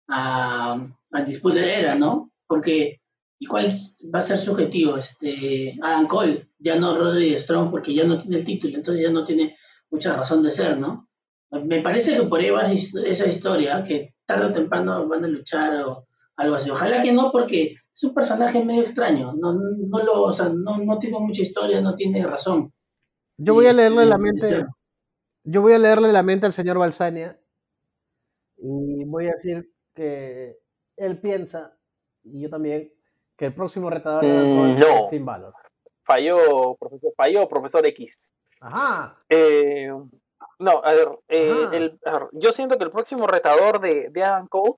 a, 0.08 0.88
a 1.12 1.22
disputa 1.22 1.60
era, 1.60 1.94
¿no? 1.94 2.32
Porque, 2.46 3.00
¿y 3.38 3.46
cuál 3.46 3.66
va 4.14 4.20
a 4.20 4.22
ser 4.22 4.38
su 4.38 4.52
objetivo? 4.52 4.96
Este, 4.96 5.78
Adam 5.82 6.06
Cole, 6.06 6.48
ya 6.62 6.76
no 6.76 6.96
Roderick 6.96 7.38
Strong, 7.38 7.70
porque 7.70 7.92
ya 7.92 8.04
no 8.04 8.16
tiene 8.16 8.36
el 8.36 8.44
título, 8.44 8.76
entonces 8.76 9.02
ya 9.02 9.10
no 9.10 9.24
tiene 9.24 9.54
mucha 9.90 10.16
razón 10.16 10.42
de 10.42 10.50
ser, 10.50 10.78
¿no? 10.78 11.08
Me 11.50 11.82
parece 11.82 12.16
que 12.16 12.22
por 12.22 12.40
ahí 12.40 12.50
va 12.50 12.62
esa 12.62 13.26
historia, 13.26 13.84
que 13.84 14.14
tarde 14.24 14.46
o 14.46 14.52
temprano 14.52 15.06
van 15.06 15.24
a 15.24 15.28
luchar 15.28 15.82
o 15.82 16.06
algo 16.36 16.54
así. 16.54 16.70
Ojalá 16.70 17.02
que 17.02 17.12
no, 17.12 17.30
porque 17.30 17.72
es 17.92 18.04
un 18.04 18.14
personaje 18.14 18.64
medio 18.64 18.82
extraño, 18.82 19.34
no, 19.34 19.52
no, 19.52 20.02
lo, 20.02 20.22
o 20.22 20.32
sea, 20.32 20.48
no, 20.48 20.78
no 20.78 20.98
tiene 20.98 21.18
mucha 21.18 21.42
historia, 21.42 21.80
no 21.80 21.94
tiene 21.94 22.24
razón. 22.26 22.72
Yo 23.36 23.54
voy 23.54 23.66
a 23.66 23.72
leerle 23.72 24.06
la 24.06 24.16
este, 24.16 24.56
mente. 24.56 24.66
Yo 25.44 25.60
voy 25.60 25.72
a 25.72 25.78
leerle 25.78 26.12
la 26.12 26.22
mente 26.22 26.46
al 26.46 26.52
señor 26.52 26.78
Balsania 26.78 27.38
y 28.56 29.04
voy 29.04 29.26
a 29.26 29.32
decir 29.32 29.70
que 29.94 30.56
él 30.96 31.20
piensa, 31.20 31.76
y 32.22 32.42
yo 32.42 32.48
también, 32.48 32.92
que 33.36 33.46
el 33.46 33.54
próximo 33.54 33.90
retador 33.90 34.24
mm, 34.24 34.78
no. 34.78 35.04
es 35.04 35.10
Finn 35.10 35.24
Balor. 35.24 35.52
Falló, 36.04 36.76
profesor, 36.76 37.12
falló, 37.16 37.48
profesor 37.48 37.86
X. 37.86 38.32
Ajá. 38.60 39.18
Eh, 39.28 39.90
no, 40.58 40.80
a 40.84 40.92
ver, 40.92 41.08
eh, 41.28 41.96
yo 42.32 42.52
siento 42.52 42.78
que 42.78 42.84
el 42.84 42.90
próximo 42.90 43.26
retador 43.26 43.80
de, 43.80 44.08
de 44.10 44.22
Adam 44.22 44.46
Cole 44.48 44.74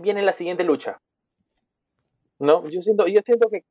viene 0.00 0.20
en 0.20 0.26
la 0.26 0.32
siguiente 0.32 0.64
lucha. 0.64 1.00
No, 2.38 2.68
yo 2.68 2.82
siento, 2.82 3.06
yo 3.06 3.20
siento 3.24 3.48
que 3.48 3.64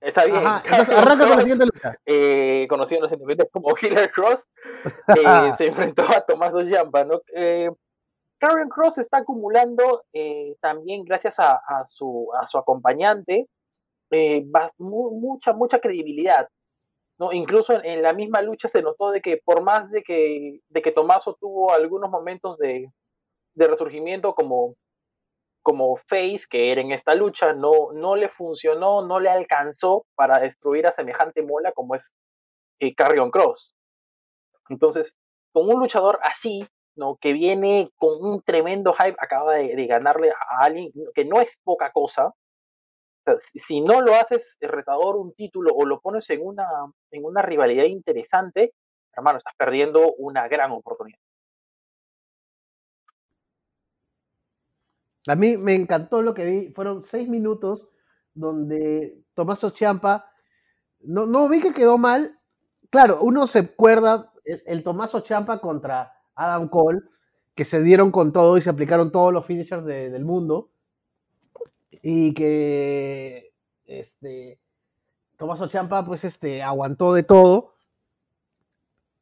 está 0.00 0.24
bien. 0.24 0.42
Entonces 0.64 0.96
arranca 0.96 1.26
con 1.26 1.36
la 1.36 1.42
siguiente 1.42 1.66
lucha. 1.66 1.96
Eh, 2.04 2.66
conocido 2.68 2.98
en 2.98 3.02
los 3.02 3.10
sentimientos 3.10 3.48
como 3.52 3.74
Killer 3.74 4.10
Cross, 4.10 4.48
eh, 5.16 5.52
se 5.56 5.68
enfrentó 5.68 6.02
a 6.02 6.20
Tommaso 6.22 6.64
Ciampa, 6.64 7.04
¿no? 7.04 7.20
Karen 8.38 8.70
Cross 8.70 8.98
está 8.98 9.18
acumulando 9.18 10.04
también 10.60 11.04
gracias 11.04 11.38
a, 11.38 11.52
a, 11.56 11.86
su, 11.86 12.30
a 12.40 12.46
su 12.46 12.56
acompañante 12.56 13.46
eh, 14.10 14.44
mu 14.78 15.10
mucha, 15.20 15.52
mucha 15.52 15.80
credibilidad. 15.80 16.48
¿no? 17.18 17.32
Incluso 17.32 17.74
en, 17.74 17.84
en, 17.84 18.02
la 18.02 18.12
misma 18.12 18.42
lucha 18.42 18.68
se 18.68 18.82
notó 18.82 19.10
de 19.10 19.20
que 19.20 19.38
por 19.44 19.62
más 19.62 19.90
de 19.90 20.02
que, 20.02 20.60
de 20.68 20.82
que 20.82 20.92
Tomaso 20.92 21.36
tuvo 21.38 21.72
algunos 21.72 22.10
momentos 22.10 22.56
de, 22.58 22.90
de 23.54 23.68
resurgimiento 23.68 24.34
como, 24.34 24.74
como 25.62 25.96
face 25.96 26.46
que 26.48 26.72
era 26.72 26.80
en 26.80 26.92
esta 26.92 27.14
lucha, 27.14 27.52
no, 27.52 27.92
no 27.92 28.16
le 28.16 28.28
funcionó, 28.28 29.06
no 29.06 29.20
le 29.20 29.28
alcanzó 29.28 30.06
para 30.14 30.38
destruir 30.38 30.86
a 30.86 30.92
semejante 30.92 31.42
mola 31.42 31.72
como 31.72 31.94
es 31.94 32.14
eh, 32.80 32.94
Carrion 32.94 33.30
Cross. 33.30 33.74
Entonces, 34.68 35.16
con 35.52 35.68
un 35.68 35.80
luchador 35.80 36.18
así, 36.22 36.66
¿no? 36.96 37.16
que 37.20 37.32
viene 37.32 37.90
con 37.96 38.24
un 38.24 38.42
tremendo 38.42 38.92
hype, 38.94 39.16
acaba 39.18 39.54
de, 39.54 39.74
de 39.74 39.86
ganarle 39.86 40.30
a 40.30 40.64
alguien 40.64 40.92
que 41.14 41.24
no 41.24 41.40
es 41.40 41.58
poca 41.64 41.92
cosa. 41.92 42.32
Si 43.54 43.80
no 43.80 44.00
lo 44.00 44.14
haces 44.14 44.56
retador 44.60 45.16
un 45.16 45.34
título 45.34 45.72
o 45.74 45.84
lo 45.86 46.00
pones 46.00 46.28
en 46.30 46.44
una, 46.44 46.66
en 47.10 47.24
una 47.24 47.42
rivalidad 47.42 47.84
interesante, 47.84 48.74
hermano, 49.12 49.38
estás 49.38 49.54
perdiendo 49.56 50.14
una 50.14 50.48
gran 50.48 50.72
oportunidad. 50.72 51.18
A 55.26 55.34
mí 55.34 55.56
me 55.56 55.74
encantó 55.74 56.22
lo 56.22 56.34
que 56.34 56.44
vi. 56.44 56.72
Fueron 56.72 57.02
seis 57.02 57.28
minutos 57.28 57.90
donde 58.34 59.22
Tomaso 59.34 59.70
Champa, 59.70 60.30
no, 61.00 61.26
no 61.26 61.48
vi 61.48 61.60
que 61.60 61.74
quedó 61.74 61.98
mal. 61.98 62.38
Claro, 62.90 63.20
uno 63.22 63.46
se 63.46 63.60
acuerda 63.60 64.32
el, 64.44 64.62
el 64.66 64.82
Tomaso 64.82 65.20
Champa 65.20 65.60
contra 65.60 66.12
Adam 66.34 66.68
Cole, 66.68 67.00
que 67.54 67.64
se 67.64 67.82
dieron 67.82 68.10
con 68.10 68.32
todo 68.32 68.56
y 68.56 68.62
se 68.62 68.70
aplicaron 68.70 69.12
todos 69.12 69.32
los 69.32 69.46
finishers 69.46 69.84
de, 69.84 70.10
del 70.10 70.24
mundo. 70.24 70.69
Y 71.90 72.34
que 72.34 73.52
este, 73.86 74.60
Tomaso 75.36 75.68
Champa, 75.68 76.04
pues, 76.04 76.24
este, 76.24 76.62
aguantó 76.62 77.12
de 77.12 77.22
todo. 77.22 77.74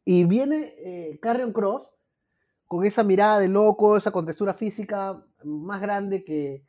Y 0.04 0.24
viene 0.24 0.74
eh, 0.78 1.18
Carrion 1.20 1.52
Cross 1.52 1.94
con 2.66 2.84
esa 2.84 3.02
mirada 3.02 3.40
de 3.40 3.48
loco, 3.48 3.96
esa 3.96 4.10
contextura 4.10 4.54
física 4.54 5.24
más 5.44 5.80
grande 5.80 6.24
que, 6.24 6.64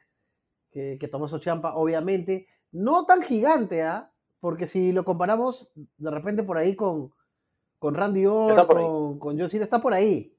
que, 0.71 0.97
que 0.99 1.07
Tomaso 1.07 1.39
Champa, 1.39 1.75
obviamente. 1.75 2.47
No 2.71 3.05
tan 3.05 3.21
gigante, 3.21 3.83
¿ah? 3.83 4.09
¿eh? 4.09 4.15
Porque 4.39 4.67
si 4.67 4.91
lo 4.91 5.03
comparamos 5.03 5.71
de 5.75 6.11
repente 6.11 6.43
por 6.43 6.57
ahí 6.57 6.75
con, 6.75 7.11
con 7.77 7.93
Randy 7.93 8.25
Orton, 8.25 8.67
con, 8.67 9.19
con 9.19 9.39
John 9.39 9.49
Cena, 9.49 9.65
está 9.65 9.81
por 9.81 9.93
ahí. 9.93 10.33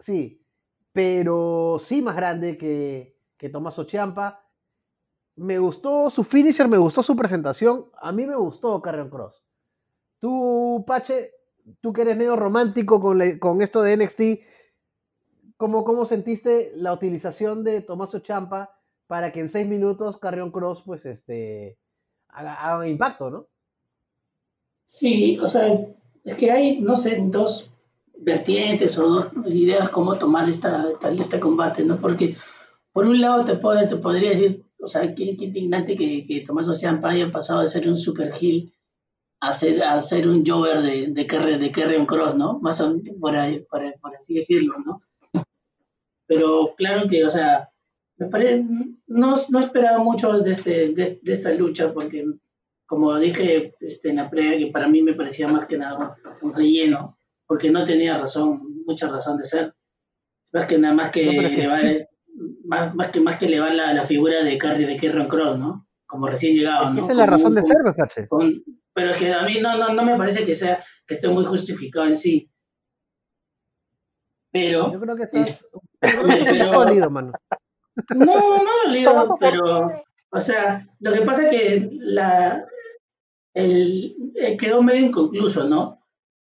Sí, 0.00 0.44
pero 0.92 1.78
sí 1.78 2.02
más 2.02 2.16
grande 2.16 2.58
que, 2.58 3.11
que 3.42 3.48
Tomaso 3.48 3.82
Champa. 3.84 4.46
Me 5.34 5.58
gustó 5.58 6.10
su 6.10 6.22
finisher, 6.22 6.68
me 6.68 6.78
gustó 6.78 7.02
su 7.02 7.16
presentación. 7.16 7.86
A 8.00 8.12
mí 8.12 8.24
me 8.24 8.36
gustó 8.36 8.80
Carrion 8.80 9.10
Cross. 9.10 9.42
Tú, 10.20 10.84
Pache, 10.86 11.32
tú 11.80 11.92
que 11.92 12.02
eres 12.02 12.16
medio 12.16 12.36
romántico 12.36 13.00
con, 13.00 13.38
con 13.40 13.60
esto 13.60 13.82
de 13.82 13.96
NXT, 13.96 14.22
¿cómo, 15.56 15.82
¿cómo, 15.82 16.06
sentiste 16.06 16.72
la 16.76 16.92
utilización 16.92 17.64
de 17.64 17.80
Tomaso 17.80 18.20
Champa 18.20 18.78
para 19.08 19.32
que 19.32 19.40
en 19.40 19.50
seis 19.50 19.66
minutos 19.66 20.20
Carrion 20.20 20.52
Cross 20.52 20.84
pues 20.86 21.04
este 21.04 21.80
haga, 22.28 22.54
haga 22.54 22.86
impacto, 22.86 23.28
¿no? 23.28 23.48
Sí, 24.86 25.36
o 25.40 25.48
sea, 25.48 25.66
es 26.22 26.36
que 26.36 26.52
hay, 26.52 26.80
no 26.80 26.94
sé, 26.94 27.18
dos 27.24 27.72
vertientes 28.16 28.96
o 28.98 29.08
dos 29.08 29.26
ideas 29.46 29.88
cómo 29.88 30.16
tomar 30.16 30.48
esta, 30.48 30.88
esta, 30.88 31.10
este 31.10 31.40
combate, 31.40 31.84
¿no? 31.84 31.96
Porque 31.96 32.36
por 32.92 33.06
un 33.06 33.20
lado 33.20 33.44
te, 33.44 33.56
puedo, 33.56 33.86
te 33.86 33.96
podría 33.96 34.30
decir, 34.30 34.64
o 34.78 34.88
sea, 34.88 35.14
qué, 35.14 35.36
qué 35.36 35.44
indignante 35.44 35.96
que, 35.96 36.26
que 36.26 36.40
Tomás 36.40 36.68
Ciampa 36.78 37.10
haya 37.10 37.30
pasado 37.30 37.60
de 37.60 37.68
ser 37.68 37.88
un 37.88 37.96
super 37.96 38.32
heel 38.40 38.72
a 39.40 39.52
ser, 39.54 39.82
a 39.82 39.98
ser 39.98 40.28
un 40.28 40.44
Jover 40.46 40.82
de, 40.82 41.08
de, 41.08 41.26
Kerry, 41.26 41.58
de 41.58 41.72
Kerrion 41.72 42.06
Cross, 42.06 42.36
¿no? 42.36 42.60
Más 42.60 42.80
o, 42.80 42.94
por, 43.20 43.36
ahí, 43.36 43.60
por, 43.60 43.82
por, 44.00 44.14
así 44.14 44.34
decirlo, 44.34 44.74
¿no? 44.84 45.02
Pero 46.26 46.74
claro 46.76 47.08
que, 47.08 47.24
o 47.24 47.30
sea, 47.30 47.68
me 48.18 48.28
parece, 48.28 48.64
no, 49.08 49.34
no 49.48 49.58
esperaba 49.58 49.98
mucho 49.98 50.38
de, 50.38 50.52
este, 50.52 50.88
de, 50.90 51.18
de 51.20 51.32
esta 51.32 51.52
lucha 51.54 51.92
porque, 51.92 52.24
como 52.86 53.18
dije 53.18 53.74
este, 53.80 54.10
en 54.10 54.16
la 54.16 54.30
previa, 54.30 54.58
que 54.58 54.72
para 54.72 54.86
mí 54.86 55.02
me 55.02 55.14
parecía 55.14 55.48
más 55.48 55.66
que 55.66 55.76
nada 55.76 56.16
un 56.40 56.54
relleno 56.54 57.18
porque 57.46 57.70
no 57.70 57.84
tenía 57.84 58.16
razón, 58.18 58.84
mucha 58.86 59.08
razón 59.08 59.36
de 59.38 59.44
ser. 59.44 59.74
Más 60.52 60.66
que 60.66 60.78
nada 60.78 60.94
más 60.94 61.10
que 61.10 61.26
no, 61.26 61.42
elevar, 61.42 61.84
es, 61.84 62.06
más, 62.64 62.94
más, 62.94 63.10
que, 63.10 63.20
más 63.20 63.36
que 63.36 63.46
elevar 63.46 63.74
la, 63.74 63.92
la 63.92 64.02
figura 64.02 64.42
de 64.42 64.58
Carrie 64.58 64.86
de 64.86 64.96
Kerron 64.96 65.28
Cross, 65.28 65.58
¿no? 65.58 65.86
Como 66.06 66.26
recién 66.26 66.54
llegado, 66.54 66.90
¿no? 66.90 67.00
Esa 67.00 67.12
es 67.12 67.18
la 67.18 67.24
Como, 67.24 67.36
razón 67.36 67.54
de 67.54 67.62
ser. 67.62 68.28
Con, 68.28 68.64
pero 68.92 69.10
es 69.10 69.16
que 69.16 69.32
a 69.32 69.42
mí 69.44 69.58
no, 69.60 69.76
no, 69.78 69.92
no 69.92 70.04
me 70.04 70.16
parece 70.16 70.44
que 70.44 70.54
sea 70.54 70.82
que 71.06 71.14
esté 71.14 71.28
muy 71.28 71.44
justificado 71.44 72.06
en 72.06 72.14
sí. 72.14 72.50
Pero. 74.50 74.92
Yo 74.92 75.00
creo 75.00 75.16
que 75.16 75.22
estás. 75.24 75.48
Es, 75.48 75.68
pero, 76.00 76.72
dolido, 76.72 77.10
mano. 77.10 77.32
No, 78.14 78.24
no 78.24 78.70
dolido, 78.84 79.36
pero. 79.38 80.04
O 80.30 80.40
sea, 80.40 80.86
lo 81.00 81.12
que 81.12 81.20
pasa 81.22 81.46
es 81.46 81.50
que 81.50 81.88
la, 82.00 82.64
el, 83.54 84.16
el 84.34 84.56
quedó 84.56 84.82
medio 84.82 85.06
inconcluso, 85.06 85.68
¿no? 85.68 86.02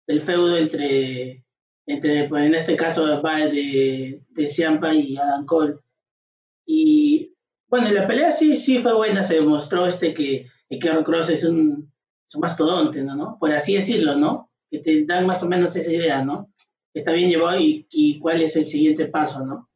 el 0.10 0.20
feudo 0.22 0.58
entre, 0.58 1.46
entre 1.90 2.30
pues 2.30 2.46
en 2.46 2.54
este 2.54 2.76
caso 2.76 3.20
va 3.24 3.38
de, 3.48 4.22
de 4.30 4.48
Ciampa 4.48 4.94
y 4.94 5.18
Adam 5.18 5.44
Cole. 5.46 5.78
Y 6.64 7.34
bueno, 7.68 7.90
la 7.92 8.06
pelea 8.06 8.32
sí, 8.32 8.56
sí 8.56 8.78
fue 8.78 8.94
buena, 8.94 9.24
se 9.24 9.36
demostró 9.36 9.88
este 9.88 10.14
que, 10.14 10.46
que 10.70 10.78
Karen 10.78 11.04
Cross 11.04 11.32
es 11.32 11.44
un, 11.46 11.92
es 12.28 12.36
un 12.36 12.42
mastodonte, 12.42 13.04
¿no? 13.04 13.16
¿no? 13.16 13.38
Por 13.40 13.52
así 13.54 13.74
decirlo, 13.74 14.16
¿no? 14.16 14.52
Que 14.70 14.78
te 14.80 15.04
dan 15.04 15.26
más 15.26 15.42
o 15.42 15.48
menos 15.48 15.76
esa 15.76 15.92
idea, 15.92 16.24
¿no? 16.24 16.54
Está 16.94 17.12
bien 17.12 17.28
llevado 17.28 17.60
y, 17.60 17.88
y 17.90 18.20
cuál 18.20 18.44
es 18.44 18.56
el 18.56 18.68
siguiente 18.68 19.08
paso, 19.08 19.44
¿no? 19.44 19.70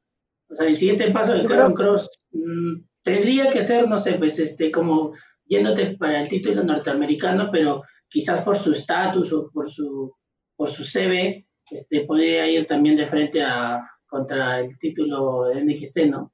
O 0.49 0.55
sea, 0.55 0.67
el 0.67 0.77
siguiente 0.77 1.09
paso 1.09 1.33
de 1.33 1.43
Karen 1.43 1.73
Cross 1.73 2.27
mmm, 2.31 2.75
tendría 3.01 3.49
que 3.49 3.63
ser, 3.63 3.87
no 3.87 3.97
sé, 3.97 4.13
pues 4.13 4.37
este, 4.37 4.69
como 4.69 5.13
yéndote 5.45 5.97
para 5.97 6.21
el 6.21 6.27
título 6.27 6.63
norteamericano, 6.63 7.49
pero 7.51 7.81
quizás 8.07 8.41
por 8.41 8.55
su 8.55 8.71
estatus 8.71 9.33
o 9.33 9.49
por 9.51 9.67
su 9.67 10.13
por 10.55 10.69
su 10.69 10.83
CV, 10.83 11.47
este, 11.73 12.01
podría 12.01 12.49
ir 12.49 12.65
también 12.65 12.95
de 12.95 13.05
frente 13.05 13.43
a 13.43 13.81
contra 14.05 14.59
el 14.59 14.77
título 14.77 15.45
de 15.45 15.63
NXT, 15.63 15.97
¿no? 16.07 16.33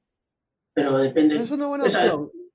Pero 0.74 0.98
depende. 0.98 1.42
Es 1.42 1.50
una 1.50 1.66
buena 1.66 1.84
o 1.84 1.88
sea. 1.88 2.12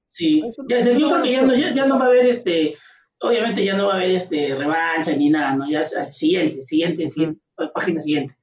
Sí, 0.07 0.41
ya, 0.69 0.81
yo 0.81 1.09
creo 1.09 1.23
que 1.23 1.31
ya 1.31 1.41
no, 1.41 1.53
ya, 1.53 1.73
ya, 1.73 1.85
no 1.85 1.99
va 1.99 2.05
a 2.05 2.07
haber 2.07 2.25
este, 2.25 2.75
obviamente 3.19 3.65
ya 3.65 3.75
no 3.75 3.87
va 3.87 3.93
a 3.93 3.95
haber 3.97 4.11
este 4.11 4.55
revancha 4.55 5.13
ni 5.13 5.29
nada, 5.29 5.55
¿no? 5.55 5.69
Ya 5.69 5.79
al 5.79 6.11
siguiente, 6.13 6.61
siguiente, 6.61 7.07
siguiente 7.09 7.41
página 7.73 7.99
siguiente. 7.99 8.37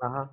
Ajá. 0.00 0.30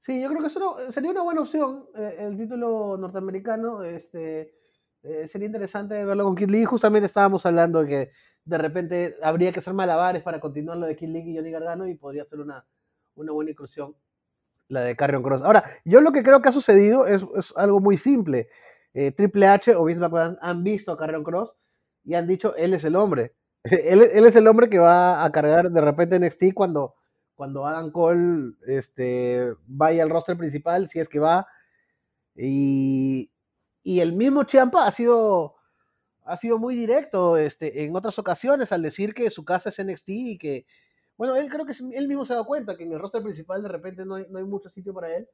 Sí, 0.00 0.22
yo 0.22 0.28
creo 0.28 0.40
que 0.40 0.46
eso 0.46 0.76
sería 0.90 1.10
una 1.10 1.22
buena 1.22 1.42
opción, 1.42 1.86
eh, 1.96 2.16
el 2.20 2.36
título 2.36 2.96
norteamericano, 2.96 3.82
este, 3.82 4.54
eh, 5.02 5.28
sería 5.28 5.46
interesante 5.46 6.04
verlo 6.04 6.24
con 6.24 6.36
Kid 6.36 6.48
Lee, 6.48 6.64
justamente 6.64 7.06
estábamos 7.06 7.44
hablando 7.44 7.82
de 7.82 7.88
que 7.88 8.10
de 8.48 8.58
repente 8.58 9.16
habría 9.22 9.52
que 9.52 9.60
hacer 9.60 9.74
malabares 9.74 10.22
para 10.22 10.40
continuar 10.40 10.78
lo 10.78 10.86
de 10.86 10.96
Kid 10.96 11.08
Lee 11.08 11.30
y 11.30 11.36
Johnny 11.36 11.50
Gargano 11.50 11.86
y 11.86 11.94
podría 11.94 12.24
ser 12.24 12.40
una, 12.40 12.64
una 13.14 13.32
buena 13.32 13.50
inclusión 13.50 13.94
la 14.68 14.82
de 14.82 14.96
Carrion 14.96 15.22
Cross. 15.22 15.42
Ahora, 15.42 15.64
yo 15.84 16.00
lo 16.00 16.12
que 16.12 16.22
creo 16.22 16.42
que 16.42 16.50
ha 16.50 16.52
sucedido 16.52 17.06
es, 17.06 17.24
es 17.36 17.52
algo 17.56 17.80
muy 17.80 17.96
simple. 17.96 18.48
Eh, 18.94 19.12
Triple 19.12 19.46
H 19.46 19.74
o 19.74 19.84
Vince 19.84 20.00
McMahon 20.00 20.38
han 20.40 20.62
visto 20.62 20.92
a 20.92 20.98
Carrion 20.98 21.24
Cross 21.24 21.56
y 22.04 22.14
han 22.14 22.26
dicho, 22.26 22.54
él 22.56 22.74
es 22.74 22.84
el 22.84 22.96
hombre. 22.96 23.34
él, 23.64 24.02
él, 24.12 24.26
es 24.26 24.36
el 24.36 24.46
hombre 24.46 24.68
que 24.68 24.78
va 24.78 25.24
a 25.24 25.32
cargar 25.32 25.70
de 25.70 25.80
repente 25.80 26.18
NXT 26.18 26.54
cuando, 26.54 26.94
cuando 27.34 27.66
Adam 27.66 27.90
Cole 27.90 28.54
este, 28.66 29.54
vaya 29.66 30.02
al 30.02 30.10
roster 30.10 30.36
principal, 30.36 30.88
si 30.88 31.00
es 31.00 31.08
que 31.08 31.18
va. 31.18 31.46
Y, 32.34 33.30
y 33.82 34.00
el 34.00 34.12
mismo 34.12 34.44
Champa 34.44 34.86
ha 34.86 34.90
sido 34.92 35.56
ha 36.28 36.36
sido 36.36 36.58
muy 36.58 36.76
directo 36.76 37.38
este, 37.38 37.84
en 37.84 37.96
otras 37.96 38.18
ocasiones 38.18 38.70
al 38.70 38.82
decir 38.82 39.14
que 39.14 39.30
su 39.30 39.44
casa 39.44 39.70
es 39.70 39.82
NXT 39.82 40.08
y 40.08 40.38
que, 40.38 40.66
bueno, 41.16 41.34
él 41.36 41.48
creo 41.48 41.64
que 41.64 41.72
él 41.94 42.06
mismo 42.06 42.26
se 42.26 42.34
ha 42.34 42.36
dado 42.36 42.46
cuenta 42.46 42.76
que 42.76 42.84
en 42.84 42.92
el 42.92 42.98
roster 42.98 43.22
principal 43.22 43.62
de 43.62 43.68
repente 43.68 44.04
no 44.04 44.16
hay, 44.16 44.26
no 44.28 44.38
hay 44.38 44.44
mucho 44.44 44.68
sitio 44.68 44.92
para 44.92 45.16
él 45.16 45.26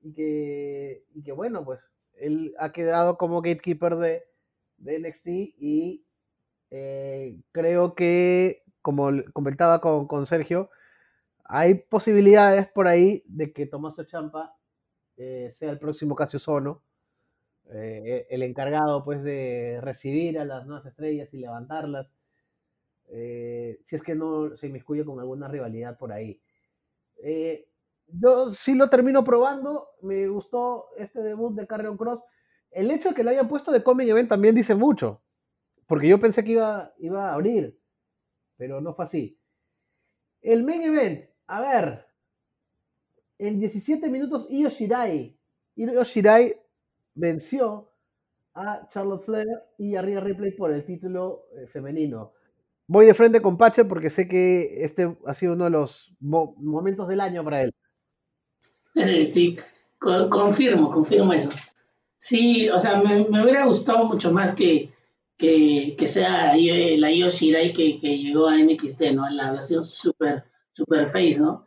y 0.00 0.12
que, 0.14 1.04
y 1.14 1.22
que, 1.24 1.32
bueno, 1.32 1.64
pues 1.64 1.80
él 2.14 2.54
ha 2.58 2.72
quedado 2.72 3.18
como 3.18 3.42
gatekeeper 3.42 3.96
de, 3.96 4.22
de 4.78 4.98
NXT 5.00 5.26
y 5.26 6.06
eh, 6.70 7.40
creo 7.50 7.96
que, 7.96 8.62
como 8.82 9.10
comentaba 9.32 9.80
con, 9.80 10.06
con, 10.06 10.26
Sergio, 10.26 10.70
hay 11.44 11.74
posibilidades 11.74 12.68
por 12.68 12.86
ahí 12.86 13.24
de 13.26 13.52
que 13.52 13.66
Tomaso 13.66 14.04
Champa 14.04 14.56
eh, 15.16 15.50
sea 15.52 15.70
el 15.70 15.80
próximo 15.80 16.14
Casio 16.14 16.38
Sono 16.38 16.82
eh, 17.72 18.26
el 18.30 18.42
encargado 18.42 19.04
pues 19.04 19.22
de 19.22 19.80
recibir 19.82 20.38
a 20.38 20.44
las 20.44 20.66
nuevas 20.66 20.86
estrellas 20.86 21.32
y 21.32 21.38
levantarlas, 21.38 22.08
eh, 23.08 23.80
si 23.84 23.96
es 23.96 24.02
que 24.02 24.14
no 24.14 24.56
se 24.56 24.68
inmiscuye 24.68 25.04
con 25.04 25.18
alguna 25.18 25.48
rivalidad 25.48 25.98
por 25.98 26.12
ahí. 26.12 26.40
Eh, 27.22 27.68
yo 28.08 28.54
sí 28.54 28.74
lo 28.74 28.88
termino 28.88 29.24
probando, 29.24 29.88
me 30.02 30.28
gustó 30.28 30.86
este 30.96 31.20
debut 31.22 31.54
de 31.54 31.66
Carrion 31.66 31.96
Cross. 31.96 32.20
El 32.70 32.90
hecho 32.90 33.10
de 33.10 33.14
que 33.14 33.24
lo 33.24 33.30
hayan 33.30 33.48
puesto 33.48 33.72
de 33.72 33.82
Coming 33.82 34.08
Event 34.08 34.28
también 34.28 34.54
dice 34.54 34.74
mucho, 34.74 35.22
porque 35.86 36.08
yo 36.08 36.20
pensé 36.20 36.44
que 36.44 36.52
iba, 36.52 36.92
iba 36.98 37.30
a 37.30 37.34
abrir, 37.34 37.78
pero 38.56 38.80
no 38.80 38.94
fue 38.94 39.04
así. 39.06 39.38
El 40.40 40.62
main 40.62 40.82
event, 40.82 41.28
a 41.48 41.60
ver, 41.60 42.06
en 43.38 43.58
17 43.58 44.08
minutos 44.10 44.46
Io 44.50 44.70
Shirai, 44.70 45.36
Shirai 45.76 46.54
venció 47.16 47.90
a 48.54 48.88
Charlotte 48.90 49.24
Flair 49.24 49.48
y 49.78 49.96
a 49.96 50.02
Rhea 50.02 50.20
Ripley 50.20 50.52
por 50.52 50.72
el 50.72 50.84
título 50.84 51.46
eh, 51.56 51.66
femenino. 51.66 52.32
Voy 52.86 53.06
de 53.06 53.14
frente 53.14 53.42
con 53.42 53.58
Pache 53.58 53.84
porque 53.84 54.10
sé 54.10 54.28
que 54.28 54.84
este 54.84 55.16
ha 55.26 55.34
sido 55.34 55.54
uno 55.54 55.64
de 55.64 55.70
los 55.70 56.14
momentos 56.20 57.08
del 57.08 57.20
año 57.20 57.42
para 57.42 57.62
él. 57.62 57.74
Sí, 59.28 59.58
confirmo, 59.98 60.90
confirmo 60.90 61.34
eso. 61.34 61.50
Sí, 62.16 62.70
o 62.70 62.80
sea, 62.80 62.96
me, 62.96 63.20
hubiera 63.42 63.66
gustado 63.66 64.06
mucho 64.06 64.32
más 64.32 64.54
que, 64.54 64.90
que, 65.36 66.06
sea 66.06 66.54
la 66.54 67.10
Io 67.10 67.28
Shirai 67.28 67.74
que, 67.74 67.98
que 67.98 68.16
llegó 68.16 68.48
a 68.48 68.56
NXT, 68.56 69.02
¿no? 69.12 69.28
La 69.28 69.52
versión 69.52 69.84
super, 69.84 70.44
super 70.72 71.06
face, 71.06 71.38
¿no? 71.38 71.66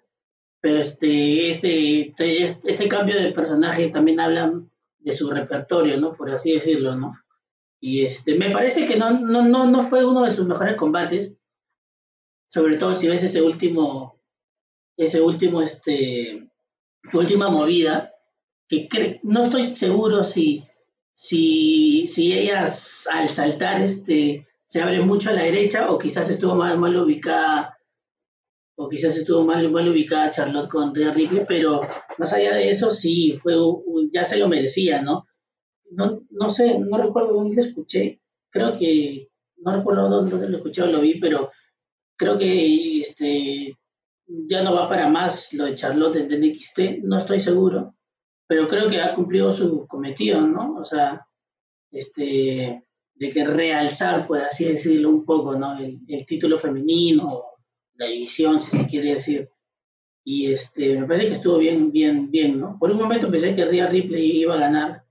Pero 0.60 0.80
este, 0.80 1.50
este, 1.50 2.10
este, 2.10 2.42
este 2.42 2.88
cambio 2.88 3.16
de 3.16 3.32
personaje 3.32 3.90
también 3.90 4.20
habla 4.20 4.52
de 5.00 5.14
su 5.14 5.30
repertorio, 5.30 6.00
¿no? 6.00 6.12
Por 6.12 6.30
así 6.30 6.54
decirlo, 6.54 6.96
¿no? 6.96 7.12
Y 7.80 8.04
este, 8.04 8.36
me 8.36 8.52
parece 8.52 8.86
que 8.86 8.98
no, 8.98 9.12
no, 9.12 9.44
no, 9.44 9.66
no 9.66 9.82
fue 9.82 10.06
uno 10.06 10.24
de 10.24 10.32
sus 10.32 10.46
mejores 10.46 10.76
combates, 10.76 11.34
sobre 12.48 12.78
todo 12.78 12.94
si 12.94 13.08
ves 13.08 13.24
ese 13.24 13.42
último, 13.42 14.20
ese 14.98 15.22
último, 15.22 15.62
este, 15.62 16.50
su 17.10 17.20
última 17.20 17.50
movida, 17.50 18.14
que 18.68 19.20
no 19.24 19.46
estoy 19.46 19.72
seguro 19.72 20.24
si, 20.24 20.64
si, 21.14 22.06
si 22.08 22.34
ellas 22.34 23.08
al 23.12 23.30
saltar 23.30 23.82
este, 23.82 24.48
se 24.66 24.82
abre 24.82 25.02
mucho 25.02 25.30
a 25.30 25.34
la 25.34 25.44
derecha 25.44 25.90
o 25.90 25.98
quizás 25.98 26.30
estuvo 26.30 26.56
mal, 26.56 26.78
mal 26.78 26.96
ubicada 26.98 27.79
o 28.82 28.88
quizás 28.88 29.18
estuvo 29.18 29.44
mal, 29.44 29.70
mal 29.70 29.90
ubicada 29.90 30.32
Charlotte 30.32 30.70
con 30.70 30.96
Rhea 30.96 31.12
Ripley, 31.12 31.44
pero 31.46 31.82
más 32.18 32.32
allá 32.32 32.56
de 32.56 32.70
eso 32.70 32.90
sí, 32.92 33.34
fue 33.34 33.56
ya 34.14 34.24
se 34.24 34.38
lo 34.38 34.48
merecía, 34.48 35.02
¿no? 35.02 35.28
No, 35.92 36.22
no 36.30 36.50
sé, 36.50 36.80
no 36.80 36.98
recuerdo 36.98 37.34
dónde 37.34 37.60
escuché, 37.60 38.22
creo 38.50 38.78
que, 38.78 39.28
no 39.58 39.76
recuerdo 39.76 40.10
dónde 40.10 40.48
lo 40.48 40.58
escuché 40.58 40.84
o 40.84 40.88
lo 40.88 41.02
vi, 41.02 41.20
pero 41.20 41.52
creo 42.16 42.38
que 42.38 43.02
este, 43.02 43.78
ya 44.26 44.64
no 44.64 44.74
va 44.74 44.88
para 44.88 45.10
más 45.10 45.52
lo 45.52 45.66
de 45.66 45.76
Charlotte 45.76 46.16
en 46.16 46.40
NXT, 46.40 47.04
no 47.04 47.18
estoy 47.18 47.40
seguro, 47.40 47.96
pero 48.48 48.66
creo 48.66 48.88
que 48.88 49.02
ha 49.02 49.14
cumplido 49.14 49.52
su 49.52 49.88
cometido, 49.88 50.40
¿no? 50.40 50.76
O 50.76 50.86
sea, 50.86 51.28
este, 51.92 52.86
de 53.14 53.30
que 53.30 53.44
realzar, 53.44 54.26
por 54.26 54.40
así 54.40 54.64
decirlo, 54.64 55.10
un 55.10 55.26
poco, 55.26 55.58
¿no? 55.58 55.78
El 55.78 56.26
título 56.26 56.58
femenino 56.58 57.49
la 58.00 58.08
división, 58.08 58.60
si 58.60 58.78
se 58.78 58.88
quiere 58.88 59.14
decir. 59.14 59.50
Y 60.24 60.52
este, 60.52 60.98
me 60.98 61.06
parece 61.06 61.28
que 61.28 61.34
estuvo 61.34 61.58
bien, 61.58 61.92
bien, 61.92 62.32
bien, 62.32 62.60
¿no? 62.60 62.78
Por 62.80 62.92
un 62.92 62.98
momento 62.98 63.30
pensé 63.30 63.54
que 63.54 63.66
Rhea 63.66 63.88
Ripley 63.88 64.42
iba 64.42 64.56
a 64.56 64.60
ganar, 64.60 65.06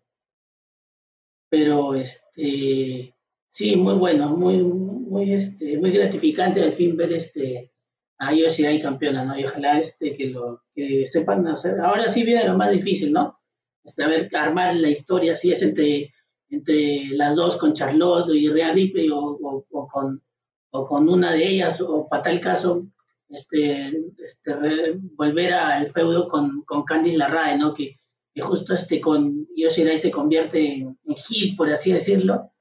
pero 1.50 1.94
este, 1.94 3.14
sí, 3.46 3.76
muy 3.76 3.94
bueno, 3.94 4.36
muy, 4.36 4.62
muy, 4.62 5.32
este, 5.32 5.78
muy 5.78 5.90
gratificante 5.90 6.62
al 6.62 6.72
fin 6.72 6.96
ver 6.96 7.12
este, 7.12 7.72
a 8.18 8.32
Yoshirai 8.32 8.80
campeona, 8.80 9.24
¿no? 9.24 9.38
Y 9.38 9.44
ojalá 9.44 9.78
este, 9.78 10.14
que 10.14 10.28
lo 10.28 10.62
que 10.72 11.04
sepan 11.04 11.46
hacer. 11.46 11.80
Ahora 11.80 12.08
sí 12.08 12.24
viene 12.24 12.46
lo 12.46 12.56
más 12.56 12.72
difícil, 12.72 13.12
¿no? 13.12 13.38
Este, 13.84 14.02
a 14.02 14.08
ver, 14.08 14.34
armar 14.34 14.74
la 14.76 14.88
historia, 14.88 15.36
si 15.36 15.50
es 15.50 15.62
entre, 15.62 16.14
entre 16.48 17.08
las 17.10 17.36
dos 17.36 17.58
con 17.58 17.74
Charlotte 17.74 18.34
y 18.34 18.48
Rhea 18.48 18.72
Ripley 18.72 19.10
o 19.10 19.66
con 19.90 20.22
o 20.70 20.86
con 20.86 21.08
una 21.08 21.32
de 21.32 21.46
ellas, 21.46 21.80
o 21.80 22.06
para 22.08 22.22
tal 22.22 22.40
caso, 22.40 22.86
este, 23.28 23.92
este 24.18 24.98
volver 25.16 25.52
al 25.54 25.86
feudo 25.86 26.26
con, 26.26 26.62
con 26.62 26.84
Candice 26.84 27.18
LaRae, 27.18 27.58
¿no? 27.58 27.74
Que, 27.74 27.98
que, 28.34 28.42
justo 28.42 28.74
este, 28.74 29.00
con 29.00 29.46
Yoshirai 29.56 29.98
se 29.98 30.10
convierte 30.10 30.58
en, 30.60 30.98
en 31.04 31.56
por 31.56 31.70
así 31.70 31.92
decirlo, 31.92 32.52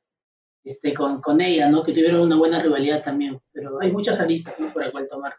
este, 0.63 0.93
con, 0.93 1.21
con 1.21 1.41
ella, 1.41 1.69
¿no? 1.69 1.83
Que 1.83 1.93
tuvieron 1.93 2.21
una 2.21 2.37
buena 2.37 2.61
rivalidad 2.61 3.03
también, 3.03 3.39
pero 3.51 3.79
hay 3.81 3.91
muchas 3.91 4.19
aristas, 4.19 4.59
¿no? 4.59 4.71
Por 4.71 4.83
el 4.83 4.91
cual 4.91 5.07
tomar. 5.07 5.35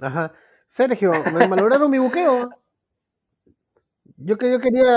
Ajá. 0.00 0.32
Sergio, 0.66 1.12
me 1.32 1.48
malograron 1.48 1.90
mi 1.90 1.98
buqueo. 1.98 2.50
Yo, 4.16 4.36
que, 4.36 4.50
yo 4.50 4.60
quería 4.60 4.96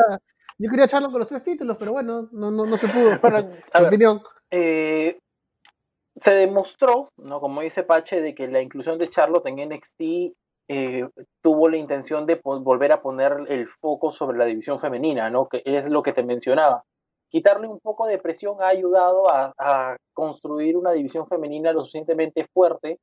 yo 0.60 0.70
quería 0.70 0.86
echarlo 0.86 1.10
con 1.10 1.20
los 1.20 1.28
tres 1.30 1.42
títulos, 1.42 1.78
pero 1.80 1.94
bueno, 1.94 2.28
no, 2.34 2.52
no, 2.52 2.66
no 2.66 2.78
se 2.78 2.90
pudo. 2.90 3.18
Bueno, 3.22 3.50
opinión. 3.74 4.22
Eh, 4.52 5.18
se 6.22 6.32
demostró, 6.32 7.10
¿no? 7.18 7.40
como 7.40 7.62
dice 7.62 7.84
Pache, 7.84 8.22
de 8.22 8.34
que 8.34 8.48
la 8.48 8.62
inclusión 8.62 8.98
de 8.98 9.10
Charlotte 9.10 9.48
en 9.48 9.70
NXT 9.70 10.02
eh, 10.68 11.08
tuvo 11.42 11.70
la 11.70 11.78
intención 11.78 12.26
de 12.26 12.40
volver 12.44 12.92
a 12.92 13.02
poner 13.02 13.46
el 13.48 13.68
foco 13.68 14.12
sobre 14.12 14.38
la 14.38 14.46
división 14.46 14.80
femenina, 14.80 15.30
¿no? 15.30 15.48
que 15.48 15.62
es 15.66 15.86
lo 15.86 16.04
que 16.04 16.14
te 16.14 16.24
mencionaba. 16.24 16.84
Quitarle 17.30 17.68
un 17.68 17.80
poco 17.80 18.08
de 18.08 18.18
presión 18.18 18.62
ha 18.62 18.68
ayudado 18.68 19.30
a, 19.30 19.98
construir 20.14 20.76
una 20.76 20.92
división 20.92 21.28
femenina 21.28 21.72
lo 21.72 21.80
suficientemente 21.80 22.46
fuerte 22.54 23.00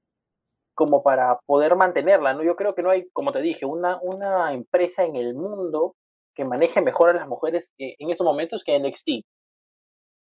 como 0.75 1.03
para 1.03 1.39
poder 1.47 1.75
mantenerla. 1.77 2.35
¿no? 2.35 2.43
Yo 2.43 2.55
creo 2.57 2.75
que 2.75 2.83
no 2.83 2.91
hay, 2.91 3.09
como 3.13 3.33
te 3.33 3.41
dije, 3.41 3.65
una, 3.65 3.99
una 4.03 4.53
empresa 4.53 5.05
en 5.05 5.17
el 5.17 5.35
mundo 5.35 5.95
que 6.35 6.45
maneje 6.45 6.83
mejor 6.83 7.09
a 7.09 7.15
las 7.15 7.27
mujeres 7.27 7.73
en 7.79 8.11
estos 8.11 8.27
momentos 8.27 8.63
que 8.65 8.79
NXT. 8.79 9.25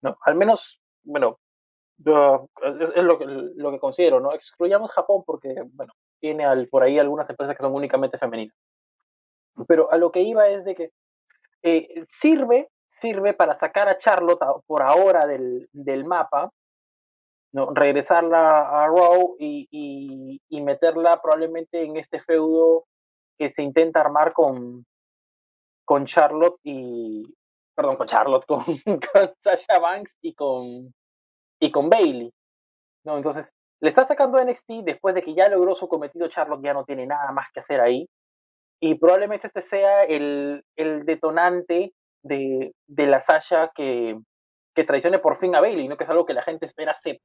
¿no? 0.03 0.17
Al 0.25 0.35
menos, 0.35 0.81
bueno, 1.05 1.39
es, 1.99 3.03
lo, 3.03 3.19
que, 3.19 3.25
lo 3.27 3.71
que 3.71 3.79
considero, 3.79 4.21
¿no? 4.21 4.33
Excluyamos 4.33 4.91
Japón 4.91 5.23
porque, 5.25 5.55
bueno, 5.73 5.93
tiene 6.21 6.45
al, 6.45 6.69
por 6.69 6.83
ahí 6.83 6.99
algunas 6.99 7.29
empresas 7.29 7.57
que 7.57 7.63
son 7.63 7.75
únicamente 7.75 8.19
femeninas. 8.19 8.57
Pero 9.69 9.91
a 9.93 9.97
lo 9.97 10.11
que 10.11 10.21
iba 10.21 10.49
es 10.49 10.65
de 10.65 10.75
que 10.75 10.91
eh, 11.63 12.05
sirve, 12.09 12.69
sirve 12.89 13.35
para 13.35 13.59
sacar 13.59 13.89
a 13.89 13.99
Charlotte 13.99 14.41
por 14.67 14.83
ahora 14.83 15.27
del, 15.27 15.69
del 15.73 16.05
mapa, 16.05 16.51
¿no? 17.53 17.73
regresarla 17.75 18.83
a 18.83 18.87
Raw 18.87 19.37
y, 19.39 19.69
y, 19.71 20.41
y, 20.49 20.61
meterla 20.63 21.21
probablemente 21.21 21.83
en 21.83 21.97
este 21.97 22.19
feudo 22.19 22.87
que 23.39 23.51
se 23.51 23.63
intenta 23.63 24.01
armar 24.01 24.33
con, 24.33 24.87
con 25.85 26.07
Charlotte 26.07 26.59
y, 26.63 27.35
perdón, 27.75 27.97
con 27.97 28.07
Charlotte, 28.07 28.47
con, 28.47 28.65
con 28.85 29.35
Sasha 29.39 29.79
Banks 29.79 30.17
y 30.23 30.35
con, 30.35 30.95
y 31.63 31.71
con 31.71 31.89
Bailey. 31.89 32.33
¿no? 33.05 33.17
Entonces, 33.17 33.55
le 33.81 33.89
está 33.89 34.05
sacando 34.05 34.43
NXT 34.43 34.85
después 34.85 35.15
de 35.15 35.23
que 35.23 35.35
ya 35.35 35.49
logró 35.49 35.75
su 35.75 35.89
cometido. 35.89 36.29
Charlotte 36.29 36.65
ya 36.65 36.75
no 36.75 36.85
tiene 36.85 37.07
nada 37.07 37.31
más 37.33 37.51
que 37.53 37.61
hacer 37.61 37.81
ahí. 37.81 38.09
Y 38.81 38.97
probablemente 38.97 39.47
este 39.47 39.63
sea 39.63 40.03
el, 40.03 40.65
el 40.77 41.05
detonante 41.05 41.95
de, 42.25 42.75
de, 42.89 43.07
la 43.07 43.21
Sasha 43.21 43.71
que, 43.75 44.19
que 44.75 44.85
traicione 44.85 45.21
por 45.21 45.37
fin 45.37 45.55
a 45.55 45.61
Bailey, 45.61 45.87
¿no? 45.87 45.97
que 45.97 46.05
es 46.05 46.11
algo 46.11 46.27
que 46.27 46.35
la 46.35 46.43
gente 46.43 46.67
espera 46.67 46.91
hace 46.91 47.21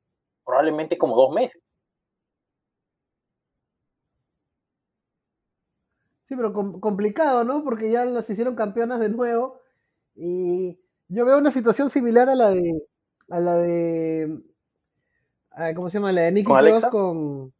probablemente 0.45 0.99
como 0.99 1.15
dos 1.15 1.31
meses. 1.33 1.63
Sí, 6.27 6.35
pero 6.35 6.53
complicado, 6.53 7.43
¿no? 7.43 7.63
Porque 7.63 7.89
ya 7.89 8.05
las 8.05 8.29
hicieron 8.29 8.55
campeonas 8.55 8.99
de 8.99 9.09
nuevo. 9.09 9.61
Y 10.15 10.77
yo 11.07 11.25
veo 11.25 11.37
una 11.37 11.51
situación 11.51 11.89
similar 11.89 12.29
a 12.29 12.35
la 12.35 12.51
de 12.51 12.87
a 13.29 13.39
la 13.39 13.57
de. 13.57 14.41
¿Cómo 15.75 15.89
se 15.89 15.97
llama? 15.97 16.11
La 16.11 16.21
de 16.21 16.31
Nicky 16.31 16.51
Cross 16.51 16.85
con, 16.91 17.53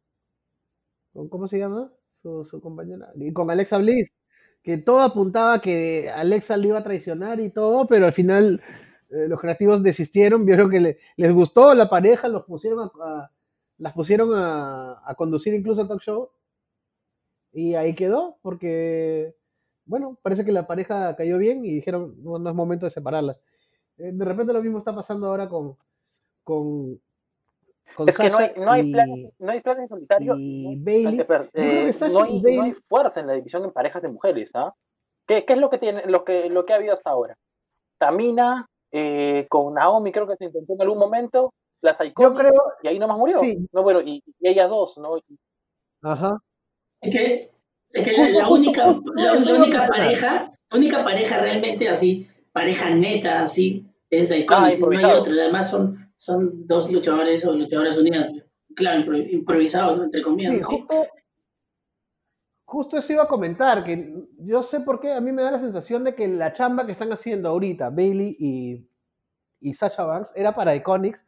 con. 1.12 1.28
¿Cómo 1.28 1.48
se 1.48 1.58
llama? 1.58 1.92
Su, 2.22 2.44
su 2.44 2.60
compañera. 2.60 3.10
Y 3.16 3.32
con 3.32 3.50
Alexa 3.50 3.78
Bliss. 3.78 4.10
Que 4.62 4.76
todo 4.76 5.00
apuntaba 5.00 5.60
que 5.60 6.10
Alexa 6.10 6.56
le 6.56 6.68
iba 6.68 6.78
a 6.78 6.84
traicionar 6.84 7.40
y 7.40 7.50
todo, 7.50 7.86
pero 7.86 8.06
al 8.06 8.12
final 8.12 8.60
eh, 9.10 9.26
los 9.28 9.40
creativos 9.40 9.82
desistieron, 9.82 10.44
vieron 10.46 10.70
que 10.70 10.98
les 11.16 11.32
gustó 11.32 11.74
la 11.74 11.88
pareja, 11.88 12.28
los 12.28 12.44
pusieron 12.44 12.90
a, 13.00 13.30
las 13.78 13.94
pusieron 13.94 14.30
a, 14.34 15.02
a, 15.04 15.14
conducir 15.14 15.54
incluso 15.54 15.82
el 15.82 15.88
talk 15.88 16.02
show. 16.02 16.30
Y 17.52 17.74
ahí 17.74 17.94
quedó, 17.94 18.38
porque, 18.42 19.34
bueno, 19.86 20.18
parece 20.22 20.44
que 20.44 20.52
la 20.52 20.66
pareja 20.66 21.16
cayó 21.16 21.38
bien 21.38 21.64
y 21.64 21.72
dijeron, 21.72 22.14
no, 22.22 22.38
no 22.38 22.50
es 22.50 22.56
momento 22.56 22.86
de 22.86 22.90
separarlas. 22.90 23.38
Eh, 23.98 24.10
de 24.12 24.24
repente 24.24 24.52
lo 24.52 24.62
mismo 24.62 24.78
está 24.78 24.94
pasando 24.94 25.26
ahora 25.26 25.48
con. 25.48 25.76
con, 26.44 27.00
es 28.06 28.16
que 28.16 28.30
no 28.30 28.38
hay, 28.38 28.52
no, 28.56 28.70
hay 28.70 28.92
plan, 28.92 29.08
no 29.38 29.50
hay 29.50 29.60
plan 29.60 29.80
en 29.80 29.88
solitario. 29.88 30.36
Y 30.38 30.76
Bailey. 30.76 31.20
Eh, 31.54 31.92
no, 32.12 32.22
hay, 32.22 32.40
no, 32.40 32.62
hay, 32.62 32.72
fuerza 32.72 33.20
en 33.20 33.26
la 33.26 33.32
división 33.32 33.64
en 33.64 33.72
parejas 33.72 34.02
de 34.02 34.08
mujeres. 34.08 34.50
¿ah? 34.54 34.72
¿Qué, 35.26 35.44
¿Qué, 35.44 35.54
es 35.54 35.58
lo 35.58 35.68
que, 35.68 35.78
tiene, 35.78 36.06
lo, 36.06 36.24
que, 36.24 36.48
lo 36.48 36.64
que 36.64 36.72
ha 36.72 36.76
habido 36.76 36.92
hasta 36.92 37.10
ahora? 37.10 37.36
Tamina, 37.98 38.68
eh, 38.92 39.46
con 39.48 39.74
Naomi 39.74 40.12
creo 40.12 40.28
que 40.28 40.36
se 40.36 40.44
intentó 40.44 40.74
en 40.74 40.82
algún 40.82 40.98
momento, 40.98 41.52
las 41.80 42.00
Iconics, 42.00 42.40
creo- 42.40 42.72
y 42.82 42.88
ahí 42.88 42.98
nomás 42.98 43.18
murió. 43.18 43.40
sí. 43.40 43.68
No, 43.72 43.82
bueno, 43.82 44.00
y, 44.00 44.22
y 44.38 44.48
ellas 44.48 44.70
dos, 44.70 44.96
¿no? 44.98 45.18
Ajá. 46.02 46.38
Es 47.00 47.14
que, 47.14 47.50
es 47.92 48.04
que 48.08 48.12
la, 48.32 48.48
única, 48.48 48.96
la, 49.14 49.34
la 49.34 49.54
única 49.54 49.88
pareja, 49.88 50.52
la 50.70 50.78
única 50.78 51.02
pareja 51.02 51.40
realmente 51.40 51.88
así, 51.88 52.28
pareja 52.58 52.90
neta, 52.94 53.42
así, 53.42 53.86
es 54.10 54.28
la 54.30 54.36
Ah, 54.36 54.38
Iconics, 54.72 54.80
no 54.80 54.98
hay 54.98 55.04
otra. 55.04 55.32
Además 55.32 55.70
son, 55.70 55.94
son 56.16 56.66
dos 56.66 56.90
luchadores 56.90 57.44
o 57.46 57.54
luchadoras 57.54 57.96
unidas. 57.98 58.30
Claro, 58.74 59.00
impro- 59.02 59.30
improvisados, 59.30 59.98
¿no? 59.98 60.04
entre 60.04 60.22
comillas. 60.22 60.52
Sí, 60.54 60.60
¿no? 60.60 60.66
Sí. 60.68 60.76
justo, 60.78 61.06
justo 62.64 62.98
eso 62.98 63.12
iba 63.12 63.22
a 63.24 63.28
comentar, 63.28 63.84
que 63.84 64.12
yo 64.38 64.62
sé 64.62 64.80
por 64.80 65.00
qué 65.00 65.12
a 65.12 65.20
mí 65.20 65.32
me 65.32 65.42
da 65.42 65.52
la 65.52 65.60
sensación 65.60 66.04
de 66.04 66.14
que 66.14 66.28
la 66.28 66.52
chamba 66.52 66.84
que 66.86 66.92
están 66.92 67.12
haciendo 67.12 67.48
ahorita 67.48 67.90
Bailey 67.90 68.36
y, 68.38 68.88
y 69.60 69.74
Sasha 69.74 70.04
Banks 70.04 70.32
era 70.36 70.54
para 70.54 70.74
Iconics, 70.76 71.24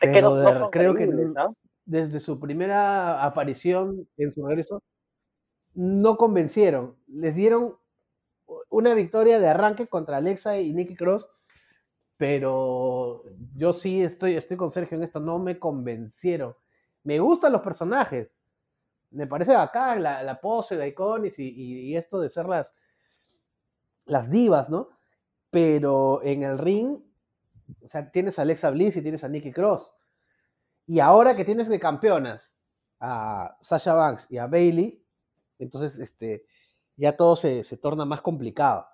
Es 0.00 0.10
que 0.12 0.22
no, 0.22 0.30
pero 0.30 0.42
no 0.42 0.50
de- 0.52 0.58
son 0.58 0.70
creo 0.70 0.94
que 0.94 1.08
desde 1.86 2.18
su 2.20 2.40
primera 2.40 3.22
aparición 3.24 4.08
en 4.16 4.32
su 4.32 4.46
regreso 4.46 4.82
no 5.74 6.16
convencieron. 6.16 6.96
Les 7.08 7.34
dieron 7.36 7.76
una 8.70 8.94
victoria 8.94 9.38
de 9.38 9.48
arranque 9.48 9.86
contra 9.86 10.18
Alexa 10.18 10.58
y 10.58 10.72
Nikki 10.72 10.96
Cross, 10.96 11.28
pero 12.16 13.24
yo 13.56 13.72
sí 13.72 14.02
estoy, 14.02 14.36
estoy 14.36 14.56
con 14.56 14.70
Sergio 14.70 14.96
en 14.96 15.04
esto, 15.04 15.20
no 15.20 15.38
me 15.38 15.58
convencieron. 15.58 16.54
Me 17.02 17.18
gustan 17.18 17.52
los 17.52 17.62
personajes, 17.62 18.30
me 19.10 19.26
parece 19.26 19.54
bacán 19.54 20.02
la, 20.02 20.40
pose 20.40 20.76
de 20.76 20.94
y- 21.38 21.42
y 21.90 21.96
esto 21.96 22.20
de 22.20 22.30
ser 22.30 22.46
las, 22.46 22.74
las 24.06 24.30
divas, 24.30 24.70
¿no? 24.70 24.88
Pero 25.50 26.22
en 26.22 26.42
el 26.42 26.58
ring, 26.58 26.98
o 27.82 27.88
sea, 27.88 28.10
tienes 28.10 28.38
a 28.38 28.42
Alexa 28.42 28.70
Bliss 28.70 28.96
y 28.96 29.02
tienes 29.02 29.24
a 29.24 29.28
Nikki 29.28 29.52
Cross. 29.52 29.90
Y 30.86 31.00
ahora 31.00 31.36
que 31.36 31.44
tienes 31.44 31.68
de 31.68 31.80
campeonas 31.80 32.52
a 33.00 33.56
Sasha 33.60 33.94
Banks 33.94 34.26
y 34.30 34.38
a 34.38 34.46
Bailey, 34.46 35.02
entonces 35.58 35.98
este, 35.98 36.44
ya 36.96 37.16
todo 37.16 37.36
se, 37.36 37.64
se 37.64 37.76
torna 37.76 38.04
más 38.04 38.20
complicado. 38.22 38.86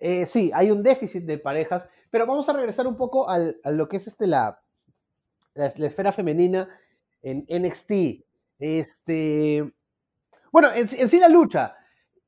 Eh, 0.00 0.26
sí, 0.26 0.50
hay 0.54 0.70
un 0.70 0.82
déficit 0.82 1.24
de 1.24 1.38
parejas, 1.38 1.88
pero 2.10 2.26
vamos 2.26 2.48
a 2.48 2.52
regresar 2.54 2.86
un 2.86 2.96
poco 2.96 3.28
al- 3.30 3.58
a 3.64 3.70
lo 3.72 3.88
que 3.88 3.98
es 3.98 4.06
este, 4.08 4.26
la, 4.26 4.60
la, 5.54 5.66
esfera 5.86 6.12
femenina 6.12 6.68
en 7.22 7.44
NXT. 7.48 8.24
Este, 8.58 9.72
bueno, 10.52 10.70
en, 10.74 10.88
sí- 10.88 11.20
la 11.20 11.28
lucha. 11.28 11.76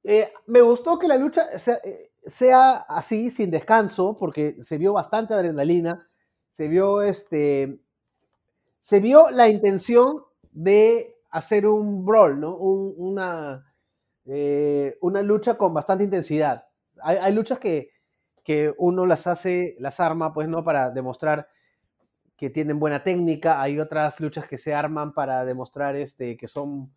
Eh, 0.05 0.33
me 0.47 0.61
gustó 0.63 0.99
que 0.99 1.09
la 1.09 1.17
lucha 1.17 1.59
sea, 1.59 1.77
eh, 1.85 2.13
sea 2.27 2.77
así, 2.89 3.31
sin 3.31 3.51
descanso, 3.51 4.17
porque 4.19 4.57
se 4.63 4.79
vio 4.79 4.93
bastante 4.95 5.35
adrenalina, 5.35 6.09
se 6.53 6.69
vio 6.69 7.03
este, 7.03 7.79
se 8.81 9.01
vio 9.01 9.31
la 9.31 9.49
intención 9.49 10.23
de 10.53 11.17
hacer 11.31 11.67
un 11.67 12.05
brawl, 12.05 12.39
¿no? 12.41 12.57
Un- 12.57 12.95
una, 12.97 13.65
eh, 14.27 14.97
una 15.01 15.23
lucha 15.23 15.57
con 15.57 15.75
bastante 15.75 16.05
intensidad. 16.05 16.67
Hay, 17.03 17.33
luchas 17.35 17.59
que, 17.59 17.91
que 18.45 18.73
uno 18.79 19.07
las 19.07 19.27
hace, 19.27 19.77
las 19.79 20.01
arma, 20.01 20.33
pues, 20.33 20.49
¿no? 20.49 20.65
Para 20.65 20.91
demostrar 20.91 21.49
que 22.37 22.51
tienen 22.51 22.79
buena 22.79 23.03
técnica. 23.03 23.61
Hay 23.61 23.79
otras 23.79 24.21
luchas 24.21 24.47
que 24.47 24.59
se 24.59 24.75
arman 24.75 25.13
para 25.13 25.45
demostrar 25.45 25.97
este, 25.97 26.37
que 26.37 26.47
son 26.47 26.93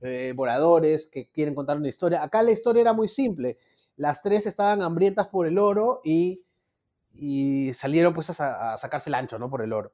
eh, 0.00 0.32
voladores, 0.36 1.08
que 1.10 1.28
quieren 1.28 1.54
contar 1.54 1.76
una 1.76 1.88
historia. 1.88 2.22
Acá 2.22 2.42
la 2.42 2.52
historia 2.52 2.82
era 2.82 2.92
muy 2.92 3.08
simple. 3.08 3.58
Las 3.96 4.22
tres 4.22 4.46
estaban 4.46 4.82
hambrientas 4.82 5.28
por 5.28 5.46
el 5.46 5.58
oro 5.58 6.00
y, 6.04 6.44
y 7.12 7.72
salieron 7.74 8.14
pues 8.14 8.30
a, 8.40 8.74
a 8.74 8.78
sacarse 8.78 9.10
el 9.10 9.14
ancho, 9.14 9.38
¿no? 9.38 9.50
Por 9.50 9.62
el 9.62 9.72
oro 9.72 9.92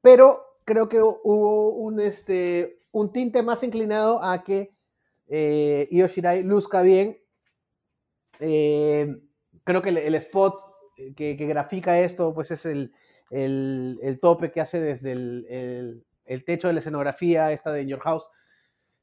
pero 0.00 0.56
creo 0.64 0.88
que 0.88 1.00
hubo 1.00 1.70
un, 1.70 2.00
este, 2.00 2.80
un 2.92 3.12
tinte 3.12 3.42
más 3.42 3.62
inclinado 3.62 4.22
a 4.22 4.42
que 4.44 4.74
eh, 5.30 5.88
Io 5.92 6.06
luzca 6.44 6.82
bien. 6.82 7.18
Eh, 8.40 9.16
creo 9.64 9.82
que 9.82 9.90
el, 9.90 9.98
el 9.98 10.14
spot 10.16 10.60
que, 11.16 11.36
que 11.36 11.46
grafica 11.46 11.98
esto, 12.00 12.32
pues 12.34 12.50
es 12.50 12.66
el, 12.66 12.92
el- 13.30 13.98
el 14.02 14.20
tope 14.20 14.50
que 14.50 14.60
hace 14.60 14.80
desde 14.80 15.12
el, 15.12 16.04
el- 16.24 16.44
techo 16.44 16.68
de 16.68 16.74
la 16.74 16.80
escenografía, 16.80 17.52
esta 17.52 17.72
de 17.72 17.82
In 17.82 17.88
Your 17.88 18.00
House, 18.00 18.28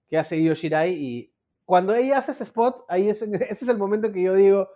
que 0.09 0.17
hace 0.17 0.39
Io 0.41 0.53
Shirai. 0.55 0.93
Y 0.93 1.33
cuando 1.65 1.93
ella 1.95 2.19
hace 2.19 2.31
ese 2.33 2.43
spot, 2.45 2.85
ahí 2.89 3.09
es, 3.09 3.21
ese 3.23 3.65
es 3.65 3.69
el 3.69 3.77
momento 3.77 4.11
que 4.11 4.23
yo 4.23 4.35
digo, 4.35 4.69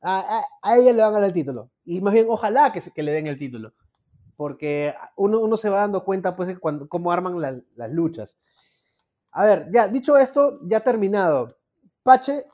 a, 0.00 0.40
a- 0.40 0.46
a 0.62 0.78
ella 0.78 0.92
le 0.92 1.02
van 1.02 1.10
a 1.14 1.18
dar 1.20 1.24
el 1.24 1.32
título. 1.34 1.70
Y 1.84 2.00
más 2.00 2.14
bien, 2.14 2.26
ojalá 2.28 2.72
que, 2.72 2.82
que 2.82 3.02
le 3.02 3.12
den 3.12 3.26
el 3.26 3.38
título 3.38 3.74
porque 4.36 4.94
uno, 5.16 5.40
uno 5.40 5.56
se 5.56 5.68
va 5.70 5.80
dando 5.80 6.04
cuenta 6.04 6.36
pues 6.36 6.48
de 6.48 6.58
cuando, 6.58 6.88
cómo 6.88 7.12
arman 7.12 7.40
la- 7.40 7.60
las 7.76 7.90
luchas. 7.90 8.38
A 9.38 9.44
ver, 9.44 9.68
ya 9.72 9.86
dicho 9.88 10.16
esto, 10.16 10.58
ya 10.62 10.80
terminado. 10.80 11.56
Pache 12.02 12.44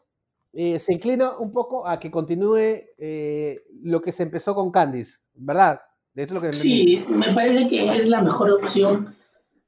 eh, 0.53 0.79
se 0.81 0.93
inclina 0.95 1.39
un 1.39 1.53
poco 1.53 1.87
a 1.87 1.99
que 2.01 2.11
continúe 2.11 2.57
eh, 2.99 3.63
lo 3.85 4.03
que 4.03 4.11
se 4.13 4.25
empezó 4.25 4.55
con 4.55 4.71
Candice, 4.73 5.19
¿verdad? 5.35 5.81
Eso 6.15 6.25
es 6.27 6.33
lo 6.33 6.41
que. 6.41 6.53
Sí, 6.53 7.05
me 7.09 7.33
parece 7.33 7.67
que 7.69 7.89
es 7.97 8.09
la 8.09 8.21
mejor 8.21 8.51
opción, 8.51 9.15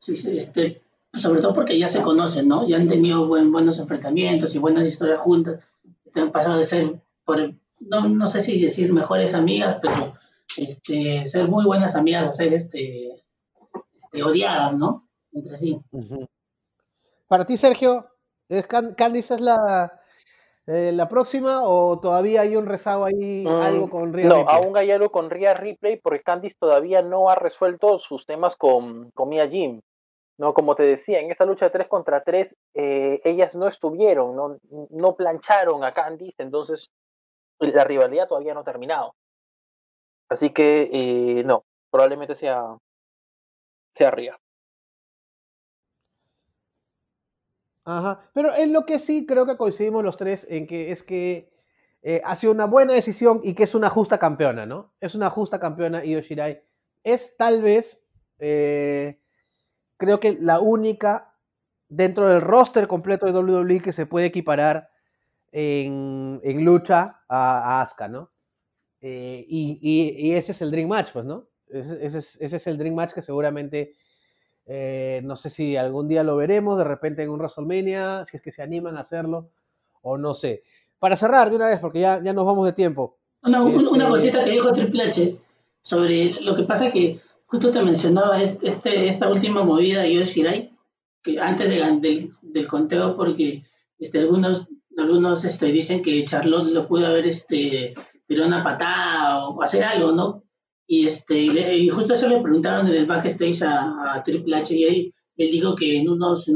este, 0.01 0.83
sobre 1.12 1.41
todo 1.41 1.53
porque 1.53 1.79
ya 1.79 1.87
se 1.89 2.03
conocen, 2.03 2.49
¿no? 2.49 2.67
Ya 2.67 2.77
han 2.79 2.89
tenido 2.89 3.27
buen- 3.29 3.53
buenos 3.53 3.79
enfrentamientos 3.79 4.55
y 4.55 4.59
buenas 4.59 4.87
historias 4.87 5.21
juntas. 5.21 5.61
Este, 6.05 6.21
han 6.21 6.33
pasado 6.33 6.59
de 6.59 6.65
ser, 6.65 7.01
por, 7.25 7.55
no, 7.81 8.09
no 8.09 8.27
sé 8.27 8.43
si 8.43 8.61
decir 8.61 8.93
mejores 8.93 9.35
amigas, 9.35 9.79
pero 9.81 10.15
este, 10.59 11.25
ser 11.27 11.49
muy 11.49 11.65
buenas 11.65 11.95
amigas 11.95 12.27
a 12.29 12.33
ser 12.33 12.53
este, 12.53 13.23
este, 13.97 14.23
odiadas, 14.23 14.77
¿no? 14.77 15.09
Entre 15.33 15.57
sí. 15.57 15.79
Ujú. 15.93 16.27
Para 17.29 17.47
ti, 17.47 17.57
Sergio, 17.57 18.07
¿es 18.49 18.66
Can- 18.66 18.95
¿Candice 18.95 19.35
es 19.35 19.41
la, 19.41 20.01
eh, 20.66 20.93
la 20.93 21.09
próxima 21.09 21.62
o 21.62 21.99
todavía 22.01 22.43
hay 22.43 22.57
un 22.57 22.66
rezago 22.66 23.05
ahí, 23.05 23.45
Mm, 23.45 23.62
algo 23.62 23.91
con 23.91 24.12
Rhea 24.12 24.29
No, 24.29 24.37
Ripley? 24.37 24.57
aún 24.57 24.77
hay 24.77 24.91
algo 24.91 25.11
con 25.11 25.31
Rhea 25.31 25.55
Ripley 25.55 25.97
porque 25.97 26.22
Candice 26.22 26.57
todavía 26.59 27.03
no 27.03 27.31
ha 27.31 27.35
resuelto 27.35 27.99
sus 27.99 28.27
temas 28.27 28.57
con, 28.57 29.11
con 29.11 29.29
Mia 29.29 29.49
Jim. 29.49 29.81
No, 30.37 30.53
como 30.53 30.75
te 30.75 30.83
decía, 30.83 31.20
en 31.20 31.31
esa 31.31 31.45
lucha 31.45 31.66
de 31.66 31.70
3 31.70 31.87
contra 31.89 32.22
3, 32.25 32.57
ellas 32.75 33.55
no 33.55 33.68
estuvieron, 33.68 34.35
no, 34.35 34.59
no 34.91 35.14
plancharon 35.14 35.85
a 35.85 35.93
Candice, 35.95 36.43
entonces 36.43 36.91
la 37.61 37.85
rivalidad 37.85 38.27
todavía 38.27 38.53
no 38.53 38.61
ha 38.61 38.64
terminado. 38.64 39.14
Así 40.29 40.51
que 40.51 40.91
eh, 40.93 41.45
no, 41.45 41.64
probablemente 41.91 42.35
sea, 42.35 42.77
sea 43.93 44.11
Rhea. 44.11 44.37
Ajá, 47.85 48.20
pero 48.32 48.55
en 48.55 48.72
lo 48.72 48.87
que 48.87 48.99
sí 48.99 49.26
creo 49.26 49.45
que 49.47 49.57
coincidimos 49.57 50.03
los 50.05 50.16
tres 50.16 50.47
en 50.49 50.66
que 50.66 50.91
es 50.91 51.03
que 51.03 51.51
eh, 52.03 52.20
ha 52.24 52.35
sido 52.35 52.53
una 52.53 52.64
buena 52.66 52.95
decisión 52.95 53.41
y 53.43 53.55
que 53.55 53.64
es 53.64 53.74
una 53.74 53.91
justa 53.91 54.18
campeona, 54.18 54.64
¿no? 54.66 54.95
Es 55.01 55.14
una 55.14 55.28
justa 55.30 55.61
campeona 55.61 56.05
Io 56.05 56.20
Shirai. 56.20 56.62
Es 57.03 57.37
tal 57.37 57.62
vez, 57.62 58.03
eh, 58.39 59.20
creo 59.99 60.20
que 60.20 60.39
la 60.41 60.61
única 60.61 61.35
dentro 61.89 62.28
del 62.28 62.41
roster 62.43 62.89
completo 62.89 63.26
de 63.26 63.32
WWE 63.32 63.80
que 63.82 63.93
se 63.95 64.07
puede 64.07 64.26
equiparar 64.26 64.91
en, 65.53 66.41
en 66.45 66.64
lucha 66.64 67.22
a, 67.28 67.80
a 67.80 67.82
Asuka, 67.82 68.09
¿no? 68.09 68.30
Eh, 69.01 69.45
y, 69.49 69.78
y- 69.82 70.32
ese 70.35 70.53
es 70.53 70.62
el 70.62 70.70
Dream 70.70 70.89
Match, 70.89 71.11
pues, 71.12 71.24
¿no? 71.24 71.49
Ese 71.68 72.07
es, 72.18 72.39
ese 72.41 72.57
es 72.57 72.66
el 72.66 72.78
Dream 72.78 72.95
Match 72.95 73.12
que 73.12 73.22
seguramente, 73.22 73.95
eh, 74.67 75.21
no 75.25 75.37
sé 75.37 75.51
si 75.51 75.77
algún 75.77 76.09
día 76.09 76.23
lo 76.23 76.37
veremos, 76.37 76.79
de 76.79 76.85
repente 76.85 77.23
en 77.23 77.31
un 77.31 77.39
WrestleMania, 77.39 78.25
si 78.27 78.37
es 78.37 78.43
que 78.43 78.53
se 78.53 78.62
animan 78.62 78.97
a 78.97 79.01
hacerlo, 79.01 79.51
o 80.03 80.17
no 80.17 80.35
sé. 80.35 80.62
Para 80.99 81.17
cerrar 81.17 81.51
de 81.51 81.57
una 81.57 81.67
vez, 81.69 81.81
porque 81.81 82.01
ya, 82.01 82.23
ya 82.23 82.33
nos 82.33 82.47
vamos 82.47 82.65
de 82.67 82.73
tiempo. 82.73 83.19
Una, 83.43 83.62
un- 83.62 83.75
Este- 83.75 83.89
una 83.89 84.09
cosita 84.09 84.43
que 84.43 84.51
dijo 84.51 84.73
Triple 84.73 85.03
H 85.05 85.37
sobre 85.81 86.33
lo 86.41 86.55
que 86.55 86.62
pasa 86.62 86.91
que 86.91 87.19
justo 87.47 87.71
te 87.71 87.83
mencionaba 87.83 88.41
es- 88.43 88.57
este, 88.62 89.07
esta 89.09 89.29
última 89.29 89.62
movida 89.65 90.01
de 90.03 90.12
Io 90.12 90.25
Shirai, 90.25 90.73
que 91.23 91.39
antes 91.41 91.69
de 91.69 91.77
del, 92.01 92.31
del 92.43 92.67
conteo, 92.69 93.17
porque 93.17 93.65
este, 93.99 94.21
algunos, 94.21 94.67
algunos 94.97 95.45
este, 95.45 95.67
dicen 95.67 96.01
que 96.03 96.25
Charlotte 96.25 96.71
lo 96.71 96.87
pudo 96.87 97.07
haber 97.07 97.27
este, 97.27 97.95
tirado 98.27 98.49
una 98.49 98.62
patada 98.65 99.47
o 99.49 99.62
hacer 99.62 99.85
algo, 99.85 100.12
¿no? 100.12 100.43
Y, 100.87 101.07
este, 101.07 101.39
y, 101.39 101.51
le- 101.51 101.76
y 101.76 101.89
justo 101.89 102.14
eso 102.14 102.28
le 102.28 102.41
preguntaron 102.41 102.87
en 102.89 102.95
el 102.95 103.07
backstage 103.07 103.62
a, 103.62 104.22
Triple 104.24 104.57
H 104.57 104.74
y 104.74 104.85
él, 104.85 105.12
él 105.37 105.51
dijo 105.51 105.74
que 105.74 105.97
en 105.99 106.09
unos, 106.09 106.51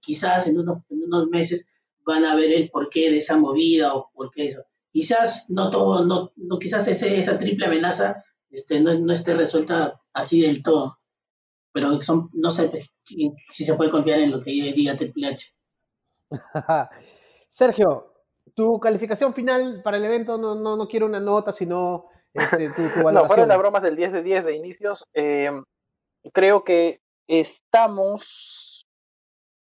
quizás 0.00 0.46
en 0.46 0.58
unos, 0.58 0.78
en 0.90 1.02
unos 1.04 1.28
meses 1.28 1.66
van 2.04 2.24
a 2.24 2.34
ver 2.34 2.52
el 2.52 2.70
porqué 2.70 3.10
de 3.10 3.18
esa 3.18 3.36
movida 3.36 3.94
o 3.94 4.10
por 4.14 4.30
qué 4.30 4.46
eso 4.46 4.62
quizás 4.90 5.46
no 5.48 5.70
todo, 5.70 6.04
no, 6.04 6.58
quizás 6.58 6.86
ese, 6.88 7.18
esa 7.18 7.38
triple 7.38 7.66
amenaza 7.66 8.24
este, 8.50 8.80
no, 8.80 8.98
no 8.98 9.12
esté 9.12 9.34
resuelta 9.34 10.00
así 10.12 10.42
del 10.42 10.62
todo. 10.62 10.98
Pero 11.72 12.00
son, 12.02 12.30
no 12.32 12.50
sé 12.50 12.68
pues, 12.68 12.90
si 13.04 13.64
se 13.64 13.74
puede 13.74 13.90
confiar 13.90 14.18
en 14.18 14.32
lo 14.32 14.40
que 14.40 14.50
diga 14.50 14.96
Triple 14.96 15.28
H. 15.28 15.54
Sergio, 17.48 18.12
tu 18.54 18.80
calificación 18.80 19.34
final 19.34 19.80
para 19.82 19.96
el 19.96 20.04
evento, 20.04 20.36
no, 20.36 20.56
no, 20.56 20.76
no 20.76 20.88
quiero 20.88 21.06
una 21.06 21.20
nota, 21.20 21.52
sino 21.52 22.06
este, 22.34 22.70
tu, 22.70 22.88
tu 22.88 23.00
No, 23.12 23.24
fuera 23.26 23.42
de 23.42 23.48
las 23.48 23.58
bromas 23.58 23.82
del 23.82 23.96
10 23.96 24.12
de 24.12 24.22
10 24.22 24.44
de 24.44 24.54
inicios, 24.54 25.06
eh, 25.14 25.50
creo 26.32 26.64
que 26.64 27.00
estamos 27.28 28.86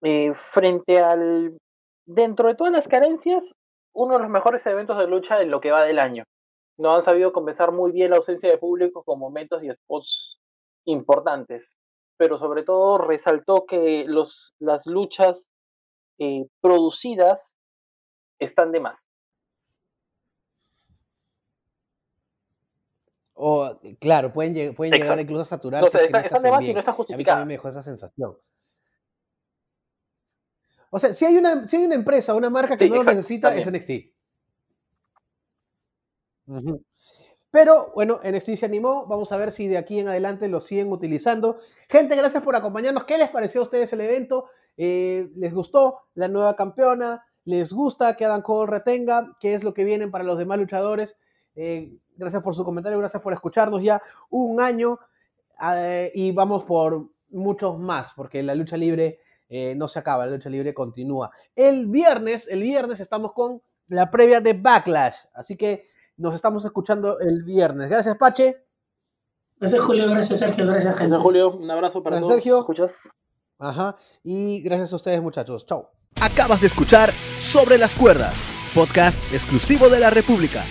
eh, 0.03 0.35
frente 0.35 1.01
al, 1.01 1.57
dentro 2.07 2.49
de 2.49 2.55
todas 2.55 2.73
las 2.73 2.89
carencias, 2.89 3.55
uno 3.95 4.15
de 4.15 4.21
los 4.21 4.29
mejores 4.29 4.67
eventos 4.67 4.99
de 4.99 5.07
lucha 5.07 5.41
en 5.41 5.51
lo 5.51 5.61
que 5.61 5.71
va 5.71 5.85
del 5.85 5.99
año. 5.99 6.25
No 6.77 6.95
han 6.95 7.03
sabido 7.03 7.33
compensar 7.33 7.73
muy 7.73 7.93
bien 7.93 8.11
la 8.11 8.17
ausencia 8.17 8.51
de 8.51 8.59
público 8.59 9.05
con 9.05 9.19
momentos 9.19 9.63
y 9.63 9.71
spots 9.71 10.41
importantes, 10.87 11.77
pero 12.19 12.37
sobre 12.37 12.65
todo 12.65 12.99
resaltó 12.99 13.65
que 13.67 14.05
los, 14.07 14.55
las 14.59 14.87
luchas 14.87 15.51
eh, 16.19 16.47
producidas 16.61 17.57
están 18.41 18.73
de 18.73 18.81
más. 18.81 19.07
O, 23.35 23.79
claro, 24.01 24.33
pueden, 24.33 24.55
lleg- 24.55 24.75
pueden 24.77 24.95
llegar 24.95 25.19
incluso 25.21 25.43
a 25.43 25.45
saturar. 25.47 25.83
No 25.83 25.91
sé, 25.91 25.99
es 25.99 26.13
que 26.13 26.19
están, 26.19 26.43
de 26.43 26.51
más 26.51 26.65
y 26.65 26.73
no 26.73 26.79
están 26.79 26.95
A 26.95 26.97
mí 26.97 27.05
también 27.05 27.07
justificadas. 27.07 27.47
me 27.47 27.53
dejó 27.55 27.69
esa 27.69 27.83
sensación. 27.83 28.37
O 30.91 30.99
sea, 31.01 31.13
si 31.13 31.25
hay 31.25 31.37
una, 31.37 31.67
si 31.67 31.77
hay 31.77 31.85
una 31.85 31.97
empresa, 31.97 32.35
una 32.35 32.49
marca 32.51 32.77
que 32.77 32.85
Sí, 32.85 32.91
no 32.91 32.97
lo 32.97 33.05
necesita, 33.05 33.55
es. 33.57 33.67
NXT. 33.67 33.91
Pero 37.51 37.93
bueno, 37.95 38.21
NXT 38.23 38.57
se 38.57 38.67
animó. 38.67 39.07
Vamos 39.07 39.33
a 39.33 39.37
ver 39.37 39.53
si 39.53 39.67
de 39.69 39.79
aquí 39.79 39.99
en 39.99 40.09
adelante 40.09 40.49
lo 40.49 40.61
siguen 40.61 40.93
utilizando. 40.93 41.59
Gente, 41.89 42.15
gracias 42.17 42.43
por 42.43 42.55
acompañarnos. 42.57 43.05
¿Qué 43.05 43.19
les 43.19 43.31
pareció 43.31 43.61
a 43.61 43.65
ustedes 43.65 43.93
el 43.93 44.01
evento? 44.01 44.47
Eh, 44.77 45.31
¿Les 45.37 45.53
gustó 45.55 46.01
la 46.15 46.29
nueva 46.29 46.57
campeona? 46.57 47.25
¿Les 47.45 47.73
gusta 47.73 48.17
que 48.17 48.25
Adam 48.25 48.43
Cole 48.43 48.71
retenga? 48.71 49.37
¿Qué 49.39 49.55
es 49.55 49.63
lo 49.65 49.75
que 49.75 49.85
vienen 49.85 50.11
para 50.11 50.25
los 50.25 50.39
demás 50.39 50.59
luchadores? 50.59 51.17
Eh, 51.55 51.97
gracias 52.17 52.43
por 52.43 52.55
su 52.55 52.65
comentario, 52.65 52.99
gracias 52.99 53.23
por 53.23 53.33
escucharnos 53.33 53.83
ya 53.83 54.03
un 54.31 54.61
año 54.61 54.99
eh, 55.75 56.11
y 56.15 56.33
vamos 56.33 56.65
por 56.65 57.09
muchos 57.31 57.79
más, 57.79 58.13
porque 58.15 58.43
la 58.43 58.55
lucha 58.55 58.77
libre 58.77 59.21
eh, 59.49 59.75
no 59.77 59.89
se 59.89 59.99
acaba, 59.99 60.27
la 60.27 60.33
lucha 60.33 60.49
libre 60.51 60.75
continúa. 60.75 61.31
El 61.55 61.87
viernes, 61.87 62.49
el 62.49 62.63
viernes 62.63 63.01
estamos 63.01 63.33
con 63.33 63.63
la 63.89 64.11
previa 64.11 64.41
de 64.41 64.55
Backlash, 64.55 65.17
así 65.35 65.57
que 65.57 65.85
nos 66.17 66.35
estamos 66.35 66.65
escuchando 66.65 67.19
el 67.21 67.43
viernes. 67.43 67.89
Gracias, 67.89 68.17
Pache. 68.17 68.65
Gracias, 69.59 69.83
Julio. 69.83 70.11
Gracias, 70.11 70.39
Sergio. 70.39 70.67
Gracias, 70.67 70.97
gente. 70.97 71.11
Gracias, 71.11 71.23
Julio. 71.23 71.57
Un 71.57 71.71
abrazo 71.71 72.03
para 72.03 72.17
Gracias, 72.17 72.29
todos. 72.29 72.35
Sergio. 72.35 72.59
¿Escuchas? 72.61 73.09
Ajá. 73.59 73.97
Y 74.23 74.63
gracias 74.63 74.93
a 74.93 74.97
ustedes, 74.97 75.23
muchachos. 75.23 75.67
Chao. 75.67 75.91
Acabas 76.21 76.61
de 76.61 76.69
escuchar 76.69 77.11
Sobre 77.11 77.79
las 77.79 77.95
Cuerdas, 77.95 78.43
podcast 78.75 79.21
exclusivo 79.33 79.89
de 79.89 80.01
la 80.01 80.11
República. 80.11 80.63